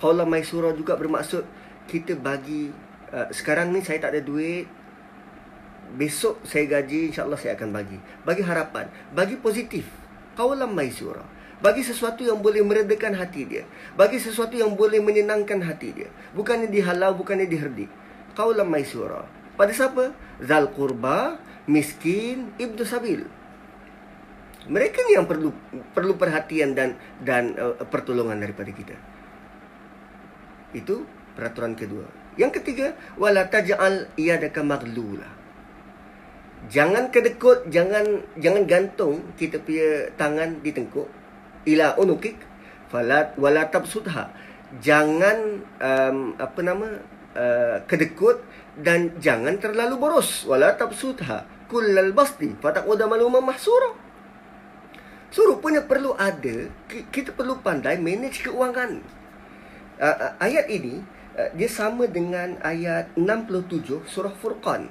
Qaulam 0.00 0.28
maisura 0.28 0.76
juga 0.76 1.00
bermaksud 1.00 1.44
kita 1.88 2.14
bagi 2.20 2.68
uh, 3.10 3.28
sekarang 3.32 3.72
ni 3.72 3.80
saya 3.80 3.98
tak 4.04 4.12
ada 4.16 4.20
duit 4.20 4.68
besok 5.96 6.42
saya 6.46 6.66
gaji 6.66 7.10
insyaallah 7.14 7.38
saya 7.38 7.54
akan 7.58 7.70
bagi. 7.74 7.98
Bagi 8.26 8.42
harapan 8.44 8.90
bagi 9.14 9.38
positif. 9.38 9.86
Kawalam 10.38 10.72
maisura 10.72 11.22
bagi 11.60 11.84
sesuatu 11.84 12.24
yang 12.24 12.40
boleh 12.40 12.64
meredakan 12.64 13.12
hati 13.20 13.44
dia. 13.44 13.64
Bagi 13.92 14.16
sesuatu 14.16 14.56
yang 14.56 14.72
boleh 14.72 14.98
menyenangkan 15.04 15.60
hati 15.60 15.92
dia. 15.92 16.08
Bukannya 16.32 16.72
dihalau 16.72 17.12
bukannya 17.12 17.44
diherdik. 17.44 17.92
Kawalam 18.32 18.72
maisura 18.72 19.28
pada 19.60 19.76
siapa? 19.76 20.16
Zal 20.40 20.72
qurba 20.72 21.36
miskin 21.68 22.48
ibnu 22.56 22.80
sabil. 22.80 23.28
Mereka 24.64 25.04
ni 25.04 25.20
yang 25.20 25.28
perlu 25.28 25.52
perlu 25.92 26.16
perhatian 26.16 26.72
dan 26.72 26.96
dan 27.20 27.52
uh, 27.60 27.76
pertolongan 27.84 28.40
daripada 28.40 28.72
kita. 28.72 28.96
Itu 30.72 31.04
peraturan 31.36 31.76
kedua. 31.76 32.08
Yang 32.40 32.62
ketiga, 32.62 32.96
wala 33.20 33.52
taj'al 33.52 34.08
yadaka 34.16 34.64
maghlula. 34.64 35.39
Jangan 36.68 37.08
kedekut, 37.08 37.72
jangan 37.72 38.20
jangan 38.36 38.68
gantung 38.68 39.24
kita 39.40 39.56
punya 39.64 40.12
tangan 40.20 40.60
di 40.60 40.70
tengkuk 40.76 41.08
ila 41.64 41.96
unukik 41.96 42.36
falat 42.92 43.32
wala 43.40 43.64
tabsudha. 43.72 44.28
Jangan 44.84 45.64
um, 45.80 46.18
apa 46.36 46.60
nama 46.60 46.88
uh, 47.32 47.76
kedekut 47.88 48.44
dan 48.76 49.16
jangan 49.18 49.56
terlalu 49.56 49.96
boros 49.96 50.44
wala 50.44 50.76
tabsudha 50.76 51.48
kullal 51.72 52.12
basti 52.12 52.52
fataqud 52.60 53.00
maluma 53.08 53.40
mahsura. 53.40 53.96
So 55.32 55.46
rupanya 55.46 55.86
perlu 55.86 56.12
ada 56.18 56.68
kita 56.90 57.32
perlu 57.32 57.62
pandai 57.64 57.96
manage 57.96 58.44
keuangan. 58.44 59.00
Uh, 59.96 60.06
uh, 60.06 60.32
ayat 60.42 60.68
ini 60.68 61.00
Eh, 61.40 61.50
dia 61.56 61.70
sama 61.70 62.04
dengan 62.04 62.58
ayat 62.60 63.14
67 63.16 64.02
surah 64.04 64.34
Furqan. 64.34 64.90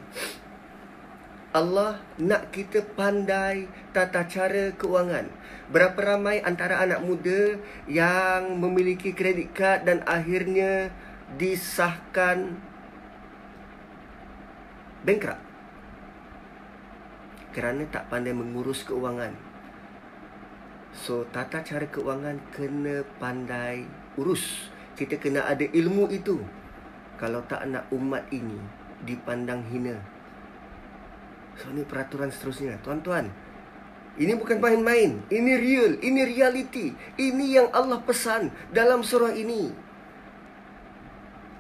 Allah 1.50 1.98
nak 2.22 2.54
kita 2.54 2.86
pandai 2.94 3.66
tata 3.90 4.22
cara 4.30 4.70
keuangan. 4.78 5.26
Berapa 5.74 5.98
ramai 5.98 6.46
antara 6.46 6.78
anak 6.78 7.02
muda 7.02 7.58
yang 7.90 8.62
memiliki 8.62 9.18
kredit 9.18 9.58
kad 9.58 9.82
dan 9.82 10.06
akhirnya 10.06 10.94
disahkan 11.42 12.54
bankrupt 15.02 15.42
kerana 17.50 17.82
tak 17.90 18.14
pandai 18.14 18.38
mengurus 18.38 18.86
keuangan. 18.86 19.34
So 20.94 21.26
tata 21.34 21.66
cara 21.66 21.90
keuangan 21.90 22.38
kena 22.54 23.02
pandai 23.18 23.90
urus 24.22 24.70
kita 24.94 25.18
kena 25.18 25.50
ada 25.50 25.66
ilmu 25.66 26.14
itu 26.14 26.46
kalau 27.18 27.42
tak 27.50 27.66
nak 27.66 27.90
umat 27.90 28.22
ini 28.30 28.62
dipandang 29.02 29.66
hina 29.66 30.19
so 31.60 31.68
ni 31.76 31.84
peraturan 31.84 32.32
seterusnya 32.32 32.80
tuan-tuan 32.80 33.28
Ini 34.20 34.36
bukan 34.36 34.60
main-main. 34.60 35.24
Ini 35.32 35.52
real. 35.56 35.92
Ini 36.04 36.28
reality. 36.28 36.92
Ini 37.16 37.46
yang 37.56 37.68
Allah 37.72 38.04
pesan 38.04 38.52
dalam 38.76 39.00
surah 39.00 39.32
ini. 39.32 39.72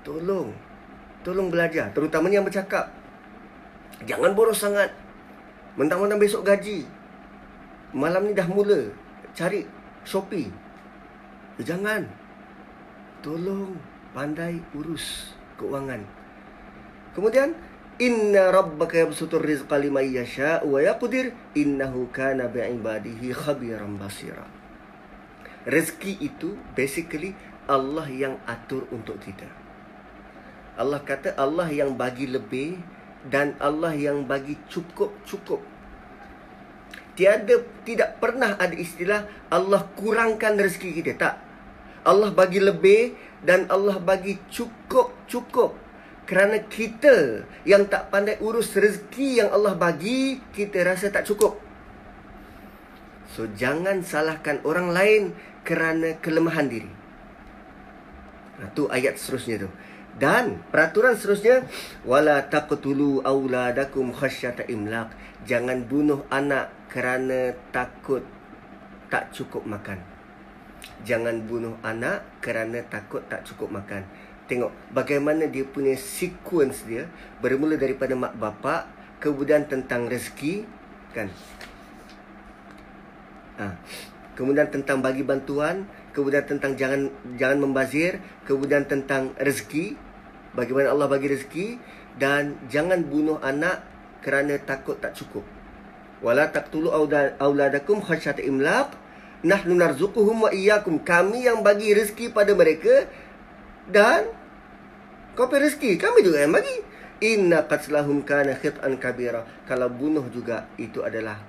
Tolong. 0.04 0.52
Tolong 1.24 1.48
belajar. 1.48 1.96
Terutamanya 1.96 2.44
yang 2.44 2.48
bercakap. 2.52 2.92
Jangan 4.04 4.36
boros 4.36 4.60
sangat. 4.60 4.92
Mentang-mentang 5.80 6.20
besok 6.20 6.44
gaji. 6.44 6.84
Malam 7.96 8.28
ni 8.28 8.36
dah 8.36 8.48
mula. 8.52 8.92
Cari 9.32 9.64
Shopee. 10.04 10.52
Eh, 11.60 11.64
jangan. 11.64 12.04
Tolong. 13.24 13.72
Pandai 14.12 14.60
urus 14.76 15.32
keuangan. 15.56 16.04
Kemudian, 17.16 17.56
Inna 18.00 18.48
rabbaka 18.56 18.96
yabsutur 18.96 19.44
rizqa 19.44 19.76
liman 19.76 20.08
yasha 20.08 20.64
wa 20.64 20.80
yaqdir 20.80 21.36
innahu 21.52 22.08
kana 22.16 22.48
bi'ibadihi 22.48 23.36
khabiran 23.36 24.00
basira. 24.00 24.48
Rezeki 25.68 26.24
itu 26.24 26.56
basically 26.80 27.36
Allah 27.68 28.08
yang 28.08 28.40
atur 28.48 28.88
untuk 28.96 29.20
kita. 29.20 29.52
Allah 30.80 31.04
kata 31.04 31.36
Allah 31.36 31.68
yang 31.68 32.00
bagi 32.00 32.24
lebih 32.24 32.80
dan 33.28 33.60
Allah 33.60 33.92
yang 33.92 34.24
bagi 34.24 34.56
cukup-cukup. 34.72 35.60
Tiada 37.20 37.68
tidak 37.84 38.16
pernah 38.24 38.56
ada 38.56 38.80
istilah 38.80 39.28
Allah 39.52 39.84
kurangkan 40.00 40.56
rezeki 40.56 41.04
kita 41.04 41.20
tak. 41.20 41.36
Allah 42.08 42.32
bagi 42.32 42.64
lebih 42.64 43.12
dan 43.44 43.68
Allah 43.68 44.00
bagi 44.00 44.40
cukup-cukup 44.48 45.89
kerana 46.30 46.62
kita 46.62 47.42
yang 47.66 47.90
tak 47.90 48.14
pandai 48.14 48.38
urus 48.38 48.78
rezeki 48.78 49.42
yang 49.42 49.50
Allah 49.50 49.74
bagi, 49.74 50.38
kita 50.54 50.86
rasa 50.86 51.10
tak 51.10 51.26
cukup. 51.26 51.58
So 53.34 53.50
jangan 53.58 54.06
salahkan 54.06 54.62
orang 54.62 54.94
lain 54.94 55.34
kerana 55.66 56.22
kelemahan 56.22 56.70
diri. 56.70 56.92
Itu 58.62 58.86
nah, 58.86 58.94
ayat 58.94 59.18
seterusnya 59.18 59.66
tu. 59.66 59.70
Dan 60.22 60.62
peraturan 60.70 61.18
seterusnya 61.18 61.66
wala 62.06 62.46
taqtulu 62.46 63.26
auladakum 63.26 64.14
khasyata 64.14 64.70
imlaq. 64.70 65.10
Jangan 65.50 65.90
bunuh 65.90 66.30
anak 66.30 66.70
kerana 66.94 67.58
takut 67.74 68.22
tak 69.10 69.34
cukup 69.34 69.66
makan. 69.66 69.98
Jangan 71.10 71.42
bunuh 71.50 71.74
anak 71.82 72.22
kerana 72.38 72.86
takut 72.86 73.26
tak 73.26 73.50
cukup 73.50 73.82
makan 73.82 74.06
tengok 74.50 74.74
bagaimana 74.92 75.46
dia 75.46 75.64
punya 75.64 75.94
sequence 75.94 76.84
dia 76.90 77.06
bermula 77.40 77.78
daripada 77.78 78.18
mak 78.18 78.34
bapak 78.36 78.90
kemudian 79.22 79.70
tentang 79.70 80.10
rezeki 80.10 80.66
kan? 81.14 81.30
Ha. 83.62 83.76
kemudian 84.34 84.72
tentang 84.72 85.06
bagi 85.06 85.22
bantuan 85.22 85.86
kemudian 86.16 86.48
tentang 86.48 86.74
jangan 86.74 87.14
jangan 87.38 87.60
membazir 87.62 88.18
kemudian 88.50 88.88
tentang 88.90 89.36
rezeki 89.38 90.00
bagaimana 90.58 90.92
Allah 90.96 91.08
bagi 91.12 91.30
rezeki 91.30 91.68
dan 92.20 92.58
jangan 92.68 93.06
bunuh 93.06 93.38
anak 93.40 93.86
kerana 94.20 94.60
takut 94.60 95.00
tak 95.00 95.16
cukup. 95.16 95.48
Wala 96.20 96.52
taqtulu 96.52 96.92
auladakum 97.40 98.04
khasyata 98.04 98.44
imlaq 98.44 98.92
nahnu 99.46 99.80
narzuquhum 99.80 100.48
wa 100.48 100.52
iyyakum. 100.52 101.00
Kami 101.00 101.48
yang 101.48 101.64
bagi 101.64 101.96
rezeki 101.96 102.36
pada 102.36 102.52
mereka 102.52 103.08
dan 103.88 104.28
kau 105.40 105.56
rezeki, 105.56 105.96
kami 105.96 106.20
juga 106.20 106.44
yang 106.44 106.52
bagi. 106.52 106.76
Inna 107.24 107.64
qatlahum 107.64 108.28
kana 108.28 108.56
khit'an 108.60 109.00
kabira. 109.00 109.48
Kalau 109.64 109.88
bunuh 109.88 110.28
juga 110.28 110.68
itu 110.76 111.00
adalah 111.00 111.40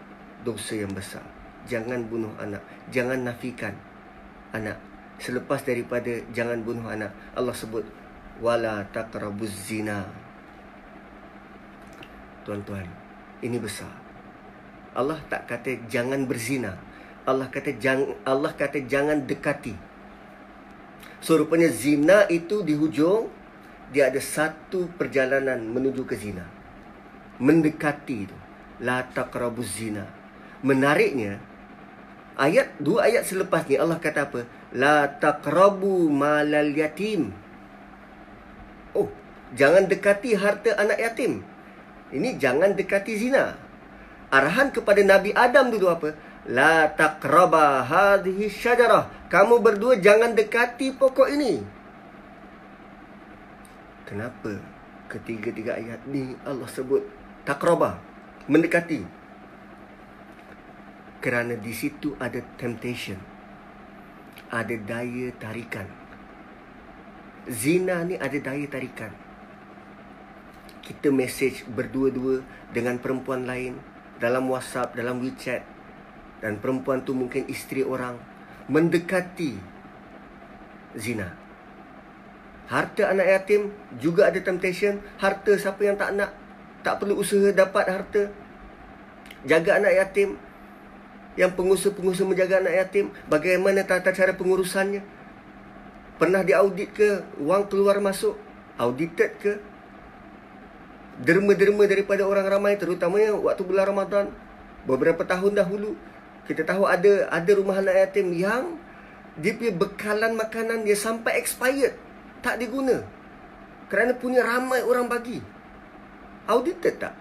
dosa 0.46 0.78
yang 0.78 0.94
besar. 0.94 1.22
Jangan 1.66 2.06
bunuh 2.06 2.30
anak, 2.38 2.62
jangan 2.94 3.18
nafikan 3.26 3.74
anak. 4.54 4.78
Selepas 5.18 5.66
daripada 5.66 6.22
jangan 6.30 6.62
bunuh 6.62 6.86
anak, 6.86 7.10
Allah 7.34 7.54
sebut 7.54 7.82
wala 8.38 8.86
taqrabuz 8.94 9.52
zina. 9.68 10.06
Tuan-tuan, 12.46 12.86
ini 13.42 13.58
besar. 13.58 13.90
Allah 14.94 15.18
tak 15.30 15.46
kata 15.46 15.86
jangan 15.86 16.26
berzina. 16.26 16.74
Allah 17.28 17.46
kata 17.46 17.78
jangan 17.78 18.16
Allah 18.26 18.50
kata 18.54 18.82
jangan 18.90 19.22
dekati. 19.22 19.76
So 21.20 21.36
rupanya 21.36 21.68
zina 21.68 22.26
itu 22.32 22.64
di 22.64 22.74
hujung 22.74 23.28
dia 23.90 24.06
ada 24.06 24.22
satu 24.22 24.86
perjalanan 24.94 25.58
menuju 25.58 26.06
ke 26.06 26.14
zina. 26.14 26.46
Mendekati 27.42 28.16
itu. 28.26 28.36
La 28.80 29.02
taqrabuz 29.04 29.76
zina. 29.76 30.06
Menariknya, 30.62 31.42
ayat 32.38 32.78
dua 32.80 33.10
ayat 33.10 33.26
selepas 33.26 33.66
ni 33.66 33.76
Allah 33.76 33.98
kata 33.98 34.30
apa? 34.30 34.46
La 34.72 35.10
taqrabu 35.10 36.08
malal 36.08 36.72
yatim. 36.72 37.34
Oh, 38.94 39.10
jangan 39.58 39.90
dekati 39.90 40.38
harta 40.38 40.78
anak 40.78 40.96
yatim. 40.96 41.42
Ini 42.14 42.38
jangan 42.38 42.78
dekati 42.78 43.12
zina. 43.18 43.58
Arahan 44.30 44.70
kepada 44.70 45.02
Nabi 45.02 45.34
Adam 45.34 45.74
dulu 45.74 45.90
apa? 45.90 46.14
La 46.46 46.88
taqraba 46.94 47.82
hadhihi 47.82 48.46
syajarah. 48.46 49.28
Kamu 49.28 49.58
berdua 49.58 49.98
jangan 49.98 50.32
dekati 50.32 50.94
pokok 50.94 51.28
ini. 51.34 51.79
Kenapa 54.10 54.58
ketiga-tiga 55.06 55.78
ayat 55.78 56.02
ni 56.10 56.34
Allah 56.42 56.66
sebut 56.66 57.06
takraba 57.46 58.02
mendekati? 58.50 59.06
Kerana 61.22 61.54
di 61.54 61.70
situ 61.70 62.18
ada 62.18 62.42
temptation 62.58 63.30
ada 64.50 64.74
daya 64.74 65.30
tarikan. 65.38 65.86
Zina 67.46 68.02
ni 68.02 68.18
ada 68.18 68.34
daya 68.34 68.66
tarikan. 68.66 69.14
Kita 70.82 71.14
message 71.14 71.62
berdua-dua 71.70 72.42
dengan 72.74 72.98
perempuan 72.98 73.46
lain 73.46 73.78
dalam 74.18 74.50
WhatsApp 74.50 74.98
dalam 74.98 75.22
WeChat 75.22 75.62
dan 76.44 76.58
perempuan 76.60 77.00
tu 77.06 77.16
mungkin 77.16 77.48
isteri 77.48 77.86
orang 77.86 78.20
mendekati 78.68 79.56
zina 80.92 81.39
Harta 82.70 83.10
anak 83.10 83.26
yatim 83.26 83.74
juga 83.98 84.30
ada 84.30 84.38
temptation. 84.38 85.02
Harta 85.18 85.58
siapa 85.58 85.82
yang 85.82 85.98
tak 85.98 86.14
nak, 86.14 86.30
tak 86.86 87.02
perlu 87.02 87.18
usaha 87.18 87.50
dapat 87.50 87.82
harta. 87.90 88.30
Jaga 89.42 89.82
anak 89.82 89.92
yatim. 89.98 90.38
Yang 91.34 91.50
pengusaha-pengusaha 91.58 92.30
menjaga 92.30 92.62
anak 92.62 92.74
yatim, 92.78 93.10
bagaimana 93.26 93.82
tata 93.82 94.14
cara 94.14 94.38
pengurusannya? 94.38 95.02
Pernah 96.22 96.46
diaudit 96.46 96.94
ke 96.94 97.26
wang 97.42 97.66
keluar 97.66 97.98
masuk? 97.98 98.38
Audited 98.78 99.30
ke? 99.42 99.52
Derma-derma 101.26 101.90
daripada 101.90 102.22
orang 102.22 102.46
ramai 102.46 102.78
terutamanya 102.78 103.34
waktu 103.34 103.62
bulan 103.66 103.90
Ramadan 103.90 104.26
beberapa 104.88 105.20
tahun 105.26 105.52
dahulu 105.52 105.92
kita 106.48 106.64
tahu 106.64 106.88
ada 106.88 107.28
ada 107.28 107.50
rumah 107.52 107.76
anak 107.76 107.92
yatim 107.92 108.32
yang 108.32 108.80
dia 109.36 109.52
punya 109.52 109.72
bekalan 109.76 110.32
makanan 110.32 110.88
dia 110.88 110.96
sampai 110.96 111.36
expired 111.36 111.92
tak 112.40 112.60
diguna. 112.60 113.00
Kerana 113.90 114.14
punya 114.14 114.46
ramai 114.46 114.86
orang 114.86 115.10
bagi. 115.10 115.42
Audited 116.46 116.94
tak? 117.02 117.14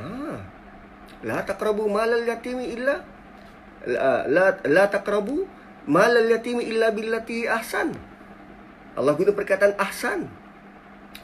Ha. 0.00 0.36
La 1.22 1.44
taqrabu 1.44 1.86
malal 1.86 2.24
yatimi 2.24 2.72
illa 2.72 3.04
la 3.86 4.26
la, 4.26 4.44
la 4.64 4.84
taqrabu 4.88 5.44
malal 5.86 6.26
yatimi 6.32 6.66
illa 6.66 6.88
billati 6.90 7.44
ahsan. 7.46 7.92
Allah 8.96 9.12
guna 9.12 9.36
perkataan 9.36 9.76
ahsan. 9.76 10.28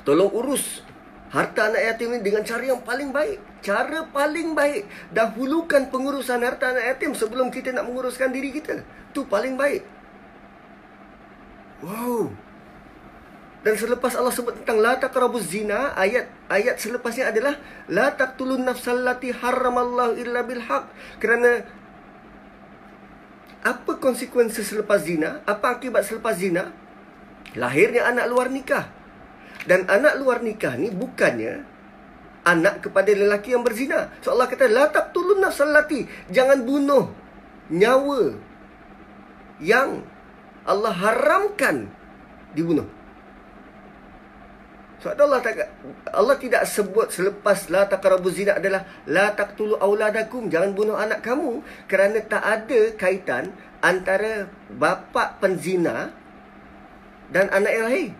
Tolong 0.05 0.29
urus 0.33 0.85
harta 1.29 1.68
anak 1.68 1.85
yatim 1.85 2.16
ini 2.16 2.24
dengan 2.24 2.41
cara 2.45 2.64
yang 2.64 2.81
paling 2.85 3.12
baik. 3.12 3.41
Cara 3.61 4.09
paling 4.09 4.57
baik. 4.57 4.89
Dahulukan 5.12 5.93
pengurusan 5.93 6.41
harta 6.45 6.72
anak 6.72 6.97
yatim 6.97 7.12
sebelum 7.12 7.49
kita 7.53 7.72
nak 7.72 7.89
menguruskan 7.89 8.33
diri 8.33 8.53
kita. 8.53 8.81
Tu 9.12 9.24
paling 9.24 9.57
baik. 9.57 9.85
Wow 11.85 12.47
dan 13.59 13.74
selepas 13.74 14.14
Allah 14.14 14.30
sebut 14.30 14.54
tentang 14.62 14.78
la 14.78 14.94
taqrabuz 15.02 15.50
zina, 15.50 15.90
ayat 15.98 16.30
ayat 16.46 16.78
selepasnya 16.78 17.34
adalah 17.34 17.59
la 17.90 18.14
taqtulun 18.14 18.62
nafsal 18.62 19.02
lati 19.02 19.34
haramallahu 19.34 20.14
illa 20.14 20.46
bil 20.46 20.62
haq. 20.62 20.86
Kerana 21.18 21.66
apa 23.66 23.98
konsekuensi 23.98 24.62
selepas 24.62 25.02
zina? 25.02 25.42
Apa 25.42 25.74
akibat 25.74 26.06
selepas 26.06 26.38
zina? 26.38 26.70
Lahirnya 27.59 28.06
anak 28.06 28.30
luar 28.30 28.46
nikah. 28.46 28.86
Dan 29.66 29.90
anak 29.90 30.22
luar 30.22 30.38
nikah 30.38 30.78
ni 30.78 30.94
bukannya 30.94 31.66
anak 32.46 32.86
kepada 32.86 33.11
lelaki 33.11 33.59
yang 33.59 33.66
berzina. 33.66 34.09
So 34.22 34.32
Allah 34.32 34.46
kata 34.46 34.70
la 34.70 34.86
taqtulun 34.88 35.42
nafsal 35.42 35.74
lati, 35.74 36.06
jangan 36.30 36.62
bunuh 36.62 37.11
nyawa 37.68 38.38
yang 39.59 40.06
Allah 40.62 40.94
haramkan 40.94 41.90
dibunuh. 42.54 42.97
Sebab 44.99 45.14
Allah 45.14 45.38
tak 45.38 45.62
Allah 46.11 46.36
tidak 46.42 46.66
sebut 46.66 47.07
selepas 47.14 47.70
la 47.70 47.86
taqrabu 47.86 48.34
zina 48.34 48.59
adalah 48.59 48.82
la 49.07 49.30
taqtulu 49.30 49.78
auladakum 49.78 50.51
jangan 50.51 50.74
bunuh 50.74 50.99
anak 50.99 51.22
kamu 51.22 51.62
kerana 51.86 52.18
tak 52.26 52.42
ada 52.42 52.80
kaitan 52.99 53.55
antara 53.78 54.51
bapa 54.74 55.38
penzina 55.38 56.11
dan 57.30 57.46
anak 57.55 57.72
yang 57.72 57.86
lahir. 57.86 58.11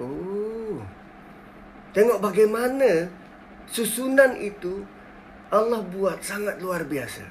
Oh. 0.00 0.80
Tengok 1.92 2.20
bagaimana 2.20 3.12
susunan 3.68 4.36
itu 4.40 4.84
Allah 5.52 5.84
buat 5.84 6.20
sangat 6.24 6.60
luar 6.64 6.84
biasa. 6.88 7.24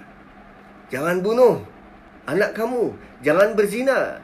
Jangan 0.94 1.26
bunuh 1.26 1.66
anak 2.26 2.58
kamu, 2.58 2.94
jangan 3.22 3.54
berzina, 3.54 4.22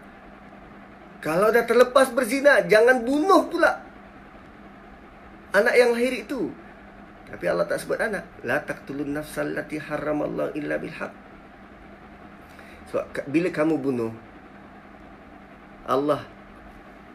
kalau 1.22 1.54
dah 1.54 1.64
terlepas 1.70 2.10
berzina, 2.10 2.66
jangan 2.66 3.06
bunuh 3.06 3.46
pula 3.46 3.86
anak 5.54 5.76
yang 5.78 5.94
lahir 5.94 6.26
itu. 6.26 6.50
Tapi 7.30 7.46
Allah 7.48 7.70
tak 7.70 7.80
sebut 7.80 8.02
anak. 8.02 8.26
La 8.44 8.60
taqtulun 8.60 9.16
nafsal 9.16 9.56
lati 9.56 9.80
haramallahu 9.80 10.58
illa 10.58 10.76
bilhaq. 10.82 11.14
Sebab 12.92 13.30
bila 13.32 13.48
kamu 13.54 13.80
bunuh 13.80 14.12
Allah 15.88 16.28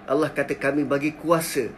Allah 0.07 0.31
kata 0.31 0.57
kami 0.57 0.87
bagi 0.87 1.13
kuasa 1.19 1.69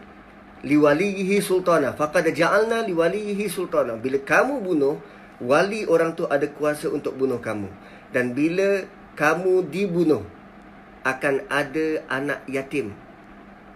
liwalihi 0.63 1.39
sultana 1.43 1.91
faqad 1.91 2.31
ja'alna 2.31 2.87
liwalihi 2.87 3.45
sultana 3.51 3.99
bila 3.99 4.19
kamu 4.23 4.63
bunuh 4.63 4.95
wali 5.43 5.83
orang 5.87 6.15
tu 6.15 6.27
ada 6.27 6.47
kuasa 6.47 6.87
untuk 6.91 7.15
bunuh 7.15 7.39
kamu 7.43 7.67
dan 8.15 8.31
bila 8.31 8.87
kamu 9.19 9.67
dibunuh 9.67 10.23
akan 11.03 11.47
ada 11.47 12.03
anak 12.11 12.43
yatim. 12.49 12.95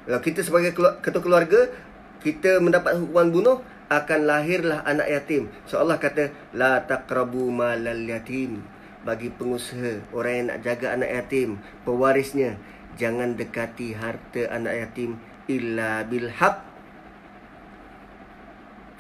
Kalau 0.04 0.20
kita 0.20 0.44
sebagai 0.44 0.76
ketua 0.76 1.22
keluarga, 1.24 1.72
kita 2.20 2.60
mendapat 2.60 3.00
hukuman 3.00 3.32
bunuh, 3.32 3.58
akan 3.88 4.20
lahirlah 4.26 4.84
anak 4.84 5.08
yatim. 5.08 5.48
So 5.70 5.80
Allah 5.80 6.00
kata, 6.02 6.34
La 6.52 6.84
taqrabu 6.84 7.48
malal 7.52 8.04
yatim. 8.04 8.64
Bagi 9.04 9.32
pengusaha, 9.32 10.16
orang 10.16 10.34
yang 10.34 10.46
nak 10.52 10.60
jaga 10.64 10.88
anak 10.96 11.12
yatim, 11.12 11.60
pewarisnya, 11.84 12.56
jangan 12.96 13.36
dekati 13.36 13.96
harta 13.98 14.48
anak 14.54 14.74
yatim 14.88 15.20
illa 15.52 16.08
bil 16.08 16.32
haq 16.32 16.58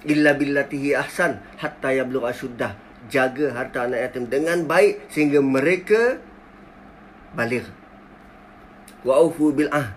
illa 0.03 0.35
billatihi 0.35 0.99
ahsan 0.99 1.39
hatta 1.55 1.95
yablugh 1.95 2.27
ashuddah 2.27 2.75
jaga 3.07 3.55
harta 3.55 3.87
anak 3.87 4.11
yatim 4.11 4.27
dengan 4.27 4.67
baik 4.67 5.07
sehingga 5.07 5.39
mereka 5.39 6.19
balik 7.35 7.63
wa 9.03 9.13
aufu 9.19 9.51
bil 9.51 9.69
ah. 9.71 9.91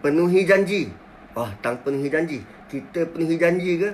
Penuhi 0.00 0.46
janji. 0.46 0.90
Oh 1.34 1.50
tang 1.60 1.78
penuhi 1.82 2.08
janji. 2.10 2.42
Kita 2.70 3.06
penuhi 3.10 3.36
janji 3.38 3.78
ke? 3.78 3.90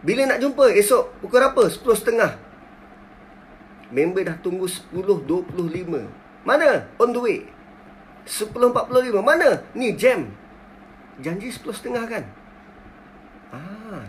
Bila 0.00 0.24
nak 0.24 0.40
jumpa? 0.40 0.72
Esok 0.72 1.20
pukul 1.20 1.44
berapa? 1.44 1.68
10.30 1.68 2.50
member 3.90 4.22
dah 4.22 4.38
tunggu 4.38 4.70
10.25 4.70 5.26
mana 6.46 6.86
on 6.96 7.10
the 7.12 7.20
way? 7.20 7.38
10.45 8.24 9.20
mana? 9.20 9.60
Ni 9.76 9.92
jam. 9.92 10.30
Janji 11.20 11.52
10.30 11.52 12.08
kan? 12.08 12.24
Ah. 13.52 14.06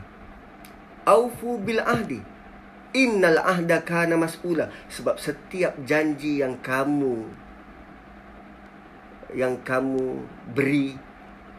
Aufu 1.09 1.59
bil 1.59 1.81
ahdi. 1.81 2.21
Innal 2.95 3.41
ahda 3.41 3.83
kana 3.83 4.15
mas'ula. 4.15 4.71
Sebab 4.87 5.19
setiap 5.19 5.75
janji 5.83 6.39
yang 6.39 6.59
kamu 6.61 7.27
yang 9.35 9.59
kamu 9.63 10.23
beri 10.51 10.95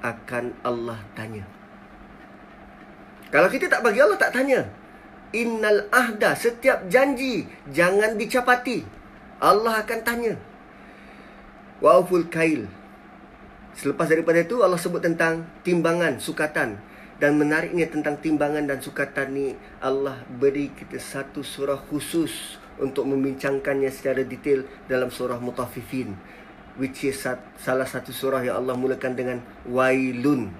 akan 0.03 0.53
Allah 0.67 0.99
tanya. 1.17 1.47
Kalau 3.33 3.49
kita 3.49 3.71
tak 3.71 3.81
bagi 3.81 4.03
Allah 4.03 4.19
tak 4.21 4.35
tanya. 4.37 4.69
Innal 5.33 5.89
ahda 5.89 6.37
setiap 6.37 6.85
janji 6.93 7.49
jangan 7.73 8.21
dicapati. 8.21 8.85
Allah 9.41 9.81
akan 9.81 10.01
tanya. 10.05 10.35
Wa'uful 11.81 12.29
kail. 12.29 12.69
Selepas 13.73 14.13
daripada 14.13 14.45
itu 14.45 14.61
Allah 14.61 14.77
sebut 14.77 15.01
tentang 15.01 15.49
timbangan, 15.65 16.21
sukatan 16.21 16.77
dan 17.17 17.39
menariknya 17.41 17.89
tentang 17.89 18.21
timbangan 18.21 18.69
dan 18.69 18.83
sukatan 18.83 19.33
ni 19.33 19.47
Allah 19.81 20.21
beri 20.27 20.75
kita 20.75 21.01
satu 21.01 21.41
surah 21.41 21.81
khusus 21.89 22.61
untuk 22.83 23.07
membincangkannya 23.09 23.89
secara 23.95 24.27
detail 24.27 24.67
dalam 24.91 25.09
surah 25.09 25.39
Mutaffifin 25.39 26.19
which 26.81 27.05
is 27.05 27.21
salah 27.61 27.89
satu 27.89 28.15
surah 28.15 28.41
yang 28.45 28.63
Allah 28.65 28.77
mulakan 28.77 29.13
dengan 29.13 29.39
wailun. 29.69 30.53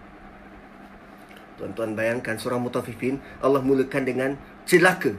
Tuan-tuan 1.61 1.95
bayangkan 1.95 2.41
surah 2.41 2.59
Mutaffifin 2.59 3.23
Allah 3.39 3.63
mulakan 3.63 4.03
dengan 4.03 4.31
celaka. 4.67 5.15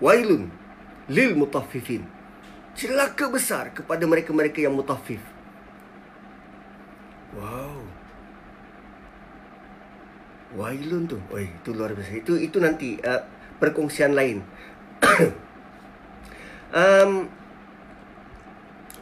Wailun 0.00 0.60
lil 1.10 1.34
mutaffifin. 1.34 2.06
Celaka 2.78 3.26
besar 3.28 3.74
kepada 3.74 4.06
mereka-mereka 4.06 4.62
yang 4.62 4.72
mutaffif. 4.78 5.20
Wow. 7.34 7.82
Wailun 10.54 11.06
tu. 11.10 11.18
Oi, 11.34 11.50
itu 11.50 11.70
luar 11.74 11.94
biasa. 11.94 12.14
Itu 12.14 12.38
itu 12.38 12.62
nanti 12.62 12.98
uh, 13.02 13.22
perkongsian 13.58 14.14
lain. 14.14 14.42
um, 16.80 17.26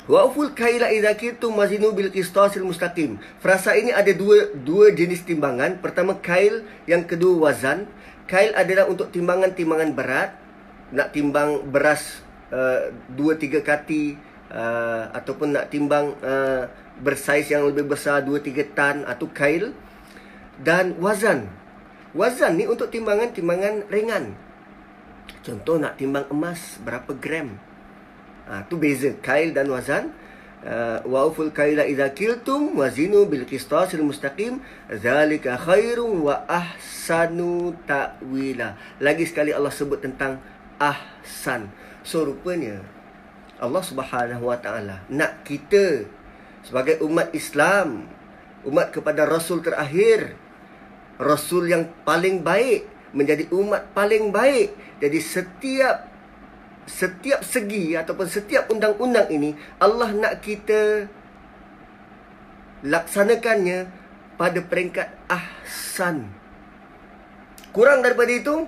Wa'ful 0.09 0.56
kaila 0.56 0.88
idza 0.88 1.12
kitum 1.20 1.52
mazinu 1.52 1.92
bil 1.92 2.09
qistasil 2.09 2.64
mustaqim. 2.64 3.20
Frasa 3.44 3.76
ini 3.76 3.92
ada 3.92 4.09
dua 4.16 4.56
dua 4.56 4.88
jenis 4.88 5.20
timbangan. 5.20 5.76
Pertama 5.84 6.16
kail, 6.16 6.64
yang 6.88 7.04
kedua 7.04 7.52
wazan. 7.52 7.84
Kail 8.24 8.56
adalah 8.56 8.88
untuk 8.88 9.12
timbangan-timbangan 9.12 9.92
berat. 9.92 10.32
Nak 10.96 11.12
timbang 11.12 11.61
beras 11.68 12.24
uh, 12.48 12.88
dua 13.12 13.36
tiga 13.36 13.61
kati 13.61 14.16
uh, 14.48 15.12
ataupun 15.12 15.52
nak 15.52 15.68
timbang 15.68 16.16
uh, 16.24 16.64
bersaiz 17.04 17.52
yang 17.52 17.68
lebih 17.68 17.92
besar 17.92 18.24
dua 18.24 18.40
tiga 18.40 18.64
tan 18.64 19.04
atau 19.04 19.28
kail. 19.28 19.76
Dan 20.56 20.96
wazan. 21.04 21.52
Wazan 22.16 22.56
ni 22.56 22.64
untuk 22.64 22.88
timbangan-timbangan 22.88 23.92
ringan. 23.92 24.32
Contoh 25.44 25.76
nak 25.76 26.00
timbang 26.00 26.24
emas 26.32 26.80
berapa 26.80 27.12
gram? 27.12 27.61
Ha, 28.49 28.64
tu 28.64 28.80
beza 28.80 29.12
kail 29.20 29.53
dan 29.53 29.68
wazan. 29.68 30.11
Uh, 30.59 30.99
wa 31.07 31.22
uful 31.22 31.55
kaila 31.55 31.86
idza 31.86 32.11
kiltum 32.11 32.74
wazinu 32.74 33.30
bil 33.30 33.46
qistasil 33.46 34.03
mustaqim 34.03 34.59
zalika 34.90 35.55
khairun 35.55 36.26
wa 36.26 36.42
ahsanu 36.51 37.78
ta'wila. 37.86 38.74
Lagi 38.99 39.22
sekali 39.22 39.55
Allah 39.55 39.70
sebut 39.70 40.03
tentang 40.03 40.42
ahsan. 40.82 41.70
So 42.03 42.26
rupanya 42.26 42.82
Allah 43.62 43.82
Subhanahu 43.86 44.51
wa 44.51 44.59
taala 44.59 45.07
nak 45.07 45.46
kita 45.46 46.11
sebagai 46.66 46.99
umat 47.07 47.30
Islam, 47.30 48.11
umat 48.66 48.90
kepada 48.90 49.30
rasul 49.30 49.62
terakhir, 49.62 50.34
rasul 51.22 51.70
yang 51.70 51.86
paling 52.03 52.42
baik 52.42 52.82
menjadi 53.14 53.46
umat 53.55 53.94
paling 53.94 54.34
baik. 54.34 54.74
Jadi 54.99 55.18
setiap 55.22 56.07
setiap 56.89 57.45
segi 57.45 57.93
ataupun 57.93 58.26
setiap 58.26 58.72
undang-undang 58.72 59.28
ini 59.28 59.53
Allah 59.76 60.11
nak 60.16 60.41
kita 60.41 61.05
laksanakannya 62.80 63.93
pada 64.41 64.61
peringkat 64.64 65.09
ahsan. 65.28 66.32
Kurang 67.76 68.01
daripada 68.01 68.32
itu 68.32 68.64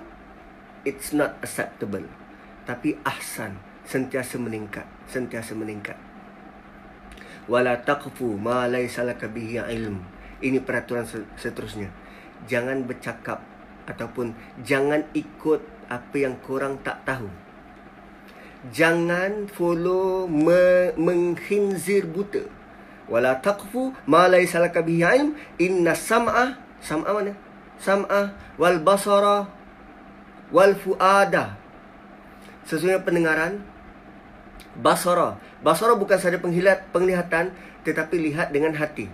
it's 0.85 1.11
not 1.11 1.41
acceptable. 1.41 2.05
Tapi 2.69 3.01
ahsan 3.01 3.57
sentiasa 3.89 4.37
meningkat, 4.37 4.85
sentiasa 5.09 5.57
meningkat. 5.57 5.97
Wala 7.49 7.81
taqfu 7.81 8.37
ma 8.37 8.69
laysa 8.69 9.01
laka 9.01 9.25
bihi 9.25 9.57
ilm. 9.57 10.05
Ini 10.45 10.61
peraturan 10.61 11.09
seterusnya. 11.41 11.89
Jangan 12.45 12.85
bercakap 12.85 13.41
ataupun 13.89 14.37
jangan 14.61 15.09
ikut 15.17 15.61
apa 15.89 16.15
yang 16.15 16.37
korang 16.45 16.79
tak 16.85 17.01
tahu 17.03 17.27
jangan 18.69 19.49
follow 19.49 20.29
me- 20.29 20.93
mengkhinzir 20.93 22.05
buta. 22.05 22.45
Wala 23.09 23.41
taqfu 23.41 23.91
ma 24.05 24.29
laysa 24.29 24.61
laka 24.61 24.85
bihi 24.85 25.01
ilm. 25.01 25.33
Inna 25.57 25.97
sam'a 25.97 26.61
sam'a 26.77 27.09
mana? 27.09 27.33
Sam'a 27.81 28.37
wal 28.61 28.77
basara 28.85 29.49
wal 30.53 30.77
fuada. 30.77 31.57
Sesungguhnya 32.69 33.01
pendengaran 33.01 33.65
basara. 34.77 35.41
Basara 35.65 35.97
bukan 35.97 36.21
sahaja 36.21 36.37
penghilat 36.37 36.93
penglihatan 36.93 37.51
tetapi 37.81 38.15
lihat 38.29 38.53
dengan 38.53 38.77
hati. 38.77 39.09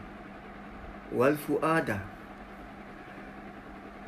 Wal 1.15 1.39
fuada. 1.39 2.03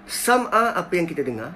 Sam'a 0.10 0.76
apa 0.76 0.92
yang 0.94 1.08
kita 1.08 1.24
dengar? 1.24 1.56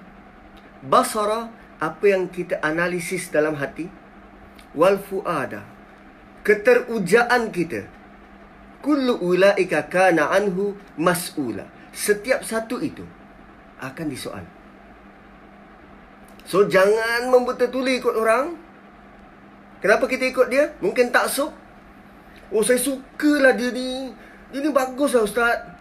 Basara 0.79 1.51
apa 1.83 2.05
yang 2.07 2.31
kita 2.31 2.63
analisis 2.63 3.27
dalam 3.27 3.59
hati 3.59 3.91
wal 4.71 4.95
fuada 5.03 5.67
keterujaan 6.47 7.51
kita 7.51 7.83
kullu 8.83 9.15
ulaika 9.23 9.87
kana 9.87 10.27
anhu 10.35 10.75
mas'ula. 10.99 11.63
Setiap 11.95 12.43
satu 12.43 12.83
itu 12.83 13.07
akan 13.79 14.07
disoal. 14.11 14.43
So 16.43 16.67
jangan 16.67 17.31
membetul-tuli 17.31 18.03
ikut 18.03 18.11
orang. 18.11 18.59
Kenapa 19.79 20.03
kita 20.11 20.27
ikut 20.27 20.47
dia? 20.51 20.75
Mungkin 20.83 21.15
tak 21.15 21.31
sok. 21.31 21.55
Oh 22.51 22.59
saya 22.59 22.79
sukalah 22.79 23.55
dia 23.55 23.71
ni. 23.71 24.11
Dia 24.51 24.59
ni 24.59 24.69
baguslah 24.69 25.23
ustaz. 25.23 25.72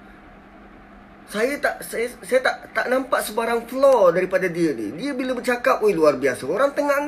Saya 1.31 1.55
tak 1.63 1.81
saya, 1.87 2.11
saya 2.23 2.41
tak 2.43 2.57
tak 2.75 2.87
nampak 2.91 3.23
sebarang 3.25 3.65
flaw 3.69 4.11
daripada 4.11 4.51
dia 4.51 4.75
ni. 4.75 4.93
Dia 4.99 5.15
bila 5.15 5.39
bercakap 5.39 5.81
oi 5.81 5.95
luar 5.95 6.19
biasa. 6.19 6.45
Orang 6.49 6.75
tengah 6.75 6.99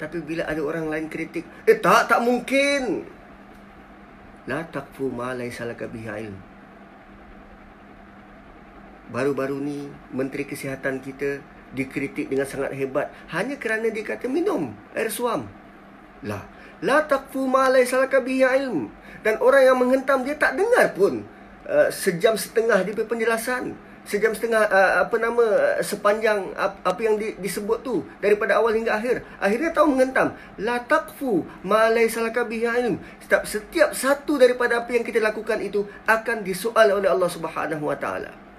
Tapi 0.00 0.18
bila 0.24 0.48
ada 0.48 0.60
orang 0.64 0.88
lain 0.88 1.06
kritik, 1.12 1.44
eh 1.68 1.76
tak 1.76 2.08
tak 2.08 2.24
mungkin. 2.24 3.04
La 4.48 4.64
takfu 4.64 5.12
ma 5.12 5.36
laysa 5.36 5.68
laka. 5.68 5.86
Baru-baru 9.10 9.58
ni 9.58 9.90
Menteri 10.14 10.46
Kesihatan 10.46 11.02
kita 11.02 11.42
dikritik 11.74 12.30
dengan 12.30 12.46
sangat 12.46 12.74
hebat 12.74 13.10
hanya 13.30 13.58
kerana 13.58 13.90
dia 13.90 14.02
kata 14.02 14.26
minum 14.26 14.74
air 14.94 15.10
suam. 15.10 15.46
Lah, 16.22 16.44
la 16.84 17.02
taqfu 17.06 17.46
ma 17.48 17.66
laysa 17.70 17.98
laka 17.98 18.22
ilm. 18.22 18.90
Dan 19.20 19.36
orang 19.42 19.62
yang 19.66 19.76
menghentam 19.76 20.24
dia 20.24 20.38
tak 20.38 20.56
dengar 20.56 20.96
pun 20.96 21.26
uh, 21.70 21.88
sejam 21.94 22.34
setengah 22.34 22.82
dia 22.82 23.06
penjelasan. 23.06 23.78
Sejam 24.02 24.34
setengah 24.34 24.66
uh, 24.66 25.06
apa 25.06 25.14
nama 25.22 25.44
uh, 25.78 25.78
sepanjang 25.86 26.50
ap, 26.58 26.82
apa 26.82 26.98
yang 26.98 27.14
di, 27.14 27.38
disebut 27.38 27.86
tu 27.86 28.02
daripada 28.18 28.58
awal 28.58 28.74
hingga 28.74 28.98
akhir. 28.98 29.22
Akhirnya 29.38 29.70
tahu 29.70 29.94
menghentam. 29.94 30.34
La 30.58 30.82
taqfu 30.82 31.46
ma 31.62 31.86
laysa 31.86 32.26
laka 32.26 32.42
ilm. 32.50 32.98
Setiap, 33.22 33.42
setiap 33.46 33.90
satu 33.94 34.34
daripada 34.34 34.82
apa 34.82 34.90
yang 34.90 35.06
kita 35.06 35.22
lakukan 35.22 35.62
itu 35.62 35.86
akan 36.10 36.42
disoal 36.42 36.90
oleh 36.98 37.06
Allah 37.06 37.30
Subhanahu 37.30 37.86
wa 37.86 37.94
taala 37.94 38.50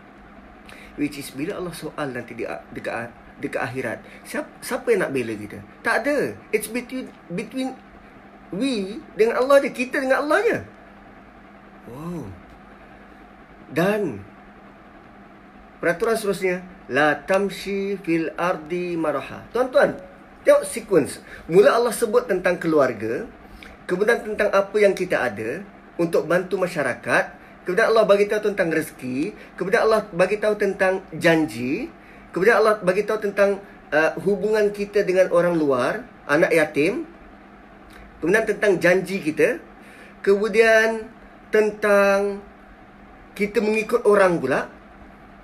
which 1.00 1.20
is 1.20 1.32
bila 1.32 1.60
Allah 1.60 1.74
soal 1.76 2.08
nanti 2.12 2.36
di 2.36 2.44
dekat 2.76 3.12
dekat 3.40 3.62
akhirat 3.64 3.98
siapa 4.28 4.50
siapa 4.60 4.88
yang 4.92 5.08
nak 5.08 5.12
bela 5.16 5.34
kita 5.36 5.60
tak 5.82 6.04
ada 6.06 6.36
it's 6.52 6.68
between 6.68 7.08
between 7.32 7.74
we 8.52 9.00
dengan 9.16 9.40
Allah 9.40 9.64
je 9.64 9.72
kita 9.72 10.04
dengan 10.04 10.22
Allah 10.26 10.40
je 10.44 10.58
wow 11.90 12.22
dan 13.72 14.22
peraturan 15.80 16.20
seterusnya 16.20 16.62
la 16.92 17.16
tamshi 17.24 17.98
fil 18.04 18.30
ardi 18.38 19.00
maraha 19.00 19.48
tuan-tuan 19.56 19.98
tengok 20.44 20.64
sequence 20.68 21.24
mula 21.48 21.74
Allah 21.74 21.96
sebut 21.96 22.28
tentang 22.28 22.60
keluarga 22.60 23.26
kemudian 23.88 24.22
tentang 24.22 24.52
apa 24.52 24.76
yang 24.78 24.92
kita 24.94 25.24
ada 25.24 25.64
untuk 25.98 26.28
bantu 26.28 26.60
masyarakat 26.60 27.42
Kemudian 27.62 27.94
Allah 27.94 28.10
bagi 28.10 28.26
tahu 28.26 28.42
tentang 28.52 28.74
rezeki, 28.74 29.38
kemudian 29.54 29.86
Allah 29.86 30.02
bagi 30.10 30.42
tahu 30.42 30.58
tentang 30.58 31.06
janji, 31.14 31.94
kemudian 32.34 32.58
Allah 32.58 32.82
bagi 32.82 33.06
tahu 33.06 33.22
tentang 33.22 33.62
uh, 33.94 34.18
hubungan 34.26 34.74
kita 34.74 35.06
dengan 35.06 35.30
orang 35.30 35.54
luar, 35.54 36.02
anak 36.26 36.50
yatim. 36.50 37.06
Kemudian 38.18 38.50
tentang 38.50 38.82
janji 38.82 39.22
kita. 39.22 39.62
Kemudian 40.26 41.06
tentang 41.54 42.42
kita 43.42 43.58
mengikut 43.66 44.06
orang 44.06 44.38
pula. 44.38 44.70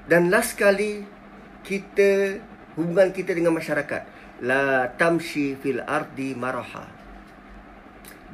Dan 0.05 0.29
last 0.29 0.53
sekali 0.53 1.01
kita 1.65 2.37
hubungan 2.77 3.09
kita 3.09 3.33
dengan 3.33 3.57
masyarakat. 3.57 4.05
La 4.45 4.93
tamshi 4.93 5.57
fil 5.57 5.81
ardi 5.81 6.37
maraha. 6.37 6.85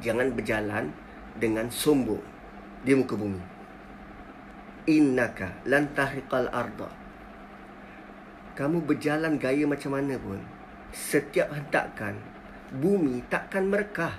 Jangan 0.04 0.36
berjalan 0.36 0.92
dengan 1.40 1.72
sombong 1.72 2.20
di 2.84 2.92
muka 2.92 3.16
bumi 3.16 3.54
innaka 4.84 5.56
lan 5.64 5.88
tahriqal 5.96 6.52
arda 6.52 6.92
kamu 8.54 8.84
berjalan 8.84 9.40
gaya 9.40 9.64
macam 9.64 9.96
mana 9.96 10.20
pun 10.20 10.38
setiap 10.92 11.48
hentakan 11.50 12.20
bumi 12.76 13.24
takkan 13.32 13.64
merekah 13.64 14.12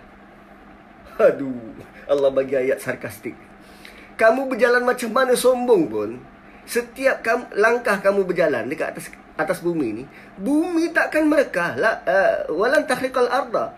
aduh 1.21 1.77
Allah 2.09 2.33
bagi 2.33 2.57
ayat 2.57 2.81
sarkastik 2.81 3.37
kamu 4.15 4.51
berjalan 4.51 4.83
macam 4.83 5.09
mana 5.11 5.33
sombong 5.35 5.83
pun 5.91 6.09
setiap 6.65 7.21
kamu, 7.21 7.45
langkah 7.59 8.01
kamu 8.01 8.25
berjalan 8.25 8.65
dekat 8.65 8.95
atas 8.95 9.13
atas 9.35 9.59
bumi 9.59 10.01
ni 10.01 10.03
bumi 10.39 10.95
takkan 10.95 11.27
merekah 11.27 11.75
la 11.75 12.01
uh, 12.07 12.35
walan 12.55 12.87
tahriqal 12.87 13.27
arda 13.27 13.75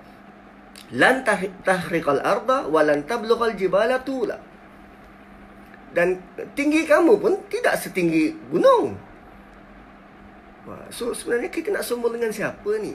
lan 0.94 1.26
tahriqal 1.66 2.22
arda 2.22 2.70
walan 2.70 3.04
tablughal 3.04 3.52
jibala 3.58 4.00
tula 4.06 4.40
dan 5.98 6.22
tinggi 6.54 6.86
kamu 6.86 7.18
pun 7.18 7.34
tidak 7.50 7.80
setinggi 7.80 8.36
gunung. 8.54 8.94
So 10.92 11.16
sebenarnya 11.16 11.50
kita 11.50 11.74
nak 11.74 11.82
sombong 11.82 12.20
dengan 12.20 12.30
siapa 12.30 12.70
ni? 12.78 12.94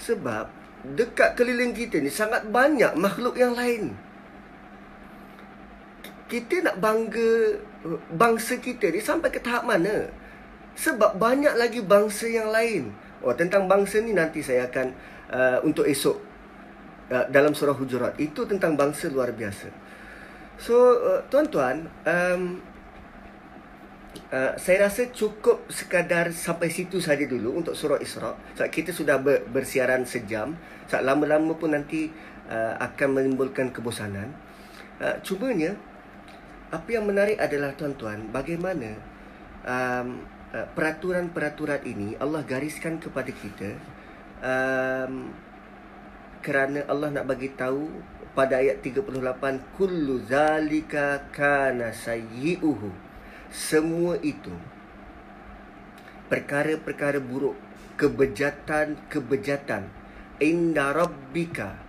Sebab 0.00 0.48
dekat 0.96 1.34
keliling 1.34 1.74
kita 1.74 1.98
ni 1.98 2.08
sangat 2.08 2.46
banyak 2.48 2.94
makhluk 2.94 3.34
yang 3.34 3.58
lain. 3.58 3.92
Kita 6.26 6.58
nak 6.62 6.82
bangga 6.82 7.62
bangsa 8.10 8.58
kita 8.58 8.90
ni 8.90 8.98
sampai 8.98 9.30
ke 9.30 9.38
tahap 9.38 9.62
mana? 9.62 10.10
Sebab 10.74 11.16
banyak 11.16 11.54
lagi 11.54 11.80
bangsa 11.80 12.26
yang 12.26 12.50
lain. 12.50 12.90
Oh, 13.22 13.32
tentang 13.32 13.70
bangsa 13.70 14.02
ni 14.02 14.12
nanti 14.12 14.42
saya 14.42 14.68
akan 14.68 14.86
uh, 15.32 15.58
untuk 15.64 15.86
esok 15.86 16.18
uh, 17.14 17.24
dalam 17.30 17.54
surah 17.54 17.78
Hujurat. 17.78 18.12
Itu 18.18 18.44
tentang 18.44 18.74
bangsa 18.74 19.08
luar 19.08 19.32
biasa. 19.32 19.70
So 20.56 20.74
uh, 20.74 21.20
tuan-tuan 21.28 21.84
um, 22.08 22.64
uh, 24.32 24.52
Saya 24.56 24.88
rasa 24.88 25.12
cukup 25.12 25.68
sekadar 25.68 26.32
sampai 26.32 26.72
situ 26.72 26.96
saja 26.96 27.28
dulu 27.28 27.60
Untuk 27.60 27.76
surah 27.76 28.00
Isra 28.00 28.32
Sebab 28.56 28.68
kita 28.72 28.90
sudah 28.96 29.20
ber- 29.20 29.44
bersiaran 29.52 30.08
sejam 30.08 30.56
Sebab 30.88 31.04
lama-lama 31.04 31.52
pun 31.60 31.76
nanti 31.76 32.08
uh, 32.48 32.72
Akan 32.80 33.20
menimbulkan 33.20 33.68
kebosanan 33.68 34.32
uh, 34.96 35.20
Cumanya 35.20 35.76
Apa 36.72 36.88
yang 36.98 37.06
menarik 37.06 37.38
adalah 37.38 37.74
tuan-tuan 37.78 38.30
Bagaimana 38.34 38.98
um, 39.62 40.26
uh, 40.50 40.66
Peraturan-peraturan 40.74 41.86
ini 41.86 42.18
Allah 42.18 42.42
gariskan 42.42 42.98
kepada 42.98 43.30
kita 43.30 43.70
um, 44.42 45.30
Kerana 46.42 46.86
Allah 46.90 47.14
nak 47.14 47.26
bagi 47.30 47.54
tahu 47.54 48.16
pada 48.36 48.60
ayat 48.60 48.84
38 48.84 49.16
kullu 49.80 50.20
zalika 50.28 51.24
kana 51.32 51.88
sayyi'uhu. 51.96 52.92
Semua 53.48 54.20
itu 54.20 54.52
perkara-perkara 56.28 57.16
buruk 57.16 57.56
kebejatan-kebejatan 57.96 59.88
inda 60.36 60.92
rabbika 60.92 61.80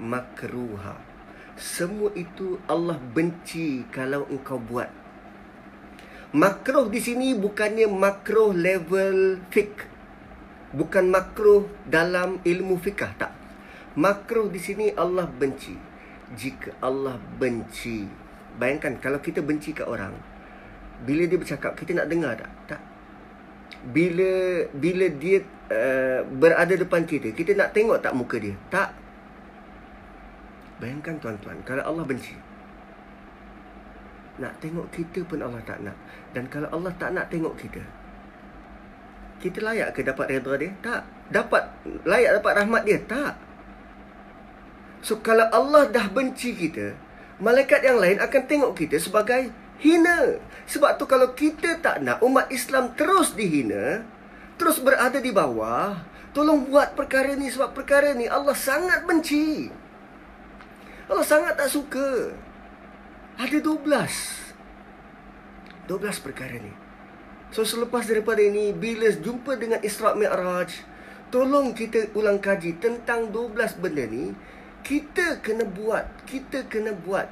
makruha 0.00 0.96
semua 1.54 2.10
itu 2.18 2.58
Allah 2.66 2.98
benci 2.98 3.86
kalau 3.94 4.26
engkau 4.30 4.58
buat 4.58 4.90
makruh 6.34 6.90
di 6.90 6.98
sini 6.98 7.38
bukannya 7.38 7.86
makruh 7.86 8.50
level 8.50 9.38
fik 9.54 9.86
bukan 10.74 11.10
makruh 11.10 11.70
dalam 11.86 12.42
ilmu 12.42 12.74
fikah 12.82 13.14
tak 13.14 13.44
Makruh 13.94 14.50
di 14.50 14.58
sini 14.58 14.90
Allah 14.98 15.30
benci. 15.30 15.74
Jika 16.34 16.82
Allah 16.82 17.14
benci, 17.38 18.02
bayangkan 18.58 18.98
kalau 18.98 19.22
kita 19.22 19.38
benci 19.38 19.70
kat 19.70 19.86
orang, 19.86 20.10
bila 21.06 21.22
dia 21.30 21.38
bercakap 21.38 21.78
kita 21.78 21.94
nak 21.94 22.10
dengar 22.10 22.34
tak? 22.34 22.50
Tak. 22.74 22.82
Bila 23.94 24.66
bila 24.74 25.06
dia 25.14 25.46
uh, 25.70 26.26
berada 26.26 26.74
depan 26.74 27.06
kita, 27.06 27.30
kita 27.30 27.54
nak 27.54 27.70
tengok 27.70 28.02
tak 28.02 28.18
muka 28.18 28.34
dia? 28.42 28.58
Tak. 28.66 28.90
Bayangkan 30.82 31.18
tuan-tuan, 31.22 31.58
kalau 31.62 31.82
Allah 31.86 32.04
benci. 32.06 32.34
Nak 34.42 34.58
tengok 34.58 34.90
kita 34.90 35.22
pun 35.22 35.38
Allah 35.38 35.62
tak 35.62 35.78
nak. 35.86 35.94
Dan 36.34 36.50
kalau 36.50 36.66
Allah 36.74 36.90
tak 36.98 37.14
nak 37.14 37.30
tengok 37.30 37.54
kita, 37.54 37.82
kita 39.38 39.62
layak 39.62 39.94
ke 39.94 40.02
dapat 40.02 40.26
redha 40.32 40.52
dia? 40.58 40.70
Tak. 40.82 41.02
Dapat 41.30 41.62
layak 42.08 42.42
dapat 42.42 42.52
rahmat 42.64 42.82
dia? 42.82 42.98
Tak. 43.06 43.34
So 45.04 45.20
kalau 45.20 45.46
Allah 45.52 45.86
dah 45.92 46.08
benci 46.08 46.56
kita, 46.56 46.96
malaikat 47.38 47.84
yang 47.84 48.00
lain 48.00 48.18
akan 48.24 48.42
tengok 48.48 48.72
kita 48.72 48.96
sebagai 48.96 49.52
hina. 49.84 50.40
Sebab 50.64 50.96
tu 50.96 51.04
kalau 51.04 51.36
kita 51.36 51.76
tak 51.84 52.00
nak 52.00 52.24
umat 52.24 52.48
Islam 52.48 52.96
terus 52.96 53.36
dihina, 53.36 54.00
terus 54.56 54.80
berada 54.80 55.20
di 55.20 55.28
bawah, 55.28 56.00
tolong 56.32 56.64
buat 56.66 56.96
perkara 56.96 57.36
ni 57.36 57.52
sebab 57.52 57.76
perkara 57.76 58.16
ni 58.16 58.24
Allah 58.24 58.56
sangat 58.56 59.04
benci. 59.04 59.68
Allah 61.10 61.26
sangat 61.26 61.54
tak 61.58 61.68
suka. 61.68 62.32
Ada 63.36 63.58
12. 63.60 63.84
12 65.90 66.24
perkara 66.24 66.56
ni. 66.56 66.72
So 67.52 67.62
selepas 67.62 68.08
daripada 68.08 68.40
ini, 68.40 68.72
bila 68.74 69.10
jumpa 69.12 69.54
dengan 69.60 69.78
Isra' 69.84 70.16
Mi'raj, 70.16 70.74
tolong 71.28 71.74
kita 71.76 72.14
ulang 72.16 72.40
kaji 72.40 72.78
tentang 72.80 73.30
12 73.30 73.82
benda 73.82 74.04
ni 74.06 74.34
kita 74.84 75.40
kena 75.40 75.64
buat, 75.64 76.04
kita 76.28 76.68
kena 76.68 76.92
buat. 76.92 77.24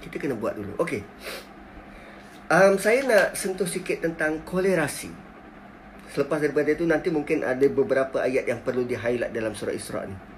Kita 0.00 0.16
kena 0.16 0.38
buat 0.38 0.54
dulu. 0.54 0.78
Okey. 0.78 1.02
Um, 2.46 2.78
saya 2.78 3.02
nak 3.04 3.34
sentuh 3.34 3.66
sikit 3.66 4.00
tentang 4.06 4.46
kolerasi. 4.46 5.10
Selepas 6.14 6.38
daripada 6.38 6.70
itu 6.70 6.86
nanti 6.86 7.10
mungkin 7.10 7.42
ada 7.42 7.66
beberapa 7.66 8.22
ayat 8.22 8.46
yang 8.46 8.62
perlu 8.62 8.86
di-highlight 8.86 9.34
dalam 9.34 9.58
surah 9.58 9.74
Isra 9.74 10.06
ni. 10.06 10.29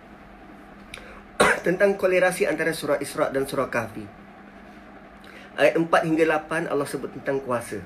Tentang 1.62 1.94
kolerasi 1.96 2.44
antara 2.44 2.74
surah 2.74 2.98
Isra 2.98 3.30
dan 3.30 3.46
surah 3.46 3.70
Kahfi. 3.70 4.04
Ayat 5.56 5.78
4 5.78 5.88
hingga 6.08 6.24
8 6.42 6.68
Allah 6.68 6.88
sebut 6.88 7.12
tentang 7.14 7.38
kuasa. 7.40 7.78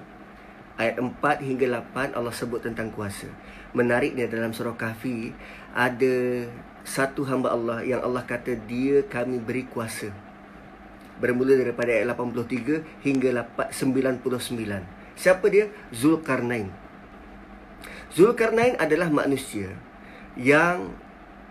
Ayat 0.81 0.99
4 0.99 1.13
hingga 1.45 1.67
8 1.93 2.17
Allah 2.17 2.35
sebut 2.35 2.65
tentang 2.65 2.89
kuasa. 2.91 3.29
Menariknya 3.77 4.27
dalam 4.27 4.57
surah 4.57 4.75
Kahfi 4.75 5.37
ada 5.77 6.47
satu 6.87 7.27
hamba 7.27 7.53
Allah 7.53 7.83
yang 7.83 8.01
Allah 8.01 8.23
kata 8.25 8.55
dia 8.65 9.05
kami 9.05 9.43
beri 9.43 9.67
kuasa. 9.67 10.15
Bermula 11.17 11.57
daripada 11.57 11.93
ayat 11.93 12.13
83 12.13 13.05
hingga 13.05 13.45
99. 13.73 15.17
Siapa 15.17 15.47
dia? 15.49 15.73
Zulkarnain. 15.91 16.69
Zulkarnain 18.13 18.77
adalah 18.77 19.09
manusia 19.09 19.73
yang 20.37 20.93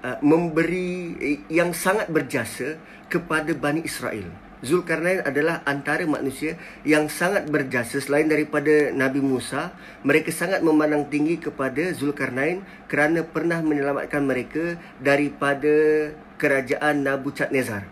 uh, 0.06 0.18
memberi 0.22 1.18
yang 1.50 1.74
sangat 1.74 2.06
berjasa 2.14 2.78
kepada 3.10 3.50
Bani 3.58 3.82
Israel. 3.82 4.30
Zulkarnain 4.66 5.22
adalah 5.22 5.62
antara 5.68 6.02
manusia 6.10 6.58
yang 6.82 7.06
sangat 7.06 7.46
berjasa 7.46 8.02
selain 8.02 8.26
daripada 8.26 8.90
Nabi 8.90 9.22
Musa. 9.22 9.76
Mereka 10.02 10.34
sangat 10.34 10.66
memandang 10.66 11.06
tinggi 11.06 11.38
kepada 11.38 11.94
Zulkarnain 11.94 12.66
kerana 12.90 13.22
pernah 13.22 13.62
menyelamatkan 13.62 14.26
mereka 14.26 14.80
daripada 14.98 16.10
kerajaan 16.42 17.06
Nabucadnezzar. 17.06 17.86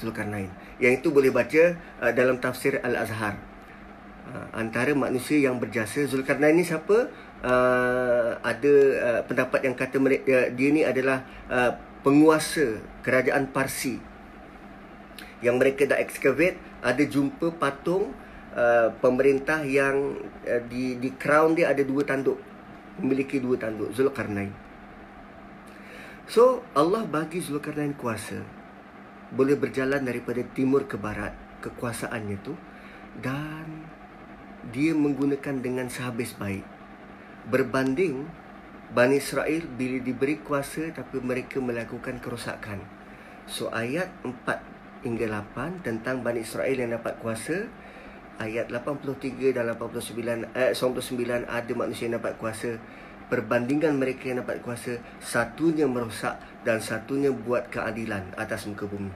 Zulkarnain. 0.00 0.48
Yang 0.80 1.04
itu 1.04 1.08
boleh 1.12 1.32
baca 1.32 1.76
uh, 2.00 2.12
dalam 2.12 2.40
tafsir 2.40 2.80
Al-Azhar. 2.80 3.36
Uh, 4.26 4.48
antara 4.56 4.96
manusia 4.96 5.44
yang 5.44 5.60
berjasa 5.60 6.08
Zulkarnain 6.08 6.56
ni 6.56 6.64
siapa? 6.64 7.12
Uh, 7.44 8.32
ada 8.40 8.74
uh, 8.96 9.22
pendapat 9.28 9.60
yang 9.68 9.76
kata 9.76 10.00
mereka, 10.00 10.24
uh, 10.24 10.48
dia 10.56 10.68
ni 10.72 10.82
adalah 10.82 11.20
uh, 11.52 11.76
penguasa 12.00 12.80
kerajaan 13.04 13.52
Parsi. 13.52 14.00
Yang 15.44 15.56
mereka 15.60 15.82
dah 15.84 16.00
excavate 16.00 16.56
ada 16.80 17.04
jumpa 17.04 17.52
patung 17.60 18.16
uh, 18.56 18.88
pemerintah 19.04 19.62
yang 19.68 20.16
uh, 20.48 20.62
di 20.64 20.96
di 20.96 21.12
crown 21.12 21.52
dia 21.52 21.76
ada 21.76 21.84
dua 21.84 22.08
tanduk. 22.08 22.40
Memiliki 22.96 23.36
dua 23.36 23.60
tanduk 23.60 23.92
Zulkarnain. 23.92 24.50
So 26.26 26.64
Allah 26.72 27.04
bagi 27.04 27.44
Zulkarnain 27.44 27.92
kuasa. 27.94 28.40
Boleh 29.28 29.60
berjalan 29.60 30.02
daripada 30.02 30.40
timur 30.56 30.88
ke 30.88 30.96
barat 30.96 31.36
kekuasaannya 31.60 32.36
tu. 32.40 32.56
Dan 33.20 33.84
dia 34.72 34.96
menggunakan 34.96 35.62
dengan 35.62 35.86
sehabis 35.86 36.34
baik 36.34 36.75
berbanding 37.46 38.26
Bani 38.86 39.18
Israel 39.18 39.66
bila 39.74 39.98
diberi 39.98 40.38
kuasa 40.38 40.90
tapi 40.94 41.18
mereka 41.18 41.58
melakukan 41.58 42.22
kerosakan. 42.22 42.82
So 43.46 43.70
ayat 43.70 44.10
hingga 45.02 45.26
8 45.30 45.86
tentang 45.86 46.22
Bani 46.22 46.42
Israel 46.42 46.74
yang 46.74 46.94
dapat 46.94 47.18
kuasa 47.22 47.66
ayat 48.38 48.70
83 48.70 49.54
dan 49.54 49.70
89 49.74 50.54
ayat 50.54 50.74
99 50.74 51.46
ada 51.46 51.72
manusia 51.74 52.06
yang 52.10 52.18
dapat 52.18 52.34
kuasa. 52.38 52.78
Perbandingan 53.26 53.98
mereka 53.98 54.30
yang 54.30 54.46
dapat 54.46 54.62
kuasa 54.62 55.02
satunya 55.18 55.90
merosak 55.90 56.38
dan 56.62 56.78
satunya 56.78 57.34
buat 57.34 57.66
keadilan 57.74 58.22
atas 58.38 58.70
muka 58.70 58.86
bumi. 58.86 59.10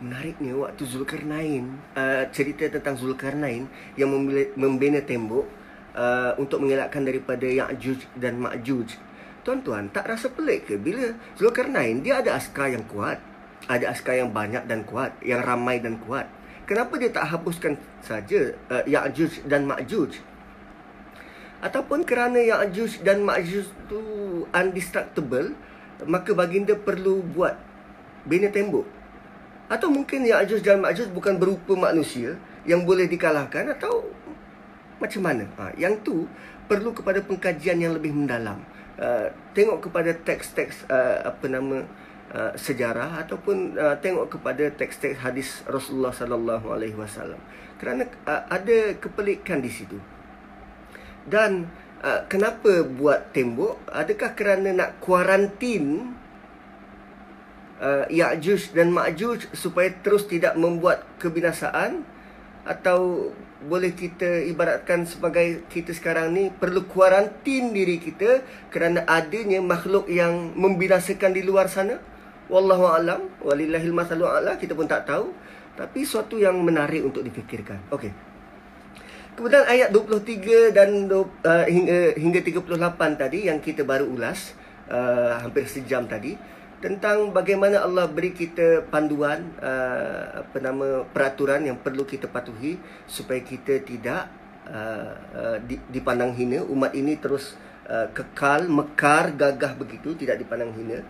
Menariknya 0.00 0.56
waktu 0.56 0.88
Zulkarnain 0.88 1.76
uh, 1.96 2.24
cerita 2.32 2.68
tentang 2.68 2.96
Zulkarnain 2.96 3.68
yang 3.96 4.08
membina 4.56 5.04
tembok 5.04 5.55
uh, 5.96 6.36
untuk 6.36 6.62
mengelakkan 6.62 7.02
daripada 7.02 7.48
Ya'juj 7.48 8.06
dan 8.20 8.36
Ma'juj 8.38 9.00
tuan-tuan 9.42 9.88
tak 9.90 10.06
rasa 10.10 10.28
pelik 10.28 10.70
ke 10.70 10.74
bila 10.76 11.16
Zulkarnain 11.40 12.04
dia 12.04 12.20
ada 12.20 12.36
askar 12.36 12.70
yang 12.70 12.84
kuat 12.86 13.18
ada 13.66 13.90
askar 13.90 14.20
yang 14.20 14.30
banyak 14.30 14.62
dan 14.70 14.86
kuat, 14.86 15.16
yang 15.26 15.42
ramai 15.42 15.82
dan 15.82 15.98
kuat. 15.98 16.30
Kenapa 16.66 16.98
dia 16.98 17.10
tak 17.10 17.30
hapuskan 17.30 17.78
saja 18.02 18.54
uh, 18.70 18.82
Ya'juj 18.86 19.46
dan 19.46 19.66
Ma'juj? 19.66 20.18
Ataupun 21.62 22.06
kerana 22.06 22.38
Ya'juj 22.42 23.02
dan 23.02 23.22
Ma'juj 23.26 23.66
tu 23.90 23.98
undestructible, 24.50 25.54
maka 26.06 26.30
baginda 26.34 26.74
perlu 26.74 27.22
buat 27.22 27.58
bina 28.26 28.50
tembok. 28.50 28.86
Atau 29.70 29.90
mungkin 29.90 30.26
Ya'juj 30.26 30.62
dan 30.62 30.82
Ma'juj 30.82 31.10
bukan 31.14 31.38
berupa 31.38 31.74
manusia 31.74 32.38
yang 32.66 32.82
boleh 32.82 33.06
dikalahkan 33.06 33.78
atau 33.78 34.10
macam 34.96 35.20
mana? 35.24 35.44
Ha, 35.60 35.72
yang 35.76 36.00
tu 36.00 36.28
perlu 36.66 36.92
kepada 36.96 37.20
pengkajian 37.22 37.78
yang 37.78 37.94
lebih 37.96 38.12
mendalam. 38.12 38.60
Uh, 38.96 39.28
tengok 39.52 39.88
kepada 39.88 40.16
teks-teks 40.16 40.88
uh, 40.88 41.28
apa 41.28 41.46
nama 41.48 41.84
Uh, 42.26 42.50
sejarah 42.58 43.22
ataupun 43.22 43.78
uh, 43.78 43.94
tengok 44.02 44.34
kepada 44.34 44.66
teks-teks 44.74 45.22
hadis 45.22 45.62
Rasulullah 45.62 46.10
sallallahu 46.10 46.74
alaihi 46.74 46.98
wasallam 46.98 47.38
kerana 47.78 48.02
uh, 48.26 48.50
ada 48.50 48.98
kepelikan 48.98 49.62
di 49.62 49.70
situ. 49.70 49.94
Dan 51.22 51.70
uh, 52.02 52.26
kenapa 52.26 52.82
buat 52.82 53.30
tembok? 53.30 53.78
Adakah 53.94 54.34
kerana 54.34 54.74
nak 54.74 54.98
kuarantin 54.98 56.18
uh, 57.78 58.10
Ya'juj 58.10 58.74
dan 58.74 58.90
Ma'juj 58.90 59.54
supaya 59.54 59.94
terus 60.02 60.26
tidak 60.26 60.58
membuat 60.58 61.06
kebinasaan 61.22 62.02
atau 62.66 63.30
boleh 63.66 63.92
kita 63.92 64.46
ibaratkan 64.46 65.04
sebagai 65.04 65.66
kita 65.66 65.90
sekarang 65.90 66.32
ni 66.32 66.48
perlu 66.54 66.86
kuarantin 66.86 67.74
diri 67.74 67.98
kita 67.98 68.46
kerana 68.70 69.02
adanya 69.04 69.58
makhluk 69.58 70.06
yang 70.06 70.54
membinasakan 70.54 71.34
di 71.34 71.42
luar 71.42 71.66
sana? 71.66 71.98
Wallahu 72.46 72.86
alam, 72.86 73.26
walillahil 73.42 73.90
masalu 73.90 74.24
ala, 74.30 74.54
kita 74.54 74.78
pun 74.78 74.86
tak 74.86 75.10
tahu. 75.10 75.34
Tapi 75.74 76.06
suatu 76.06 76.38
yang 76.38 76.56
menarik 76.62 77.02
untuk 77.02 77.26
difikirkan. 77.26 77.82
Okey. 77.90 78.14
Kemudian 79.36 79.68
ayat 79.68 79.92
23 79.92 80.72
dan 80.72 81.12
uh, 81.12 81.26
hingga 81.68 82.16
hingga 82.16 82.40
38 82.40 83.20
tadi 83.20 83.38
yang 83.52 83.60
kita 83.60 83.84
baru 83.84 84.08
ulas 84.08 84.56
uh, 84.88 85.44
hampir 85.44 85.68
sejam 85.68 86.08
tadi 86.08 86.40
tentang 86.76 87.32
bagaimana 87.32 87.80
Allah 87.80 88.04
beri 88.04 88.36
kita 88.36 88.84
panduan 88.92 89.48
uh, 89.64 90.44
apa 90.44 90.56
nama 90.60 91.08
peraturan 91.08 91.64
yang 91.64 91.80
perlu 91.80 92.04
kita 92.04 92.28
patuhi 92.28 92.76
supaya 93.08 93.40
kita 93.40 93.80
tidak 93.80 94.28
uh, 94.68 95.12
uh, 95.32 95.56
dipandang 95.88 96.36
hina 96.36 96.60
umat 96.68 96.92
ini 96.92 97.16
terus 97.16 97.56
uh, 97.88 98.12
kekal 98.12 98.68
mekar 98.68 99.32
gagah 99.32 99.72
begitu 99.72 100.12
tidak 100.20 100.36
dipandang 100.36 100.76
hina 100.76 101.00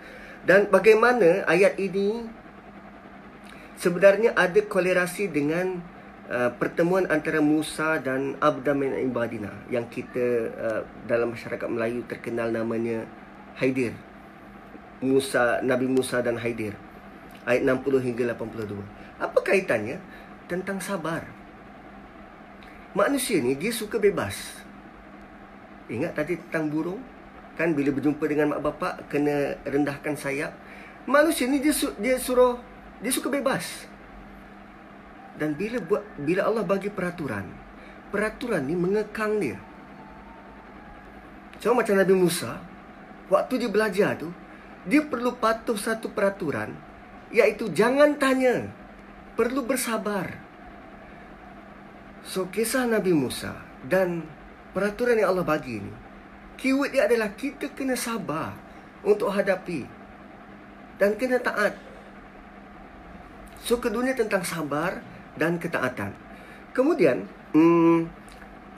dan 0.47 0.71
bagaimana 0.71 1.43
ayat 1.51 1.75
ini 1.83 2.31
sebenarnya 3.75 4.39
ada 4.39 4.63
kolerasi 4.63 5.27
dengan 5.27 5.83
uh, 6.31 6.55
pertemuan 6.55 7.11
antara 7.11 7.43
Musa 7.43 7.99
dan 7.99 8.39
Abda 8.39 8.71
min 8.71 8.95
Ibadina 8.95 9.51
yang 9.67 9.91
kita 9.91 10.27
uh, 10.55 10.83
dalam 11.11 11.35
masyarakat 11.35 11.67
Melayu 11.67 12.07
terkenal 12.07 12.55
namanya 12.55 13.03
Haidir. 13.59 14.06
Musa 15.05 15.61
Nabi 15.61 15.87
Musa 15.89 16.21
dan 16.25 16.41
Haidir. 16.41 16.77
Ayat 17.47 17.63
60 17.63 18.03
hingga 18.03 18.35
82. 18.35 18.81
Apa 19.23 19.39
kaitannya 19.45 20.01
tentang 20.51 20.83
sabar? 20.83 21.25
Manusia 22.97 23.39
ni 23.39 23.55
dia 23.55 23.71
suka 23.71 24.01
bebas. 24.01 24.65
Ingat 25.87 26.17
tadi 26.19 26.35
tentang 26.37 26.73
burung? 26.73 27.01
kan 27.57 27.73
bila 27.73 27.91
berjumpa 27.91 28.25
dengan 28.29 28.53
mak 28.55 28.61
bapak 28.61 28.95
kena 29.09 29.57
rendahkan 29.65 30.13
sayap 30.15 30.53
manusia 31.09 31.49
ni 31.49 31.59
dia 31.59 31.73
su- 31.73 31.97
dia 31.97 32.21
suruh 32.21 32.61
dia 33.01 33.09
suka 33.09 33.33
bebas 33.33 33.89
dan 35.41 35.57
bila 35.57 35.81
buat 35.81 36.05
bila 36.21 36.45
Allah 36.45 36.65
bagi 36.69 36.93
peraturan 36.93 37.49
peraturan 38.13 38.61
ni 38.69 38.77
mengekang 38.77 39.41
dia 39.41 39.57
sama 41.57 41.81
macam 41.81 41.97
Nabi 41.97 42.15
Musa 42.15 42.61
waktu 43.33 43.57
dia 43.57 43.73
belajar 43.73 44.21
tu 44.21 44.29
dia 44.87 45.03
perlu 45.03 45.35
patuh 45.37 45.77
satu 45.77 46.15
peraturan 46.15 46.73
iaitu 47.35 47.69
jangan 47.75 48.15
tanya 48.17 48.71
perlu 49.35 49.67
bersabar 49.67 50.39
so 52.23 52.47
kisah 52.49 52.87
Nabi 52.87 53.13
Musa 53.13 53.53
dan 53.85 54.23
peraturan 54.71 55.19
yang 55.19 55.35
Allah 55.35 55.47
bagi 55.47 55.83
ni 55.83 56.07
Keyword 56.57 56.91
dia 56.97 57.05
adalah 57.05 57.37
kita 57.37 57.69
kena 57.77 57.93
sabar 58.01 58.57
untuk 59.05 59.29
hadapi 59.29 59.85
dan 60.97 61.13
kena 61.21 61.37
taat. 61.37 61.77
So 63.61 63.77
keduanya 63.77 64.17
tentang 64.17 64.41
sabar 64.41 65.05
dan 65.37 65.61
ketaatan. 65.61 66.17
Kemudian 66.73 67.29
hmm, 67.53 68.09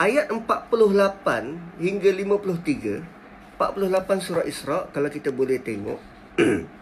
ayat 0.02 0.26
48 0.34 1.78
hingga 1.78 2.10
53 2.10 3.17
48 3.58 4.22
surah 4.22 4.46
Isra 4.46 4.86
kalau 4.94 5.10
kita 5.10 5.34
boleh 5.34 5.58
tengok 5.58 5.98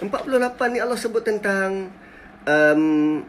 48 0.00 0.72
ni 0.72 0.80
Allah 0.80 0.96
sebut 0.96 1.20
tentang 1.20 1.92
um, 2.48 3.20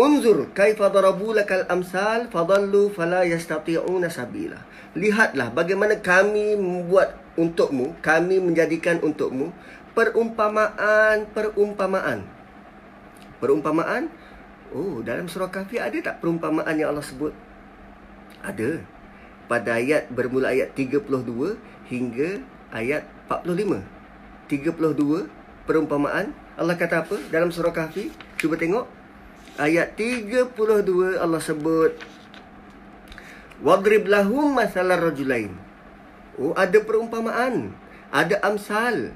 Unzur 0.00 0.48
kaifa 0.56 0.88
darabu 0.88 1.36
lakal 1.36 1.68
amsal 1.68 2.32
fadallu 2.32 2.88
fala 2.88 3.20
yastati'una 3.28 4.08
sabila. 4.08 4.56
Lihatlah 4.96 5.52
bagaimana 5.52 6.00
kami 6.00 6.56
membuat 6.56 7.20
untukmu, 7.36 8.00
kami 8.00 8.40
menjadikan 8.40 8.96
untukmu 9.04 9.52
perumpamaan-perumpamaan. 9.92 12.24
Perumpamaan? 13.44 14.08
Oh, 14.72 15.04
dalam 15.04 15.28
surah 15.28 15.52
Kahfi 15.52 15.76
ada 15.76 16.00
tak 16.00 16.24
perumpamaan 16.24 16.80
yang 16.80 16.96
Allah 16.96 17.04
sebut? 17.04 17.36
Ada. 18.40 18.80
Pada 19.50 19.82
ayat 19.82 20.06
bermula 20.14 20.54
ayat 20.54 20.78
32 20.78 21.10
hingga 21.90 22.38
ayat 22.70 23.02
45. 23.26 23.82
32 24.46 25.26
perumpamaan. 25.66 26.30
Allah 26.54 26.78
kata 26.78 27.02
apa 27.02 27.18
dalam 27.34 27.50
surah 27.50 27.74
Kahfi? 27.74 28.14
Cuba 28.38 28.54
tengok 28.54 28.86
ayat 29.58 29.98
32 29.98 30.54
Allah 31.18 31.42
sebut 31.42 31.98
Wadrib 33.60 34.06
lahum 34.06 34.54
masalah 34.54 35.02
rajulain. 35.02 35.50
Oh, 36.38 36.54
ada 36.54 36.78
perumpamaan. 36.80 37.74
Ada 38.14 38.40
amsal. 38.46 39.12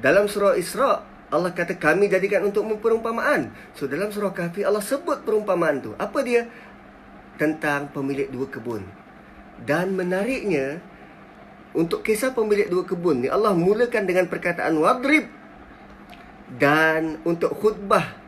Dalam 0.00 0.26
surah 0.26 0.58
Isra, 0.58 1.04
Allah 1.30 1.52
kata 1.52 1.78
kami 1.78 2.10
jadikan 2.10 2.48
untuk 2.48 2.66
perumpamaan. 2.80 3.54
So, 3.78 3.86
dalam 3.86 4.10
surah 4.10 4.34
Kahfi, 4.34 4.66
Allah 4.66 4.82
sebut 4.82 5.22
perumpamaan 5.22 5.84
tu. 5.84 5.92
Apa 6.00 6.26
dia? 6.26 6.50
Tentang 7.38 7.92
pemilik 7.94 8.26
dua 8.26 8.50
kebun. 8.50 9.03
Dan 9.64 9.96
menariknya, 9.96 10.78
untuk 11.72 12.04
kisah 12.04 12.36
pemilik 12.36 12.68
dua 12.68 12.84
kebun 12.84 13.24
ni, 13.24 13.28
Allah 13.32 13.56
mulakan 13.56 14.04
dengan 14.04 14.28
perkataan 14.28 14.76
wadrib. 14.78 15.26
Dan 16.54 17.18
untuk 17.24 17.56
khutbah 17.56 18.24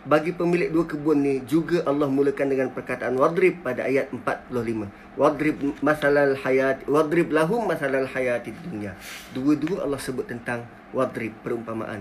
bagi 0.00 0.32
pemilik 0.32 0.72
dua 0.72 0.88
kebun 0.88 1.20
ni 1.20 1.34
juga 1.44 1.84
Allah 1.84 2.08
mulakan 2.08 2.48
dengan 2.48 2.72
perkataan 2.72 3.20
wadrib 3.20 3.60
pada 3.60 3.84
ayat 3.84 4.08
45 4.08 4.88
wadrib 5.20 5.56
masalal 5.84 6.32
hayat 6.40 6.88
wadrib 6.88 7.28
lahum 7.28 7.68
masalal 7.68 8.08
hayat 8.08 8.48
di 8.48 8.56
dunia 8.64 8.96
dua-dua 9.36 9.84
Allah 9.84 10.00
sebut 10.00 10.24
tentang 10.24 10.64
wadrib 10.96 11.36
perumpamaan. 11.44 12.00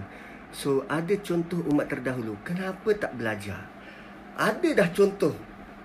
So 0.55 0.87
ada 0.89 1.13
contoh 1.19 1.61
umat 1.69 1.91
terdahulu. 1.91 2.39
Kenapa 2.47 2.89
tak 2.95 3.13
belajar? 3.19 3.67
Ada 4.39 4.69
dah 4.71 4.89
contoh 4.95 5.35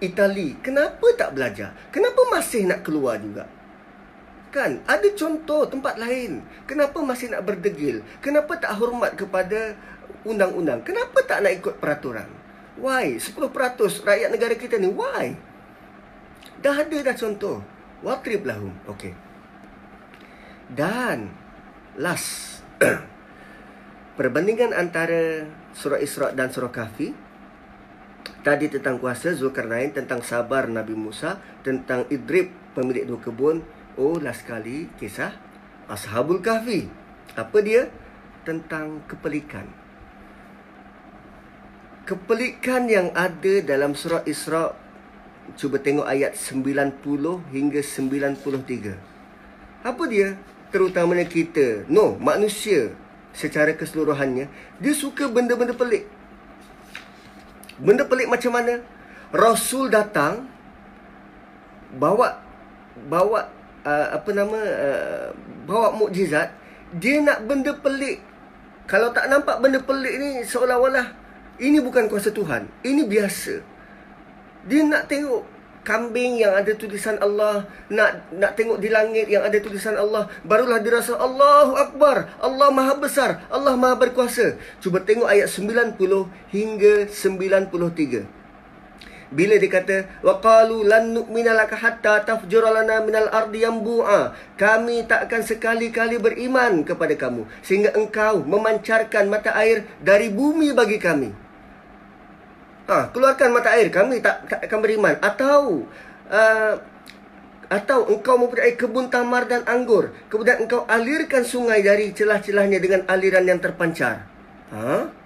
Itali 0.04 0.60
kenapa 0.60 1.06
tak 1.16 1.32
belajar 1.32 1.72
kenapa 1.88 2.20
masih 2.28 2.68
nak 2.68 2.84
keluar 2.84 3.16
juga 3.16 3.48
kan 4.52 4.84
ada 4.86 5.08
contoh 5.16 5.66
tempat 5.66 5.98
lain 5.98 6.44
kenapa 6.68 7.00
masih 7.02 7.32
nak 7.32 7.42
berdegil 7.42 8.04
kenapa 8.20 8.54
tak 8.60 8.76
hormat 8.78 9.16
kepada 9.16 9.74
undang-undang. 10.24 10.80
Kenapa 10.82 11.22
tak 11.22 11.44
nak 11.44 11.52
ikut 11.54 11.74
peraturan? 11.78 12.26
Why? 12.80 13.20
10% 13.20 13.52
rakyat 14.02 14.28
negara 14.32 14.54
kita 14.56 14.80
ni. 14.80 14.90
Why? 14.90 15.36
Dah 16.64 16.82
ada 16.82 16.98
dah 17.04 17.14
contoh. 17.14 17.60
Watrib 18.02 18.48
lahum. 18.48 18.74
Okay. 18.96 19.14
Dan 20.72 21.30
last. 22.00 22.64
Perbandingan 24.18 24.74
antara 24.74 25.46
surah 25.76 26.00
Isra' 26.00 26.34
dan 26.34 26.50
surah 26.50 26.72
Kahfi. 26.72 27.14
Tadi 28.44 28.68
tentang 28.68 29.00
kuasa 29.00 29.32
Zulkarnain, 29.32 29.92
tentang 29.92 30.20
sabar 30.20 30.68
Nabi 30.68 30.96
Musa, 30.96 31.40
tentang 31.64 32.04
Idrib 32.12 32.52
pemilik 32.76 33.08
dua 33.08 33.20
kebun. 33.20 33.64
Oh, 33.96 34.20
last 34.20 34.44
kali 34.44 34.88
kisah 35.00 35.32
Ashabul 35.88 36.44
Kahfi. 36.44 36.88
Apa 37.36 37.60
dia? 37.60 37.88
Tentang 38.44 39.00
kepelikan 39.08 39.84
kepelikan 42.04 42.84
yang 42.84 43.08
ada 43.16 43.64
dalam 43.64 43.96
surah 43.96 44.20
Isra 44.28 44.76
cuba 45.56 45.80
tengok 45.80 46.04
ayat 46.04 46.36
90 46.36 47.00
hingga 47.52 47.80
93 47.80 49.84
apa 49.84 50.02
dia 50.08 50.36
terutamanya 50.68 51.24
kita 51.24 51.88
no 51.88 52.16
manusia 52.20 52.92
secara 53.32 53.72
keseluruhannya 53.72 54.48
dia 54.80 54.94
suka 54.96 55.28
benda-benda 55.32 55.72
pelik 55.72 56.04
benda 57.80 58.06
pelik 58.06 58.30
macam 58.30 58.54
mana 58.54 58.82
rasul 59.34 59.90
datang 59.90 60.46
bawa 61.94 62.38
bawa 63.10 63.50
uh, 63.82 64.06
apa 64.14 64.30
nama 64.30 64.58
uh, 64.58 65.26
bawa 65.66 65.94
mukjizat 65.94 66.54
dia 66.94 67.18
nak 67.22 67.42
benda 67.46 67.74
pelik 67.74 68.22
kalau 68.84 69.10
tak 69.10 69.26
nampak 69.32 69.58
benda 69.58 69.80
pelik 69.80 70.14
ni 70.20 70.30
seolah-olah 70.46 71.24
ini 71.62 71.78
bukan 71.78 72.10
kuasa 72.10 72.34
Tuhan. 72.34 72.66
Ini 72.82 73.06
biasa. 73.06 73.54
Dia 74.66 74.82
nak 74.82 75.06
tengok 75.06 75.46
kambing 75.84 76.40
yang 76.40 76.56
ada 76.56 76.72
tulisan 76.74 77.20
Allah, 77.20 77.68
nak 77.92 78.32
nak 78.32 78.56
tengok 78.56 78.80
di 78.80 78.88
langit 78.88 79.28
yang 79.28 79.44
ada 79.44 79.60
tulisan 79.60 79.94
Allah, 79.94 80.26
barulah 80.42 80.80
dia 80.80 80.96
rasa 80.98 81.14
Allahu 81.20 81.76
Akbar, 81.76 82.32
Allah 82.40 82.68
Maha 82.72 82.96
Besar, 82.98 83.44
Allah 83.52 83.76
Maha 83.76 84.00
Berkuasa. 84.00 84.56
Cuba 84.80 85.04
tengok 85.04 85.28
ayat 85.28 85.46
90 85.46 86.00
hingga 86.50 87.06
93. 87.12 88.44
Bila 89.34 89.58
dia 89.58 89.66
kata 89.66 89.96
waqalu 90.22 90.86
lan 90.86 91.10
nu'mina 91.10 91.58
laka 91.58 91.74
hatta 91.74 92.22
tafjura 92.22 92.70
lana 92.70 93.02
minal 93.02 93.26
ardi 93.34 93.66
yanbu'a 93.66 94.30
kami 94.54 95.10
tak 95.10 95.26
akan 95.26 95.42
sekali-kali 95.42 96.22
beriman 96.22 96.86
kepada 96.86 97.18
kamu 97.18 97.42
sehingga 97.66 97.98
engkau 97.98 98.46
memancarkan 98.46 99.26
mata 99.26 99.50
air 99.58 99.90
dari 99.98 100.30
bumi 100.30 100.70
bagi 100.70 101.02
kami 101.02 101.43
Ha, 102.84 103.08
keluarkan 103.10 103.48
mata 103.54 103.72
air. 103.72 103.88
Kami 103.88 104.20
tak, 104.20 104.44
tak 104.48 104.60
akan 104.68 104.78
beriman. 104.84 105.14
Atau 105.24 105.88
uh, 106.28 106.74
atau 107.64 108.06
engkau 108.12 108.36
mempunyai 108.36 108.76
kebun 108.76 109.08
tamar 109.08 109.48
dan 109.48 109.64
anggur. 109.64 110.12
Kemudian 110.28 110.68
engkau 110.68 110.84
alirkan 110.84 111.42
sungai 111.48 111.80
dari 111.80 112.12
celah-celahnya 112.12 112.78
dengan 112.78 113.00
aliran 113.08 113.44
yang 113.48 113.60
terpancar. 113.60 114.28
Ha? 114.68 115.24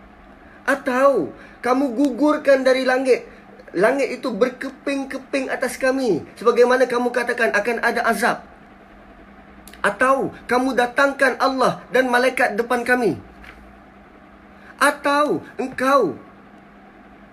atau 0.68 1.32
kamu 1.64 1.96
gugurkan 1.96 2.60
dari 2.60 2.84
langit. 2.84 3.24
Langit 3.72 4.20
itu 4.20 4.28
berkeping-keping 4.32 5.48
atas 5.48 5.80
kami. 5.80 6.24
Sebagaimana 6.36 6.84
kamu 6.84 7.08
katakan 7.08 7.52
akan 7.56 7.76
ada 7.80 8.04
azab. 8.04 8.38
Atau 9.80 10.36
kamu 10.44 10.76
datangkan 10.76 11.40
Allah 11.40 11.80
dan 11.92 12.12
malaikat 12.12 12.56
depan 12.56 12.84
kami. 12.84 13.16
Atau 14.76 15.44
engkau 15.56 16.16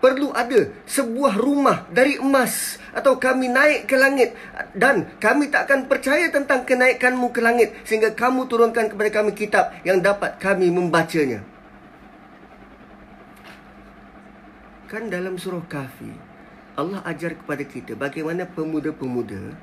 perlu 0.06 0.30
ada 0.38 0.70
sebuah 0.86 1.42
rumah 1.42 1.90
dari 1.90 2.22
emas 2.22 2.78
atau 2.94 3.18
kami 3.18 3.50
naik 3.50 3.90
ke 3.90 3.98
langit 3.98 4.38
dan 4.78 5.10
kami 5.18 5.50
tak 5.50 5.66
akan 5.66 5.90
percaya 5.90 6.30
tentang 6.30 6.62
kenaikanmu 6.62 7.34
ke 7.34 7.42
langit 7.42 7.74
sehingga 7.90 8.14
kamu 8.14 8.46
turunkan 8.46 8.94
kepada 8.94 9.10
kami 9.10 9.34
kitab 9.34 9.74
yang 9.82 10.06
dapat 10.06 10.38
kami 10.38 10.70
membacanya. 10.70 11.42
Kan 14.86 15.10
dalam 15.10 15.42
surah 15.42 15.66
Kahfi 15.66 16.14
Allah 16.78 17.02
ajar 17.10 17.34
kepada 17.34 17.66
kita 17.66 17.98
bagaimana 17.98 18.46
pemuda-pemuda 18.46 19.58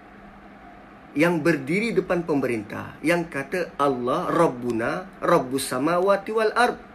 yang 1.14 1.38
berdiri 1.38 1.94
depan 1.94 2.26
pemerintah 2.26 2.98
yang 2.98 3.30
kata 3.30 3.78
Allah 3.78 4.26
Rabbuna 4.26 5.22
Rabbus 5.22 5.70
samawati 5.70 6.34
wal 6.34 6.50
ardh 6.50 6.91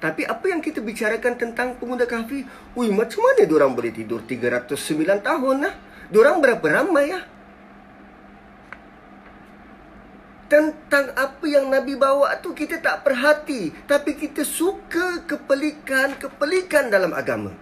tapi 0.00 0.24
apa 0.24 0.48
yang 0.48 0.64
kita 0.64 0.80
bicarakan 0.80 1.36
tentang 1.36 1.76
pemuda 1.76 2.08
kahfi? 2.08 2.48
Ui, 2.72 2.88
macam 2.88 3.20
mana 3.20 3.44
diorang 3.44 3.76
boleh 3.76 3.92
tidur 3.92 4.24
309 4.24 5.20
tahun 5.20 5.56
lah? 5.60 5.74
Diorang 6.08 6.40
berapa 6.40 6.64
ramai 6.64 7.12
ya? 7.12 7.20
Tentang 10.48 11.14
apa 11.14 11.44
yang 11.46 11.68
Nabi 11.68 12.00
bawa 12.00 12.40
tu 12.40 12.56
kita 12.56 12.80
tak 12.80 13.04
perhati. 13.04 13.76
Tapi 13.84 14.16
kita 14.16 14.40
suka 14.40 15.20
kepelikan-kepelikan 15.28 16.88
dalam 16.88 17.12
agama. 17.12 17.52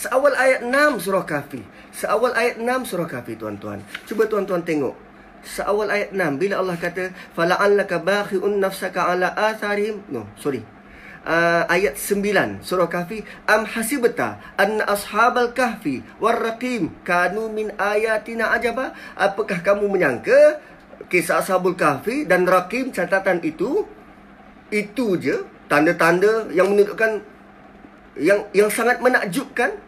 Seawal 0.00 0.34
ayat 0.40 0.64
6 0.64 1.04
surah 1.04 1.22
kahfi. 1.28 1.62
Seawal 1.92 2.32
ayat 2.32 2.56
6 2.58 2.90
surah 2.90 3.06
kahfi 3.06 3.36
tuan-tuan. 3.36 3.84
Cuba 4.08 4.24
tuan-tuan 4.24 4.64
tengok. 4.64 4.96
Seawal 5.44 5.92
ayat 5.92 6.16
6 6.16 6.40
bila 6.40 6.64
Allah 6.64 6.80
kata 6.80 7.12
fala'allaka 7.36 8.00
bakhi'un 8.00 8.56
nafsaka 8.56 9.12
ala 9.12 9.36
atharihim. 9.36 10.00
No, 10.08 10.26
sorry 10.40 10.73
uh, 11.24 11.64
ayat 11.66 11.96
9 11.96 12.60
surah 12.60 12.88
kahfi 12.88 13.24
am 13.48 13.64
hasibta 13.64 14.38
an 14.60 14.84
ashabal 14.84 15.50
kahfi 15.56 16.04
warraqim 16.20 16.92
kanu 17.02 17.50
min 17.50 17.72
ayatina 17.80 18.52
ajaba? 18.54 18.92
Apakah 19.16 19.64
kamu 19.64 19.88
menyangka 19.88 20.60
kisah 21.08 21.40
ashabul 21.40 21.74
kahfi 21.74 22.28
dan 22.28 22.44
raqim 22.44 22.92
catatan 22.92 23.40
itu? 23.42 23.88
Itu 24.68 25.16
je 25.20 25.44
tanda-tanda 25.68 26.48
yang 26.52 26.72
menunjukkan 26.72 27.20
yang 28.20 28.46
yang 28.54 28.70
sangat 28.70 29.00
menakjubkan. 29.00 29.80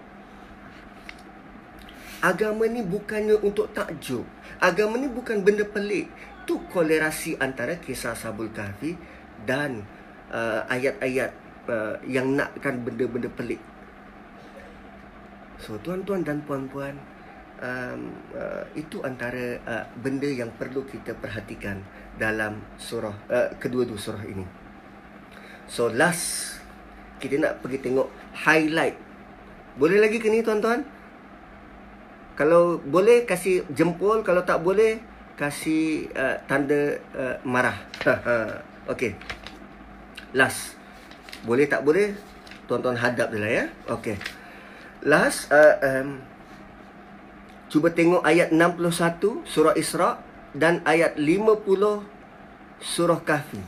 Agama 2.25 2.67
ni 2.67 2.83
bukannya 2.83 3.39
untuk 3.45 3.71
takjub. 3.77 4.25
Agama 4.59 4.99
ni 4.99 5.07
bukan 5.07 5.45
benda 5.45 5.63
pelik. 5.63 6.11
Itu 6.43 6.65
kolerasi 6.73 7.39
antara 7.39 7.77
kisah 7.79 8.17
Sabul 8.19 8.51
Kahfi 8.51 8.97
dan 9.45 9.85
uh, 10.37 10.61
ayat-ayat 10.69 11.33
uh, 11.73 11.97
yang 12.05 12.37
nakkan 12.37 12.85
benda-benda 12.85 13.33
pelik. 13.33 13.61
So 15.57 15.81
tuan-tuan 15.81 16.21
dan 16.21 16.45
puan-puan, 16.45 17.01
um, 17.65 18.13
uh, 18.37 18.65
itu 18.77 19.01
antara 19.01 19.57
uh, 19.65 19.85
benda 19.97 20.29
yang 20.29 20.53
perlu 20.61 20.85
kita 20.85 21.17
perhatikan 21.17 21.81
dalam 22.21 22.61
surah 22.77 23.17
uh, 23.33 23.49
kedua-dua 23.57 23.97
surah 23.97 24.25
ini. 24.29 24.45
So 25.67 25.89
last 25.89 26.61
kita 27.17 27.41
nak 27.41 27.65
pergi 27.65 27.81
tengok 27.81 28.09
highlight. 28.45 28.97
Boleh 29.81 30.01
lagi 30.01 30.21
ke 30.21 30.29
ni 30.29 30.45
tuan-tuan? 30.45 30.85
Kalau 32.37 32.77
boleh 32.85 33.25
kasih 33.25 33.65
jempol, 33.73 34.21
kalau 34.21 34.45
tak 34.45 34.61
boleh 34.61 35.01
kasih 35.41 36.13
uh, 36.13 36.37
tanda 36.45 37.01
uh, 37.17 37.37
marah. 37.49 37.77
Okey. 38.93 39.17
Last. 40.37 40.77
Boleh 41.49 41.65
tak 41.65 41.81
boleh? 41.81 42.13
Tuan-tuan 42.69 43.01
hadap 43.01 43.33
dia 43.33 43.41
lah 43.41 43.51
ya. 43.51 43.65
Okey. 43.89 44.21
Last 45.09 45.49
uh, 45.49 45.81
um, 45.81 46.21
Cuba 47.73 47.91
tengok 47.91 48.23
ayat 48.23 48.53
61 48.53 49.49
surah 49.49 49.75
Isra 49.75 50.21
dan 50.53 50.85
ayat 50.85 51.17
50 51.17 51.65
surah 52.85 53.21
Kahfi. 53.25 53.59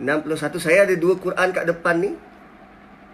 61 0.00 0.60
saya 0.60 0.84
ada 0.88 0.96
dua 0.96 1.20
Quran 1.20 1.52
kat 1.52 1.64
depan 1.68 2.00
ni. 2.00 2.12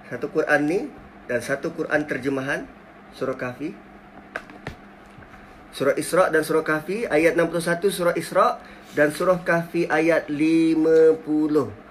Satu 0.09 0.31
Quran 0.31 0.61
ni 0.65 0.81
dan 1.27 1.43
satu 1.43 1.75
Quran 1.75 2.07
terjemahan 2.07 2.71
surah 3.19 3.37
Kahfi. 3.37 3.75
Surah 5.73 5.97
Isra 5.97 6.29
dan 6.29 6.45
surah 6.45 6.65
Kahfi 6.65 7.09
ayat 7.09 7.35
61 7.35 7.89
surah 7.89 8.15
Isra 8.17 8.61
dan 8.93 9.09
surah 9.11 9.41
Kahfi 9.41 9.89
ayat 9.89 10.29
50. 10.29 11.82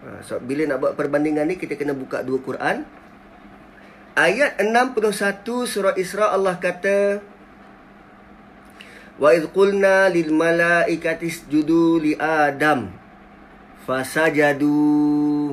Ha, 0.00 0.24
so 0.24 0.40
bila 0.40 0.64
nak 0.64 0.80
buat 0.80 0.94
perbandingan 0.96 1.44
ni 1.44 1.60
kita 1.60 1.76
kena 1.76 1.92
buka 1.92 2.24
dua 2.24 2.40
Quran. 2.40 2.88
Ayat 4.16 4.58
61 4.58 5.44
surah 5.70 5.94
Isra 5.96 6.34
Allah 6.34 6.58
kata 6.58 7.22
Wa 9.20 9.36
idh 9.36 9.52
qulna 9.52 10.08
lil 10.08 10.32
malaikati 10.32 11.28
isjudu 11.28 12.00
li 12.00 12.16
Adam 12.16 12.88
fasajadu. 13.84 15.52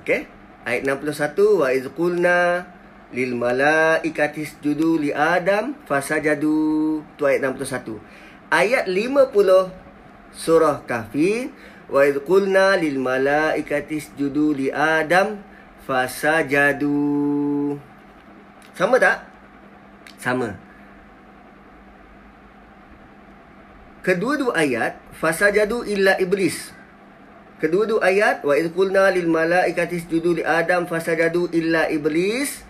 Okey? 0.00 0.24
Ayat 0.64 0.82
61 0.88 1.60
wa 1.60 1.68
idh 1.68 1.88
qulna 1.92 2.64
lil 3.12 3.36
malaikati 3.36 4.48
isjudu 4.48 4.96
li 4.96 5.12
Adam 5.12 5.76
fasajadu. 5.84 7.04
Tu 7.20 7.22
ayat 7.28 7.44
61 7.44 8.00
ayat 8.54 8.86
50 8.86 9.74
surah 10.34 10.82
Kahfi 10.86 11.50
wa 11.88 12.00
idh 12.04 12.20
qulna 12.24 12.76
lil 12.76 13.00
malaikati 13.00 14.00
isjudu 14.00 14.56
li 14.56 14.68
Adam 14.72 15.40
fasajadu 15.84 16.96
sama 18.74 18.98
tak? 18.98 19.22
Sama. 20.18 20.50
Kedua-dua 24.02 24.58
ayat 24.58 24.98
fasajadu 25.14 25.86
illa 25.86 26.18
iblis. 26.18 26.74
Kedua-dua 27.62 28.02
ayat 28.02 28.42
wa 28.42 28.58
id 28.58 28.74
qulna 28.74 29.08
lil 29.14 29.30
malaikati 29.30 30.02
isjudu 30.02 30.36
li 30.36 30.44
adam 30.44 30.90
fasajadu 30.90 31.48
illa 31.54 31.86
iblis. 31.88 32.66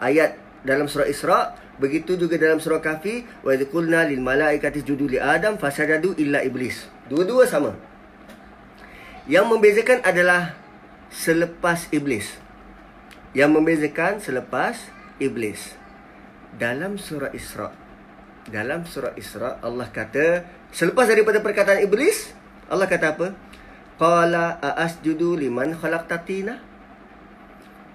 Ayat 0.00 0.34
dalam 0.64 0.88
surah 0.88 1.06
isra 1.06 1.54
begitu 1.76 2.16
juga 2.16 2.40
dalam 2.40 2.58
surah 2.58 2.80
kahfi 2.80 3.22
wa 3.44 3.52
id 3.52 3.68
qulna 3.68 4.08
lil 4.08 4.24
malaikati 4.24 4.80
isjudu 4.80 5.12
li 5.12 5.18
adam 5.20 5.60
fasajadu 5.60 6.16
illa 6.18 6.40
iblis. 6.40 6.88
Dua-dua 7.06 7.44
sama 7.46 7.76
yang 9.24 9.48
membezakan 9.48 10.04
adalah 10.04 10.56
selepas 11.08 11.88
iblis. 11.94 12.28
Yang 13.32 13.50
membezakan 13.56 14.20
selepas 14.20 14.78
iblis. 15.18 15.74
Dalam 16.54 17.00
surah 17.00 17.34
Isra 17.34 17.84
dalam 18.44 18.84
surah 18.84 19.16
Isra 19.16 19.56
Allah 19.64 19.88
kata 19.88 20.44
selepas 20.68 21.08
daripada 21.08 21.40
perkataan 21.40 21.80
iblis 21.80 22.36
Allah 22.68 22.84
kata 22.84 23.16
apa? 23.16 23.28
Qala 23.96 24.60
asjudu 24.60 25.38
liman 25.38 25.72
khalaqtatina 25.72 26.60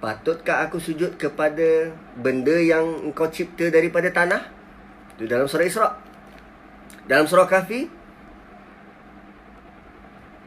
patutkah 0.00 0.64
aku 0.64 0.80
sujud 0.80 1.20
kepada 1.20 1.92
benda 2.16 2.56
yang 2.56 3.04
engkau 3.04 3.28
cipta 3.28 3.68
daripada 3.68 4.08
tanah? 4.08 4.48
Itu 5.20 5.28
dalam 5.28 5.44
surah 5.44 5.66
Isra. 5.68 5.88
Dalam 7.04 7.28
surah 7.28 7.44
Kahfi 7.44 7.84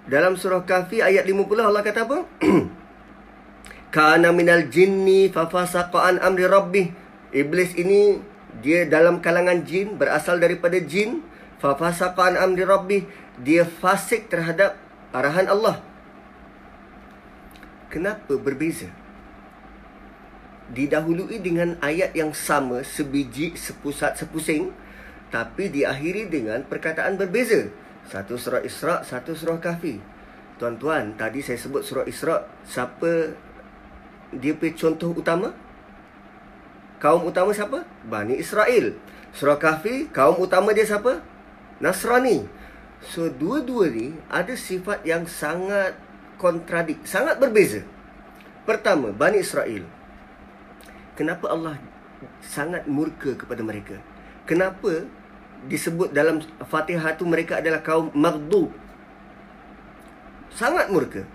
dalam 0.03 0.35
surah 0.35 0.67
Kahfi 0.67 0.99
ayat 0.99 1.23
50 1.23 1.63
Allah 1.63 1.83
kata 1.83 2.03
apa? 2.03 2.27
Kana 3.95 4.35
minal 4.35 4.67
jinni 4.67 5.31
fafasaqa 5.31 5.99
an 6.11 6.15
amri 6.19 6.43
rabbih. 6.43 6.91
Iblis 7.31 7.77
ini 7.79 8.19
dia 8.59 8.85
dalam 8.85 9.23
kalangan 9.23 9.63
jin 9.63 9.95
berasal 9.95 10.43
daripada 10.43 10.75
jin 10.81 11.23
fafasaqa 11.63 12.33
an 12.33 12.35
amri 12.35 12.67
rabbih. 12.67 13.07
Dia 13.39 13.63
fasik 13.63 14.27
terhadap 14.27 14.75
arahan 15.15 15.47
Allah. 15.47 15.79
Kenapa 17.87 18.35
berbeza? 18.35 18.89
Didahului 20.73 21.37
dengan 21.37 21.77
ayat 21.85 22.17
yang 22.17 22.33
sama 22.33 22.81
sebiji 22.81 23.53
sepusat 23.53 24.17
sepusing 24.17 24.73
tapi 25.29 25.69
diakhiri 25.69 26.29
dengan 26.29 26.65
perkataan 26.65 27.17
berbeza 27.17 27.69
satu 28.09 28.35
surah 28.35 28.61
Isra 28.63 29.03
satu 29.03 29.35
surah 29.35 29.59
Kahfi. 29.59 29.99
Tuan-tuan 30.61 31.17
tadi 31.17 31.41
saya 31.41 31.57
sebut 31.57 31.81
surah 31.81 32.05
Isra 32.05 32.45
siapa 32.63 33.33
dia 34.33 34.53
punya 34.57 34.73
contoh 34.73 35.13
utama? 35.13 35.53
Kaum 36.97 37.27
utama 37.27 37.51
siapa? 37.51 37.83
Bani 38.07 38.39
Israel. 38.39 38.95
Surah 39.33 39.57
kahfi 39.59 40.07
kaum 40.13 40.39
utama 40.39 40.71
dia 40.71 40.85
siapa? 40.87 41.19
Nasrani. 41.83 42.47
So 43.03 43.27
dua-dua 43.27 43.91
ni 43.91 44.15
ada 44.31 44.55
sifat 44.55 45.03
yang 45.03 45.27
sangat 45.27 45.99
kontradik 46.39 47.03
sangat 47.03 47.37
berbeza. 47.41 47.83
Pertama 48.63 49.11
Bani 49.11 49.43
Israel. 49.43 49.83
Kenapa 51.13 51.51
Allah 51.51 51.75
sangat 52.39 52.87
murka 52.87 53.35
kepada 53.35 53.59
mereka? 53.61 53.99
Kenapa 54.47 55.03
disebut 55.67 56.11
dalam 56.11 56.43
Fatihah 56.67 57.15
tu 57.15 57.23
mereka 57.23 57.63
adalah 57.63 57.79
kaum 57.79 58.11
maghdub 58.11 58.71
sangat 60.53 60.93
murka 60.93 61.25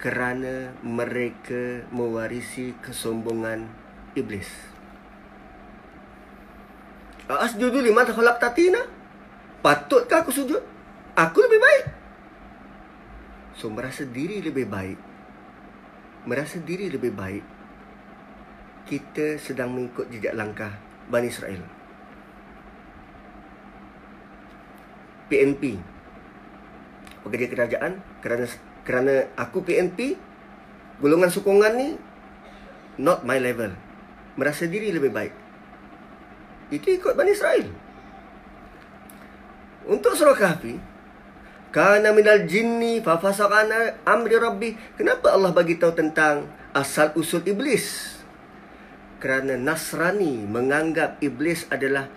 kerana 0.00 0.72
mereka 0.80 1.84
mewarisi 1.92 2.72
kesombongan 2.80 3.68
iblis. 4.16 4.48
Asjudu 7.30 7.78
liman 7.78 8.08
khalaqtatina? 8.08 8.80
Patutkah 9.60 10.24
aku 10.24 10.32
sujud? 10.32 10.62
Aku 11.14 11.38
lebih 11.44 11.60
baik. 11.60 11.84
So 13.60 13.68
merasa 13.68 14.08
diri 14.08 14.40
lebih 14.40 14.66
baik. 14.66 14.98
Merasa 16.24 16.58
diri 16.64 16.88
lebih 16.88 17.12
baik. 17.12 17.44
Kita 18.88 19.36
sedang 19.36 19.76
mengikut 19.76 20.08
jejak 20.10 20.34
langkah 20.34 20.74
Bani 21.12 21.28
Israel. 21.28 21.79
PNP 25.30 25.78
Pekerja 27.20 27.46
kerajaan 27.52 27.92
kerana 28.24 28.44
kerana 28.80 29.14
aku 29.36 29.60
PNP 29.60 30.16
golongan 31.04 31.28
sokongan 31.28 31.76
ni 31.76 31.88
not 32.96 33.24
my 33.28 33.36
level. 33.36 33.72
Merasa 34.40 34.64
diri 34.64 34.88
lebih 34.88 35.12
baik. 35.12 35.32
Itu 36.72 36.88
ikut 36.96 37.12
Bani 37.12 37.32
Israel. 37.32 37.68
Untuk 39.84 40.16
surah 40.16 40.36
kahfi 40.36 40.80
kana 41.70 42.12
minal 42.16 42.48
jinni 42.48 43.04
fa 43.04 43.20
fasaqana 43.20 44.00
amri 44.08 44.36
rabbi. 44.40 44.70
Kenapa 44.96 45.36
Allah 45.36 45.52
bagi 45.52 45.76
tahu 45.76 45.92
tentang 45.92 46.48
asal 46.72 47.12
usul 47.20 47.44
iblis? 47.44 48.16
Kerana 49.20 49.60
Nasrani 49.60 50.48
menganggap 50.48 51.20
iblis 51.20 51.68
adalah 51.68 52.08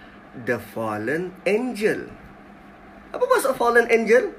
the 0.47 0.55
fallen 0.55 1.35
angel 1.43 2.22
apa 3.13 3.23
maksud 3.23 3.53
fallen 3.55 3.85
angel 3.93 4.33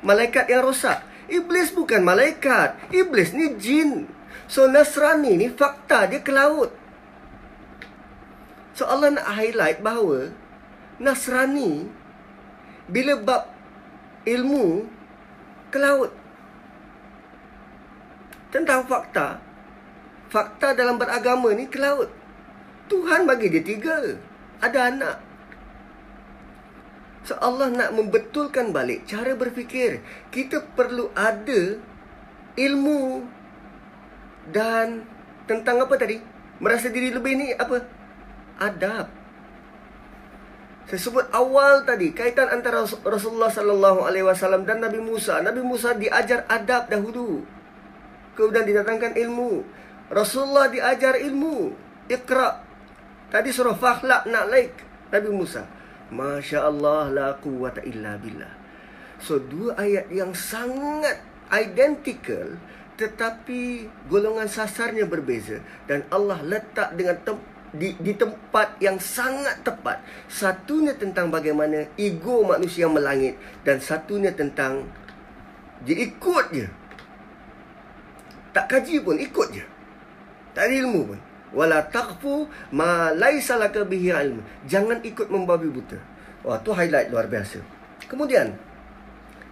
malaikat 0.00 0.48
yang 0.48 0.64
rosak 0.64 1.12
Iblis 1.32 1.72
bukan 1.72 2.04
malaikat. 2.04 2.76
Iblis 2.92 3.32
ni 3.32 3.56
jin. 3.56 4.04
So 4.50 4.68
Nasrani 4.68 5.40
ni 5.40 5.48
fakta 5.48 6.04
dia 6.04 6.20
ke 6.20 6.28
laut. 6.28 6.68
So 8.76 8.84
Allah 8.84 9.16
nak 9.16 9.32
highlight 9.32 9.80
bahawa 9.80 10.28
Nasrani 11.00 11.88
bila 12.84 13.16
bab 13.16 13.48
ilmu 14.28 14.84
ke 15.72 15.80
laut. 15.80 16.12
Tentang 18.52 18.84
fakta. 18.84 19.40
Fakta 20.28 20.76
dalam 20.76 21.00
beragama 21.00 21.56
ni 21.56 21.64
ke 21.64 21.80
laut. 21.80 22.12
Tuhan 22.92 23.24
bagi 23.24 23.48
dia 23.48 23.64
tiga. 23.64 24.20
Ada 24.60 24.92
anak. 24.92 25.16
So 27.22 27.38
Allah 27.38 27.70
nak 27.70 27.94
membetulkan 27.94 28.74
balik 28.74 29.06
cara 29.06 29.38
berfikir. 29.38 30.02
Kita 30.34 30.66
perlu 30.74 31.14
ada 31.14 31.78
ilmu 32.58 33.22
dan 34.50 35.06
tentang 35.46 35.78
apa 35.78 35.94
tadi? 35.94 36.18
Merasa 36.58 36.90
diri 36.90 37.14
lebih 37.14 37.32
ni 37.38 37.48
apa? 37.54 37.86
Adab. 38.58 39.06
Saya 40.90 40.98
sebut 40.98 41.26
awal 41.30 41.86
tadi 41.86 42.10
kaitan 42.10 42.50
antara 42.50 42.82
Rasulullah 43.06 43.48
sallallahu 43.48 44.02
alaihi 44.02 44.26
wasallam 44.26 44.66
dan 44.66 44.82
Nabi 44.82 44.98
Musa. 44.98 45.38
Nabi 45.38 45.62
Musa 45.62 45.94
diajar 45.94 46.42
adab 46.50 46.90
dahulu. 46.90 47.46
Kemudian 48.34 48.66
didatangkan 48.66 49.14
ilmu. 49.14 49.62
Rasulullah 50.10 50.66
diajar 50.66 51.22
ilmu. 51.22 51.70
Iqra. 52.10 52.60
Tadi 53.30 53.48
surah 53.54 53.78
Fakhlaq 53.78 54.26
nak 54.28 54.44
like 54.50 54.74
Nabi 55.14 55.30
Musa. 55.30 55.64
Masya 56.12 56.68
Allah 56.68 57.08
la 57.08 57.28
quwata 57.40 57.80
illa 57.88 58.20
billah. 58.20 58.52
So 59.16 59.40
dua 59.40 59.80
ayat 59.80 60.12
yang 60.12 60.36
sangat 60.36 61.24
identical 61.48 62.60
tetapi 63.00 63.88
golongan 64.12 64.46
sasarnya 64.46 65.08
berbeza 65.08 65.64
dan 65.88 66.04
Allah 66.12 66.44
letak 66.44 66.92
dengan 66.92 67.16
tem- 67.24 67.48
di, 67.72 67.96
di 67.96 68.12
tempat 68.12 68.76
yang 68.84 69.00
sangat 69.00 69.64
tepat. 69.64 70.04
Satunya 70.28 70.92
tentang 70.92 71.32
bagaimana 71.32 71.88
ego 71.96 72.44
manusia 72.44 72.84
melangit 72.92 73.40
dan 73.64 73.80
satunya 73.80 74.28
tentang 74.36 74.84
dia 75.80 75.96
ikut 75.96 76.46
je. 76.52 76.68
Tak 78.52 78.68
kaji 78.68 79.00
pun 79.00 79.16
ikut 79.16 79.48
je. 79.56 79.64
Tak 80.52 80.68
ada 80.68 80.74
ilmu 80.76 81.00
pun 81.08 81.31
wala 81.52 81.84
taqfu 81.88 82.48
ma 82.72 83.12
laisa 83.12 83.60
laka 83.60 83.84
bihi 83.84 84.12
ilm. 84.12 84.40
Jangan 84.66 85.04
ikut 85.04 85.28
membabi 85.28 85.68
buta. 85.68 86.00
Wah, 86.42 86.58
tu 86.58 86.74
highlight 86.74 87.12
luar 87.12 87.30
biasa. 87.30 87.62
Kemudian 88.10 88.56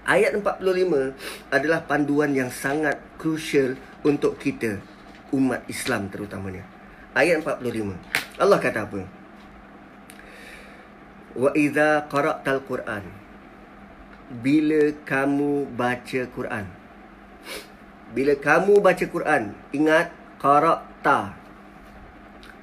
ayat 0.09 0.35
45 0.35 1.15
adalah 1.55 1.81
panduan 1.87 2.35
yang 2.35 2.51
sangat 2.51 2.99
crucial 3.21 3.79
untuk 4.03 4.41
kita 4.41 4.81
umat 5.31 5.63
Islam 5.71 6.11
terutamanya. 6.11 6.67
Ayat 7.15 7.47
45. 7.47 7.95
Allah 8.41 8.59
kata 8.59 8.89
apa? 8.89 9.01
Wa 11.31 11.51
idza 11.55 12.11
qara'tal 12.11 12.67
Qur'an 12.67 13.07
bila 14.31 14.95
kamu 15.07 15.67
baca 15.75 16.21
Quran. 16.31 16.67
Bila 18.11 18.35
kamu 18.39 18.83
baca 18.83 19.05
Quran, 19.07 19.55
ingat 19.71 20.11
qara'ta 20.39 21.40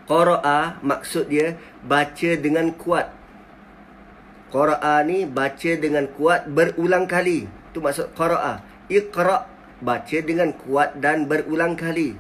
Qara'a 0.08 0.80
maksud 0.80 1.28
dia 1.28 1.60
baca 1.84 2.32
dengan 2.40 2.72
kuat. 2.72 3.12
Qara'a 4.48 5.04
ni 5.04 5.28
baca 5.28 5.72
dengan 5.76 6.08
kuat 6.08 6.48
berulang 6.48 7.04
kali. 7.04 7.44
Itu 7.76 7.84
maksud 7.84 8.16
qara'a. 8.16 8.64
Iqra' 8.88 9.44
baca 9.84 10.18
dengan 10.24 10.56
kuat 10.56 10.96
dan 11.04 11.28
berulang 11.28 11.76
kali. 11.76 12.16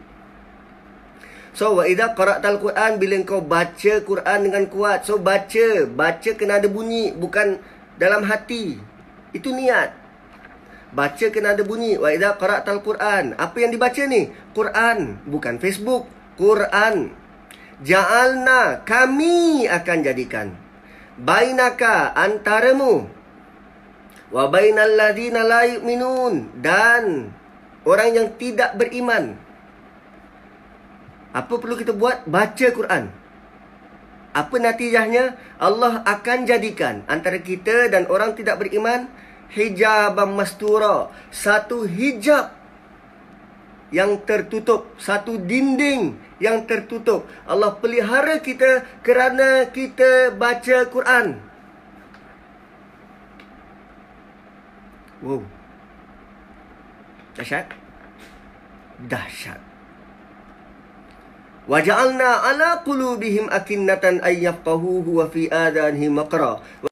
So 1.57 1.79
wa 1.79 1.89
idza 1.89 2.13
qara'tal 2.13 2.61
Quran 2.61 3.01
bila 3.01 3.17
kau 3.25 3.41
baca 3.41 3.93
Quran 4.03 4.39
dengan 4.45 4.69
kuat. 4.69 5.07
So 5.07 5.17
baca, 5.17 5.87
baca 5.89 6.31
kena 6.37 6.61
ada 6.61 6.69
bunyi 6.69 7.15
bukan 7.15 7.57
dalam 7.97 8.27
hati. 8.27 8.77
Itu 9.33 9.55
niat. 9.55 9.95
Baca 10.93 11.25
kena 11.33 11.55
ada 11.57 11.63
bunyi. 11.63 11.97
Wa 11.97 12.13
idza 12.13 12.37
qara'tal 12.37 12.83
Quran. 12.83 13.33
Apa 13.39 13.57
yang 13.63 13.71
dibaca 13.73 14.03
ni? 14.05 14.29
Quran, 14.53 15.23
bukan 15.25 15.57
Facebook. 15.57 16.05
Quran. 16.37 17.15
Ja'alna 17.77 18.81
kami 18.81 19.69
akan 19.69 19.97
jadikan 20.01 20.49
bainaka 21.17 22.09
antaramu 22.17 23.05
wa 24.33 24.43
bainal 24.49 24.97
ladina 24.97 25.45
la 25.45 25.61
yu'minun 25.69 26.57
dan 26.57 27.29
orang 27.85 28.09
yang 28.17 28.27
tidak 28.41 28.73
beriman. 28.81 29.37
Apa 31.37 31.53
perlu 31.61 31.77
kita 31.77 31.93
buat? 31.93 32.25
Baca 32.25 32.67
Quran. 32.73 33.13
Apa 34.33 34.55
natijahnya? 34.57 35.37
Allah 35.61 36.01
akan 36.01 36.49
jadikan 36.49 37.05
antara 37.05 37.37
kita 37.37 37.93
dan 37.93 38.09
orang 38.09 38.33
tidak 38.33 38.57
beriman 38.57 39.05
hijab 39.53 40.17
mastura, 40.33 41.13
satu 41.29 41.85
hijab 41.85 42.56
yang 43.89 44.19
tertutup, 44.27 44.91
satu 44.99 45.39
dinding 45.39 46.19
yang 46.43 46.67
tertutup. 46.67 47.23
Allah 47.47 47.75
pelihara 47.79 48.43
kita 48.43 48.83
kerana 48.99 49.69
kita 49.71 50.35
baca 50.35 50.77
Quran. 50.91 51.39
Wow. 55.23 55.41
Dahsyat. 57.39 57.67
Dahsyat. 59.07 59.61
Waja'alna 61.67 62.47
ala 62.47 62.69
qulubihim 62.85 63.51
akinnatan 63.51 64.23
ay 64.23 64.45
yafqahuhu 64.45 65.19
wa 65.19 65.25
fi 65.27 65.51
adanihim 65.51 66.15
maqra. 66.15 66.63
Wa 66.63 66.89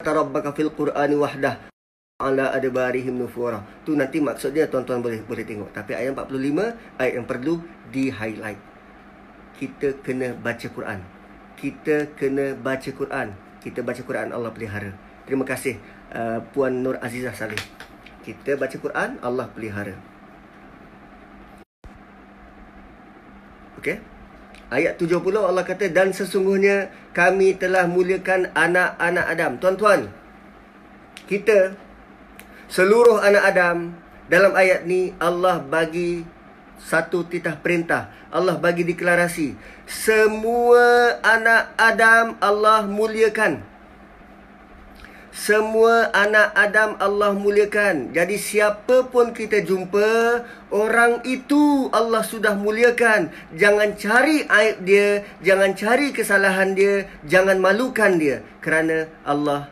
tarabbaka 0.00 0.56
fil 0.56 0.72
Qur'ani 0.72 1.18
wahdah 1.18 1.75
ala 2.16 2.48
adbarihim 2.56 3.20
nufura. 3.20 3.60
Tu 3.84 3.92
nanti 3.92 4.24
maksudnya 4.24 4.64
tuan-tuan 4.72 5.04
boleh 5.04 5.20
boleh 5.20 5.44
tengok. 5.44 5.68
Tapi 5.76 5.92
ayat 5.92 6.16
45 6.16 6.96
ayat 6.96 7.12
yang 7.12 7.28
perlu 7.28 7.60
di 7.92 8.08
highlight. 8.08 8.60
Kita 9.56 10.00
kena 10.00 10.32
baca 10.32 10.66
Quran. 10.68 11.00
Kita 11.56 12.16
kena 12.16 12.56
baca 12.56 12.88
Quran. 12.88 13.36
Kita 13.60 13.84
baca 13.84 14.00
Quran 14.00 14.32
Allah 14.32 14.52
pelihara. 14.52 14.92
Terima 15.28 15.44
kasih 15.44 15.76
uh, 16.16 16.40
puan 16.56 16.80
Nur 16.80 16.96
Azizah 17.04 17.36
Saleh. 17.36 17.60
Kita 18.24 18.56
baca 18.56 18.76
Quran 18.80 19.20
Allah 19.20 19.46
pelihara. 19.52 19.96
Okey. 23.76 24.00
Ayat 24.66 24.98
70 24.98 25.20
Allah 25.36 25.62
kata 25.62 25.86
dan 25.92 26.10
sesungguhnya 26.10 26.90
kami 27.14 27.54
telah 27.54 27.86
muliakan 27.86 28.50
anak-anak 28.50 29.24
Adam. 29.30 29.52
Tuan-tuan, 29.62 30.10
kita 31.30 31.85
seluruh 32.66 33.22
anak 33.22 33.44
Adam 33.54 33.76
dalam 34.26 34.52
ayat 34.54 34.86
ni 34.86 35.14
Allah 35.22 35.62
bagi 35.62 36.26
satu 36.82 37.24
titah 37.26 37.56
perintah. 37.58 38.12
Allah 38.28 38.58
bagi 38.58 38.84
deklarasi. 38.84 39.56
Semua 39.88 41.16
anak 41.24 41.72
Adam 41.78 42.36
Allah 42.42 42.84
muliakan. 42.84 43.62
Semua 45.36 46.08
anak 46.16 46.56
Adam 46.56 46.96
Allah 46.96 47.36
muliakan. 47.36 48.16
Jadi 48.16 48.40
siapa 48.40 49.04
pun 49.12 49.36
kita 49.36 49.60
jumpa, 49.60 50.40
orang 50.72 51.20
itu 51.28 51.92
Allah 51.92 52.24
sudah 52.24 52.56
muliakan. 52.56 53.28
Jangan 53.52 54.00
cari 54.00 54.48
aib 54.48 54.80
dia, 54.80 55.28
jangan 55.44 55.76
cari 55.76 56.16
kesalahan 56.16 56.72
dia, 56.72 57.04
jangan 57.28 57.60
malukan 57.60 58.16
dia 58.16 58.40
kerana 58.64 59.12
Allah 59.28 59.68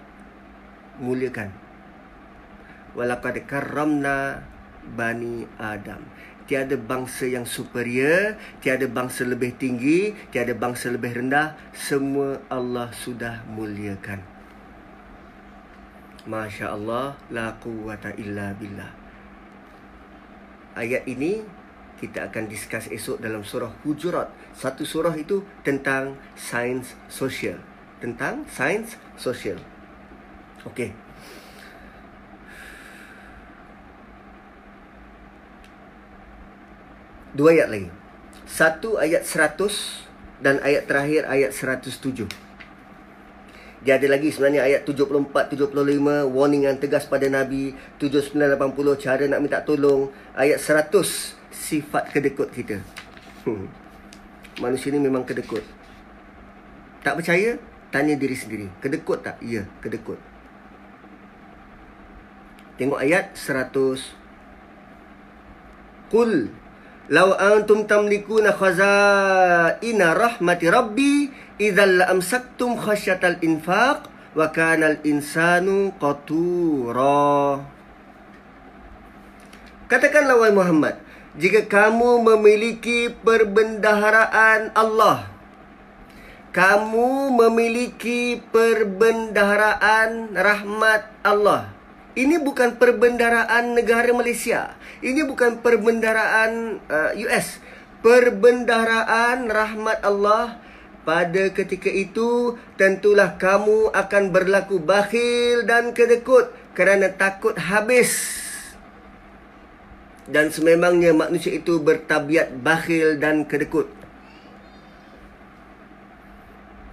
muliakan 1.01 1.64
walaqad 2.95 3.43
karramna 3.45 4.41
bani 4.95 5.45
adam. 5.59 6.01
Tiada 6.45 6.77
bangsa 6.77 7.25
yang 7.25 7.49
superior 7.49 8.37
tiada 8.61 8.85
bangsa 8.85 9.25
lebih 9.25 9.57
tinggi 9.57 10.13
tiada 10.29 10.53
bangsa 10.53 10.93
lebih 10.93 11.17
rendah 11.25 11.57
semua 11.73 12.41
Allah 12.53 12.93
sudah 12.93 13.43
muliakan. 13.49 14.21
Masya 16.25 16.73
Allah 16.73 17.17
La 17.29 17.53
quwata 17.61 18.13
illa 18.17 18.53
billah. 18.57 18.93
Ayat 20.77 21.05
ini 21.05 21.65
Kita 21.95 22.27
akan 22.27 22.51
discuss 22.51 22.91
esok 22.91 23.23
dalam 23.23 23.47
surah 23.47 23.71
Hujurat. 23.87 24.29
Satu 24.53 24.83
surah 24.85 25.15
itu 25.15 25.47
tentang 25.63 26.19
Sains 26.37 26.93
sosial. 27.07 27.57
Tentang 28.03 28.45
sains 28.51 28.99
sosial. 29.17 29.57
Okey 30.67 31.04
dua 37.35 37.53
ayat 37.53 37.69
lagi. 37.69 37.91
Satu 38.47 38.97
ayat 38.97 39.27
100 39.27 39.59
dan 40.39 40.63
ayat 40.63 40.87
terakhir 40.87 41.27
ayat 41.27 41.51
107. 41.51 42.31
Dia 43.85 44.01
ada 44.01 44.09
lagi 44.09 44.33
sebenarnya 44.33 44.65
ayat 44.65 44.89
74, 44.89 45.29
75, 45.53 46.25
warning 46.33 46.65
yang 46.65 46.81
tegas 46.81 47.05
pada 47.05 47.29
Nabi. 47.29 47.77
79, 48.01 48.33
80, 48.33 48.97
cara 48.97 49.25
nak 49.29 49.41
minta 49.45 49.61
tolong. 49.61 50.09
Ayat 50.33 50.57
100, 50.57 51.37
sifat 51.53 52.09
kedekut 52.09 52.49
kita. 52.49 52.81
Hmm. 53.45 53.69
Manusia 54.63 54.89
ni 54.89 55.03
memang 55.03 55.27
kedekut. 55.29 55.61
Tak 57.05 57.21
percaya? 57.21 57.61
Tanya 57.93 58.17
diri 58.17 58.33
sendiri. 58.33 58.73
Kedekut 58.81 59.21
tak? 59.21 59.37
Ya, 59.45 59.69
kedekut. 59.85 60.17
Tengok 62.81 63.05
ayat 63.05 63.37
100. 63.37 64.01
Qul 66.09 66.49
Lau 67.13 67.37
antum 67.37 67.85
tamlikuna 67.85 68.57
khazaina 68.57 70.17
rahmati 70.17 70.73
rabbi 70.73 71.29
idzal 71.61 72.01
amsaktum 72.01 72.81
khasyatal 72.81 73.37
infaq 73.45 74.09
wa 74.33 74.49
kana 74.49 74.97
al-insanu 74.97 75.93
qatura. 76.01 77.61
Katakanlah 79.85 80.41
wahai 80.41 80.57
Muhammad, 80.57 80.97
jika 81.37 81.69
kamu 81.69 82.25
memiliki 82.25 83.13
perbendaharaan 83.21 84.73
Allah, 84.73 85.29
kamu 86.57 87.37
memiliki 87.37 88.41
perbendaharaan 88.49 90.33
rahmat 90.33 91.05
Allah. 91.21 91.74
Ini 92.15 92.39
bukan 92.39 92.79
perbendaraan 92.79 93.75
negara 93.75 94.15
Malaysia. 94.15 94.79
Ini 95.03 95.27
bukan 95.27 95.59
perbendaraan 95.59 96.79
uh, 96.87 97.13
US. 97.27 97.59
Perbendaraan 98.07 99.51
rahmat 99.51 99.99
Allah 100.07 100.63
pada 101.03 101.51
ketika 101.51 101.91
itu 101.91 102.55
tentulah 102.79 103.35
kamu 103.35 103.91
akan 103.91 104.25
berlaku 104.31 104.79
bakhil 104.79 105.67
dan 105.67 105.91
kedekut 105.91 106.55
kerana 106.79 107.11
takut 107.11 107.59
habis. 107.59 108.41
Dan 110.31 110.55
sememangnya 110.55 111.13
manusia 111.13 111.51
itu 111.51 111.83
bertabiat 111.83 112.63
bakhil 112.63 113.19
dan 113.19 113.43
kedekut. 113.43 113.91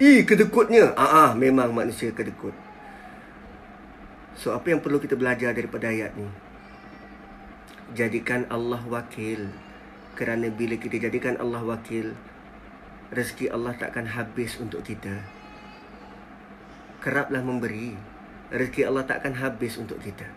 Ih, 0.01 0.25
kedekutnya. 0.25 0.97
Ah, 0.97 1.29
ah 1.29 1.31
memang 1.37 1.69
manusia 1.69 2.09
kedekut. 2.09 2.60
So 4.35 4.55
apa 4.55 4.71
yang 4.71 4.79
perlu 4.79 5.01
kita 5.01 5.19
belajar 5.19 5.51
daripada 5.51 5.91
ayat 5.91 6.15
ni? 6.15 6.27
Jadikan 7.97 8.47
Allah 8.47 8.79
wakil. 8.87 9.51
Kerana 10.15 10.51
bila 10.51 10.75
kita 10.75 10.99
jadikan 10.99 11.39
Allah 11.39 11.63
wakil, 11.63 12.13
rezeki 13.15 13.51
Allah 13.51 13.75
takkan 13.75 14.07
habis 14.07 14.59
untuk 14.59 14.83
kita. 14.83 15.23
Keraplah 17.03 17.41
memberi. 17.41 17.95
Rezeki 18.51 18.91
Allah 18.91 19.07
takkan 19.07 19.35
habis 19.39 19.79
untuk 19.79 19.99
kita. 20.03 20.27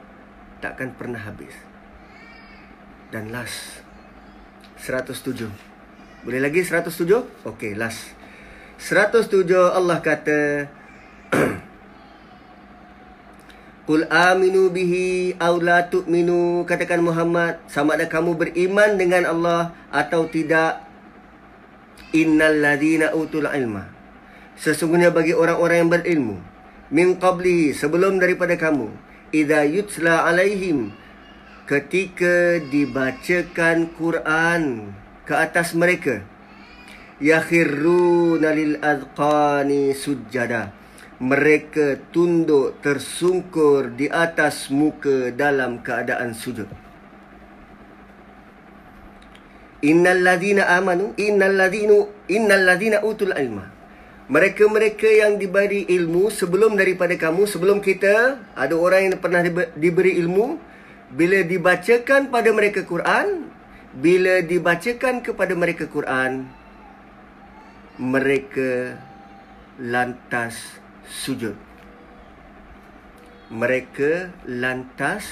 Takkan 0.62 0.94
pernah 0.94 1.18
habis. 1.18 1.52
Dan 3.10 3.34
last 3.34 3.82
107. 4.78 5.50
Boleh 6.24 6.40
lagi 6.40 6.64
107? 6.64 7.26
Okey, 7.44 7.76
last. 7.76 8.16
107 8.80 9.44
Allah 9.54 9.98
kata 10.02 10.66
Qul 13.84 14.08
aminu 14.08 14.72
bihi 14.72 15.36
aw 15.36 15.60
la 15.60 15.84
tu'minu 15.92 16.64
katakan 16.64 17.04
Muhammad 17.04 17.60
sama 17.68 18.00
ada 18.00 18.08
kamu 18.08 18.32
beriman 18.32 18.96
dengan 18.96 19.28
Allah 19.28 19.76
atau 19.92 20.24
tidak? 20.24 20.80
Innal 22.16 22.64
ladina 22.64 23.12
utul 23.12 23.44
ilma. 23.44 23.84
Sesungguhnya 24.56 25.12
bagi 25.12 25.36
orang-orang 25.36 25.84
yang 25.84 25.90
berilmu 25.92 26.36
min 26.88 27.20
qablihi 27.20 27.76
sebelum 27.76 28.16
daripada 28.22 28.56
kamu 28.56 28.88
idza 29.34 29.66
yutla 29.68 30.30
alaihim 30.30 30.94
ketika 31.66 32.62
dibacakan 32.70 33.90
Quran 33.98 34.94
ke 35.26 35.34
atas 35.34 35.74
mereka 35.74 36.22
yakhiruna 37.18 38.52
lil 38.54 38.78
azqani 38.78 39.96
sujada 39.96 40.70
mereka 41.24 41.96
tunduk 42.12 42.84
tersungkur 42.84 43.96
di 43.96 44.12
atas 44.12 44.68
muka 44.68 45.32
dalam 45.32 45.80
keadaan 45.80 46.36
sujud. 46.36 46.68
Innal 49.80 50.20
ladina 50.20 50.68
amanu 50.76 51.16
innal 51.16 51.56
ladinu 51.56 52.12
innal 52.28 52.68
ladina 52.68 53.00
utul 53.00 53.32
ilma. 53.32 53.72
Mereka-mereka 54.24 55.04
yang 55.04 55.36
diberi 55.36 55.84
ilmu 55.84 56.32
sebelum 56.32 56.76
daripada 56.76 57.12
kamu 57.16 57.44
sebelum 57.44 57.80
kita 57.80 58.40
ada 58.56 58.72
orang 58.76 59.12
yang 59.12 59.16
pernah 59.20 59.44
diberi 59.76 60.16
ilmu 60.20 60.56
bila 61.12 61.44
dibacakan 61.44 62.32
pada 62.32 62.48
mereka 62.52 62.88
Quran 62.88 63.52
bila 63.92 64.40
dibacakan 64.40 65.20
kepada 65.20 65.52
mereka 65.52 65.84
Quran 65.92 66.48
mereka 68.00 68.96
lantas 69.76 70.83
sujud. 71.14 71.54
Mereka 73.54 74.34
lantas 74.50 75.30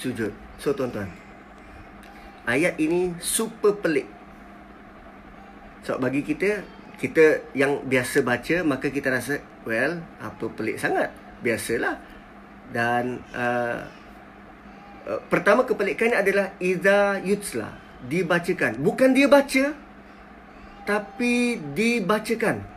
sujud. 0.00 0.32
So 0.56 0.72
tuan-tuan. 0.72 1.12
Ayat 2.48 2.80
ini 2.80 3.12
super 3.20 3.76
pelik. 3.76 4.08
So 5.84 6.00
bagi 6.00 6.24
kita 6.24 6.64
kita 6.96 7.50
yang 7.52 7.82
biasa 7.82 8.22
baca 8.22 8.56
maka 8.62 8.88
kita 8.88 9.10
rasa 9.12 9.42
well 9.68 10.00
apa 10.22 10.44
pelik 10.56 10.80
sangat. 10.80 11.12
Biasalah. 11.44 12.00
Dan 12.72 13.20
uh, 13.36 13.84
uh, 15.04 15.20
pertama 15.28 15.68
kepelikannya 15.68 16.16
adalah 16.16 16.56
iza 16.56 17.20
yutsla 17.20 17.76
dibacakan. 18.06 18.80
Bukan 18.80 19.12
dia 19.12 19.28
baca 19.28 19.76
tapi 20.88 21.60
dibacakan. 21.76 22.71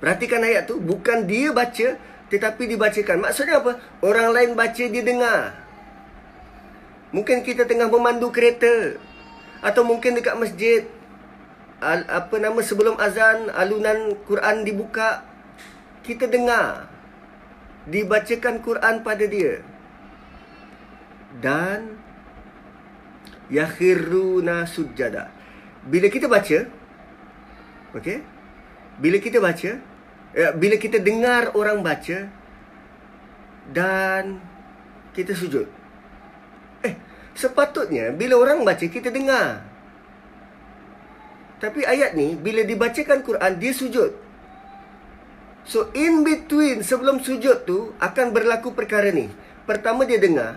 Perhatikan 0.00 0.40
ayat 0.40 0.64
tu 0.64 0.80
bukan 0.80 1.28
dia 1.28 1.52
baca 1.52 2.00
tetapi 2.32 2.62
dibacakan. 2.64 3.20
Maksudnya 3.20 3.60
apa? 3.60 3.76
Orang 4.00 4.32
lain 4.32 4.56
baca 4.56 4.84
dia 4.88 5.02
dengar. 5.04 5.54
Mungkin 7.12 7.42
kita 7.44 7.68
tengah 7.68 7.90
memandu 7.90 8.32
kereta 8.32 8.96
atau 9.60 9.84
mungkin 9.84 10.16
dekat 10.16 10.40
masjid 10.40 10.88
apa 11.84 12.36
nama 12.36 12.60
sebelum 12.60 12.96
azan 13.00 13.48
alunan 13.56 14.12
Quran 14.28 14.68
dibuka 14.68 15.24
kita 16.04 16.28
dengar 16.28 16.92
dibacakan 17.88 18.60
Quran 18.60 19.00
pada 19.00 19.24
dia 19.24 19.64
dan 21.40 21.96
yakhiruna 23.48 24.68
sujada 24.68 25.32
bila 25.88 26.12
kita 26.12 26.28
baca 26.28 26.68
okey 27.96 28.20
bila 29.00 29.16
kita 29.16 29.40
baca 29.40 29.80
bila 30.32 30.78
kita 30.78 31.02
dengar 31.02 31.54
orang 31.58 31.82
baca 31.82 32.30
dan 33.70 34.38
kita 35.10 35.34
sujud. 35.34 35.66
Eh, 36.86 36.94
sepatutnya 37.34 38.14
bila 38.14 38.38
orang 38.38 38.62
baca 38.62 38.82
kita 38.82 39.10
dengar. 39.10 39.66
Tapi 41.60 41.84
ayat 41.84 42.16
ni 42.16 42.38
bila 42.38 42.64
dibacakan 42.64 43.20
Quran 43.20 43.52
dia 43.60 43.72
sujud. 43.74 44.10
So 45.68 45.92
in 45.92 46.24
between 46.24 46.80
sebelum 46.80 47.20
sujud 47.20 47.68
tu 47.68 47.92
akan 48.00 48.32
berlaku 48.32 48.72
perkara 48.72 49.12
ni. 49.12 49.28
Pertama 49.68 50.08
dia 50.08 50.16
dengar. 50.16 50.56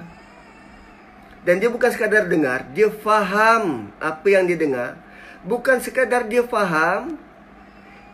Dan 1.44 1.60
dia 1.60 1.68
bukan 1.68 1.92
sekadar 1.92 2.32
dengar, 2.32 2.64
dia 2.72 2.88
faham 2.88 3.92
apa 4.00 4.28
yang 4.32 4.48
dia 4.48 4.56
dengar. 4.56 4.96
Bukan 5.44 5.84
sekadar 5.84 6.24
dia 6.24 6.40
faham, 6.48 7.20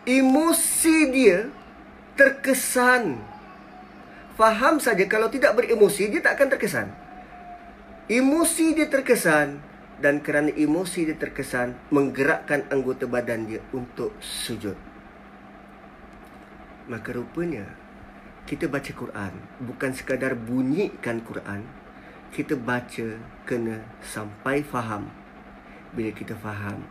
emosi 0.08 0.96
dia 1.12 1.48
terkesan. 2.16 3.20
Faham 4.36 4.80
saja 4.80 5.04
kalau 5.04 5.28
tidak 5.28 5.56
beremosi 5.56 6.08
dia 6.08 6.24
tak 6.24 6.40
akan 6.40 6.48
terkesan. 6.56 6.88
Emosi 8.08 8.72
dia 8.72 8.88
terkesan 8.88 9.60
dan 10.00 10.24
kerana 10.24 10.48
emosi 10.56 11.12
dia 11.12 11.16
terkesan 11.16 11.76
menggerakkan 11.92 12.64
anggota 12.72 13.04
badan 13.04 13.44
dia 13.44 13.60
untuk 13.76 14.16
sujud. 14.18 14.74
Maka 16.88 17.14
rupanya 17.14 17.68
kita 18.48 18.66
baca 18.66 18.90
Quran 18.90 19.32
bukan 19.62 19.94
sekadar 19.94 20.34
bunyikan 20.34 21.22
Quran, 21.22 21.62
kita 22.34 22.58
baca 22.58 23.20
kena 23.46 23.84
sampai 24.02 24.64
faham. 24.64 25.06
Bila 25.94 26.10
kita 26.10 26.34
faham, 26.34 26.82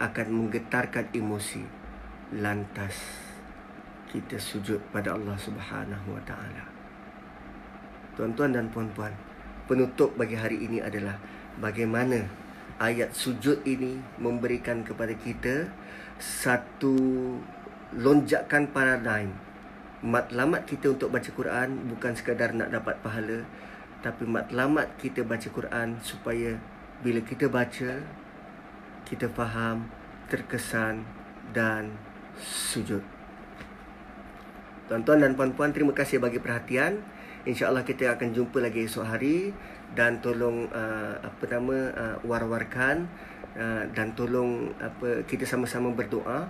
akan 0.00 0.26
menggetarkan 0.32 1.12
emosi 1.12 1.60
lantas 2.40 2.96
kita 4.08 4.40
sujud 4.40 4.80
pada 4.90 5.14
Allah 5.14 5.36
Subhanahu 5.36 6.16
Wa 6.16 6.22
Taala. 6.24 6.64
Tuan-tuan 8.18 8.56
dan 8.56 8.66
puan-puan, 8.72 9.14
penutup 9.70 10.16
bagi 10.18 10.34
hari 10.34 10.66
ini 10.66 10.82
adalah 10.82 11.20
bagaimana 11.62 12.26
ayat 12.80 13.12
sujud 13.12 13.62
ini 13.68 14.00
memberikan 14.16 14.82
kepada 14.82 15.12
kita 15.14 15.68
satu 16.16 16.96
lonjakan 17.92 18.72
paradigm 18.72 19.36
matlamat 20.00 20.64
kita 20.64 20.96
untuk 20.96 21.12
baca 21.12 21.28
Quran 21.28 21.92
bukan 21.92 22.16
sekadar 22.16 22.56
nak 22.56 22.72
dapat 22.72 22.96
pahala 23.04 23.44
tapi 24.00 24.24
matlamat 24.24 24.96
kita 24.96 25.20
baca 25.28 25.44
Quran 25.52 26.00
supaya 26.00 26.56
bila 27.04 27.20
kita 27.20 27.52
baca 27.52 28.00
kita 29.10 29.26
faham 29.34 29.90
terkesan 30.30 31.02
dan 31.50 31.90
sujud. 32.38 33.02
Tuan-tuan 34.86 35.18
dan 35.18 35.34
puan-puan, 35.34 35.74
terima 35.74 35.90
kasih 35.90 36.22
bagi 36.22 36.38
perhatian. 36.38 37.02
InsyaAllah 37.42 37.82
kita 37.82 38.14
akan 38.14 38.30
jumpa 38.30 38.62
lagi 38.62 38.86
esok 38.86 39.06
hari 39.06 39.50
dan 39.98 40.22
tolong 40.22 40.70
uh, 40.70 41.18
apa 41.18 41.44
nama 41.50 41.78
uh, 41.90 42.16
war-warkan 42.22 43.10
uh, 43.58 43.88
dan 43.90 44.14
tolong 44.14 44.70
apa 44.78 45.24
kita 45.24 45.48
sama-sama 45.48 45.90
berdoa 45.90 46.46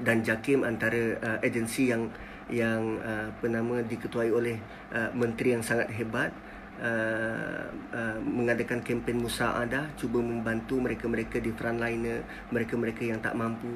dan 0.00 0.24
JAKIM 0.24 0.64
antara 0.64 1.20
uh, 1.20 1.38
agensi 1.44 1.92
yang 1.92 2.08
yang 2.50 2.98
uh, 3.04 3.30
apa 3.30 3.46
nama 3.46 3.84
diketuai 3.84 4.32
oleh 4.32 4.56
uh, 4.90 5.12
menteri 5.12 5.54
yang 5.54 5.62
sangat 5.62 5.92
hebat 5.94 6.32
uh, 6.80 7.68
uh, 7.92 8.18
mengadakan 8.24 8.80
kempen 8.80 9.20
musaadah 9.20 9.92
cuba 10.00 10.18
membantu 10.18 10.80
mereka-mereka 10.80 11.38
di 11.38 11.52
frontliner 11.52 12.24
mereka-mereka 12.48 13.02
yang 13.04 13.20
tak 13.20 13.36
mampu 13.36 13.70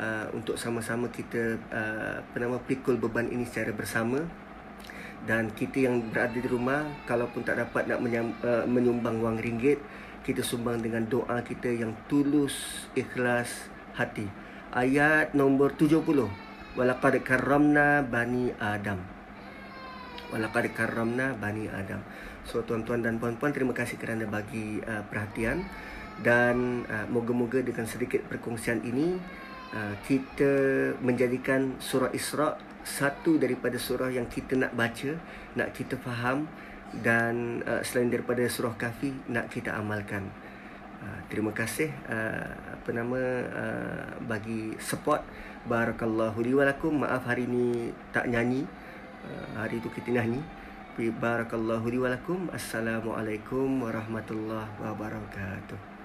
uh, 0.00 0.26
untuk 0.32 0.56
sama-sama 0.56 1.08
kita 1.12 1.60
uh, 1.72 2.20
apa 2.20 2.36
nama 2.40 2.56
pikul 2.60 2.96
beban 2.96 3.28
ini 3.28 3.44
secara 3.44 3.72
bersama. 3.72 4.24
Dan 5.26 5.50
kita 5.50 5.90
yang 5.90 6.06
berada 6.14 6.38
di 6.38 6.46
rumah 6.46 6.86
kalaupun 7.02 7.42
tak 7.42 7.58
dapat 7.58 7.90
nak 7.90 7.98
menyam, 7.98 8.30
uh, 8.46 8.62
menyumbang 8.62 9.18
wang 9.18 9.40
ringgit 9.40 9.82
kita 10.22 10.42
sumbang 10.42 10.82
dengan 10.82 11.06
doa 11.06 11.42
kita 11.42 11.70
yang 11.70 11.94
tulus 12.06 12.86
ikhlas 12.94 13.70
hati. 13.94 14.26
Ayat 14.70 15.34
nombor 15.34 15.74
70 15.74 16.02
walaqad 16.78 17.14
karramna 17.26 18.06
bani 18.06 18.54
adam. 18.58 19.02
Walaqad 20.30 20.74
karramna 20.74 21.34
bani 21.38 21.70
adam 21.70 22.02
so 22.46 22.62
tuan-tuan 22.62 23.02
dan 23.02 23.18
puan-puan 23.18 23.50
terima 23.50 23.74
kasih 23.74 23.98
kerana 23.98 24.24
bagi 24.24 24.80
uh, 24.82 25.02
perhatian. 25.06 25.66
Dan 26.16 26.88
uh, 26.88 27.04
moga-moga 27.12 27.60
dengan 27.60 27.84
sedikit 27.84 28.24
perkongsian 28.24 28.80
ini 28.86 29.20
uh, 29.76 29.94
kita 30.08 30.52
menjadikan 31.04 31.76
surah 31.76 32.08
Isra 32.16 32.56
satu 32.86 33.36
daripada 33.36 33.76
surah 33.76 34.08
yang 34.08 34.30
kita 34.30 34.54
nak 34.54 34.72
baca 34.78 35.18
nak 35.58 35.74
kita 35.74 35.98
faham 35.98 36.46
dan 37.02 37.60
uh, 37.66 37.82
selain 37.82 38.08
daripada 38.08 38.46
surah 38.46 38.72
kafi 38.78 39.12
nak 39.28 39.50
kita 39.50 39.74
amalkan. 39.74 40.30
Ah, 40.96 41.20
terima 41.28 41.52
kasih 41.52 41.92
uh, 42.08 42.50
apa 42.72 42.90
nama 42.90 43.20
uh, 43.46 44.06
bagi 44.24 44.74
support. 44.80 45.22
Barakallahu 45.68 46.40
li 46.40 46.50
maaf 46.56 47.22
hari 47.28 47.44
ni 47.46 47.92
tak 48.10 48.26
nyanyi. 48.26 48.64
Uh, 49.26 49.60
hari 49.60 49.78
tu 49.82 49.90
kita 49.92 50.10
nyanyi 50.10 50.40
barakallahu 50.96 51.92
li 51.92 52.00
walakum 52.00 52.48
assalamualaikum 52.56 53.84
warahmatullahi 53.84 54.80
wabarakatuh 54.80 55.95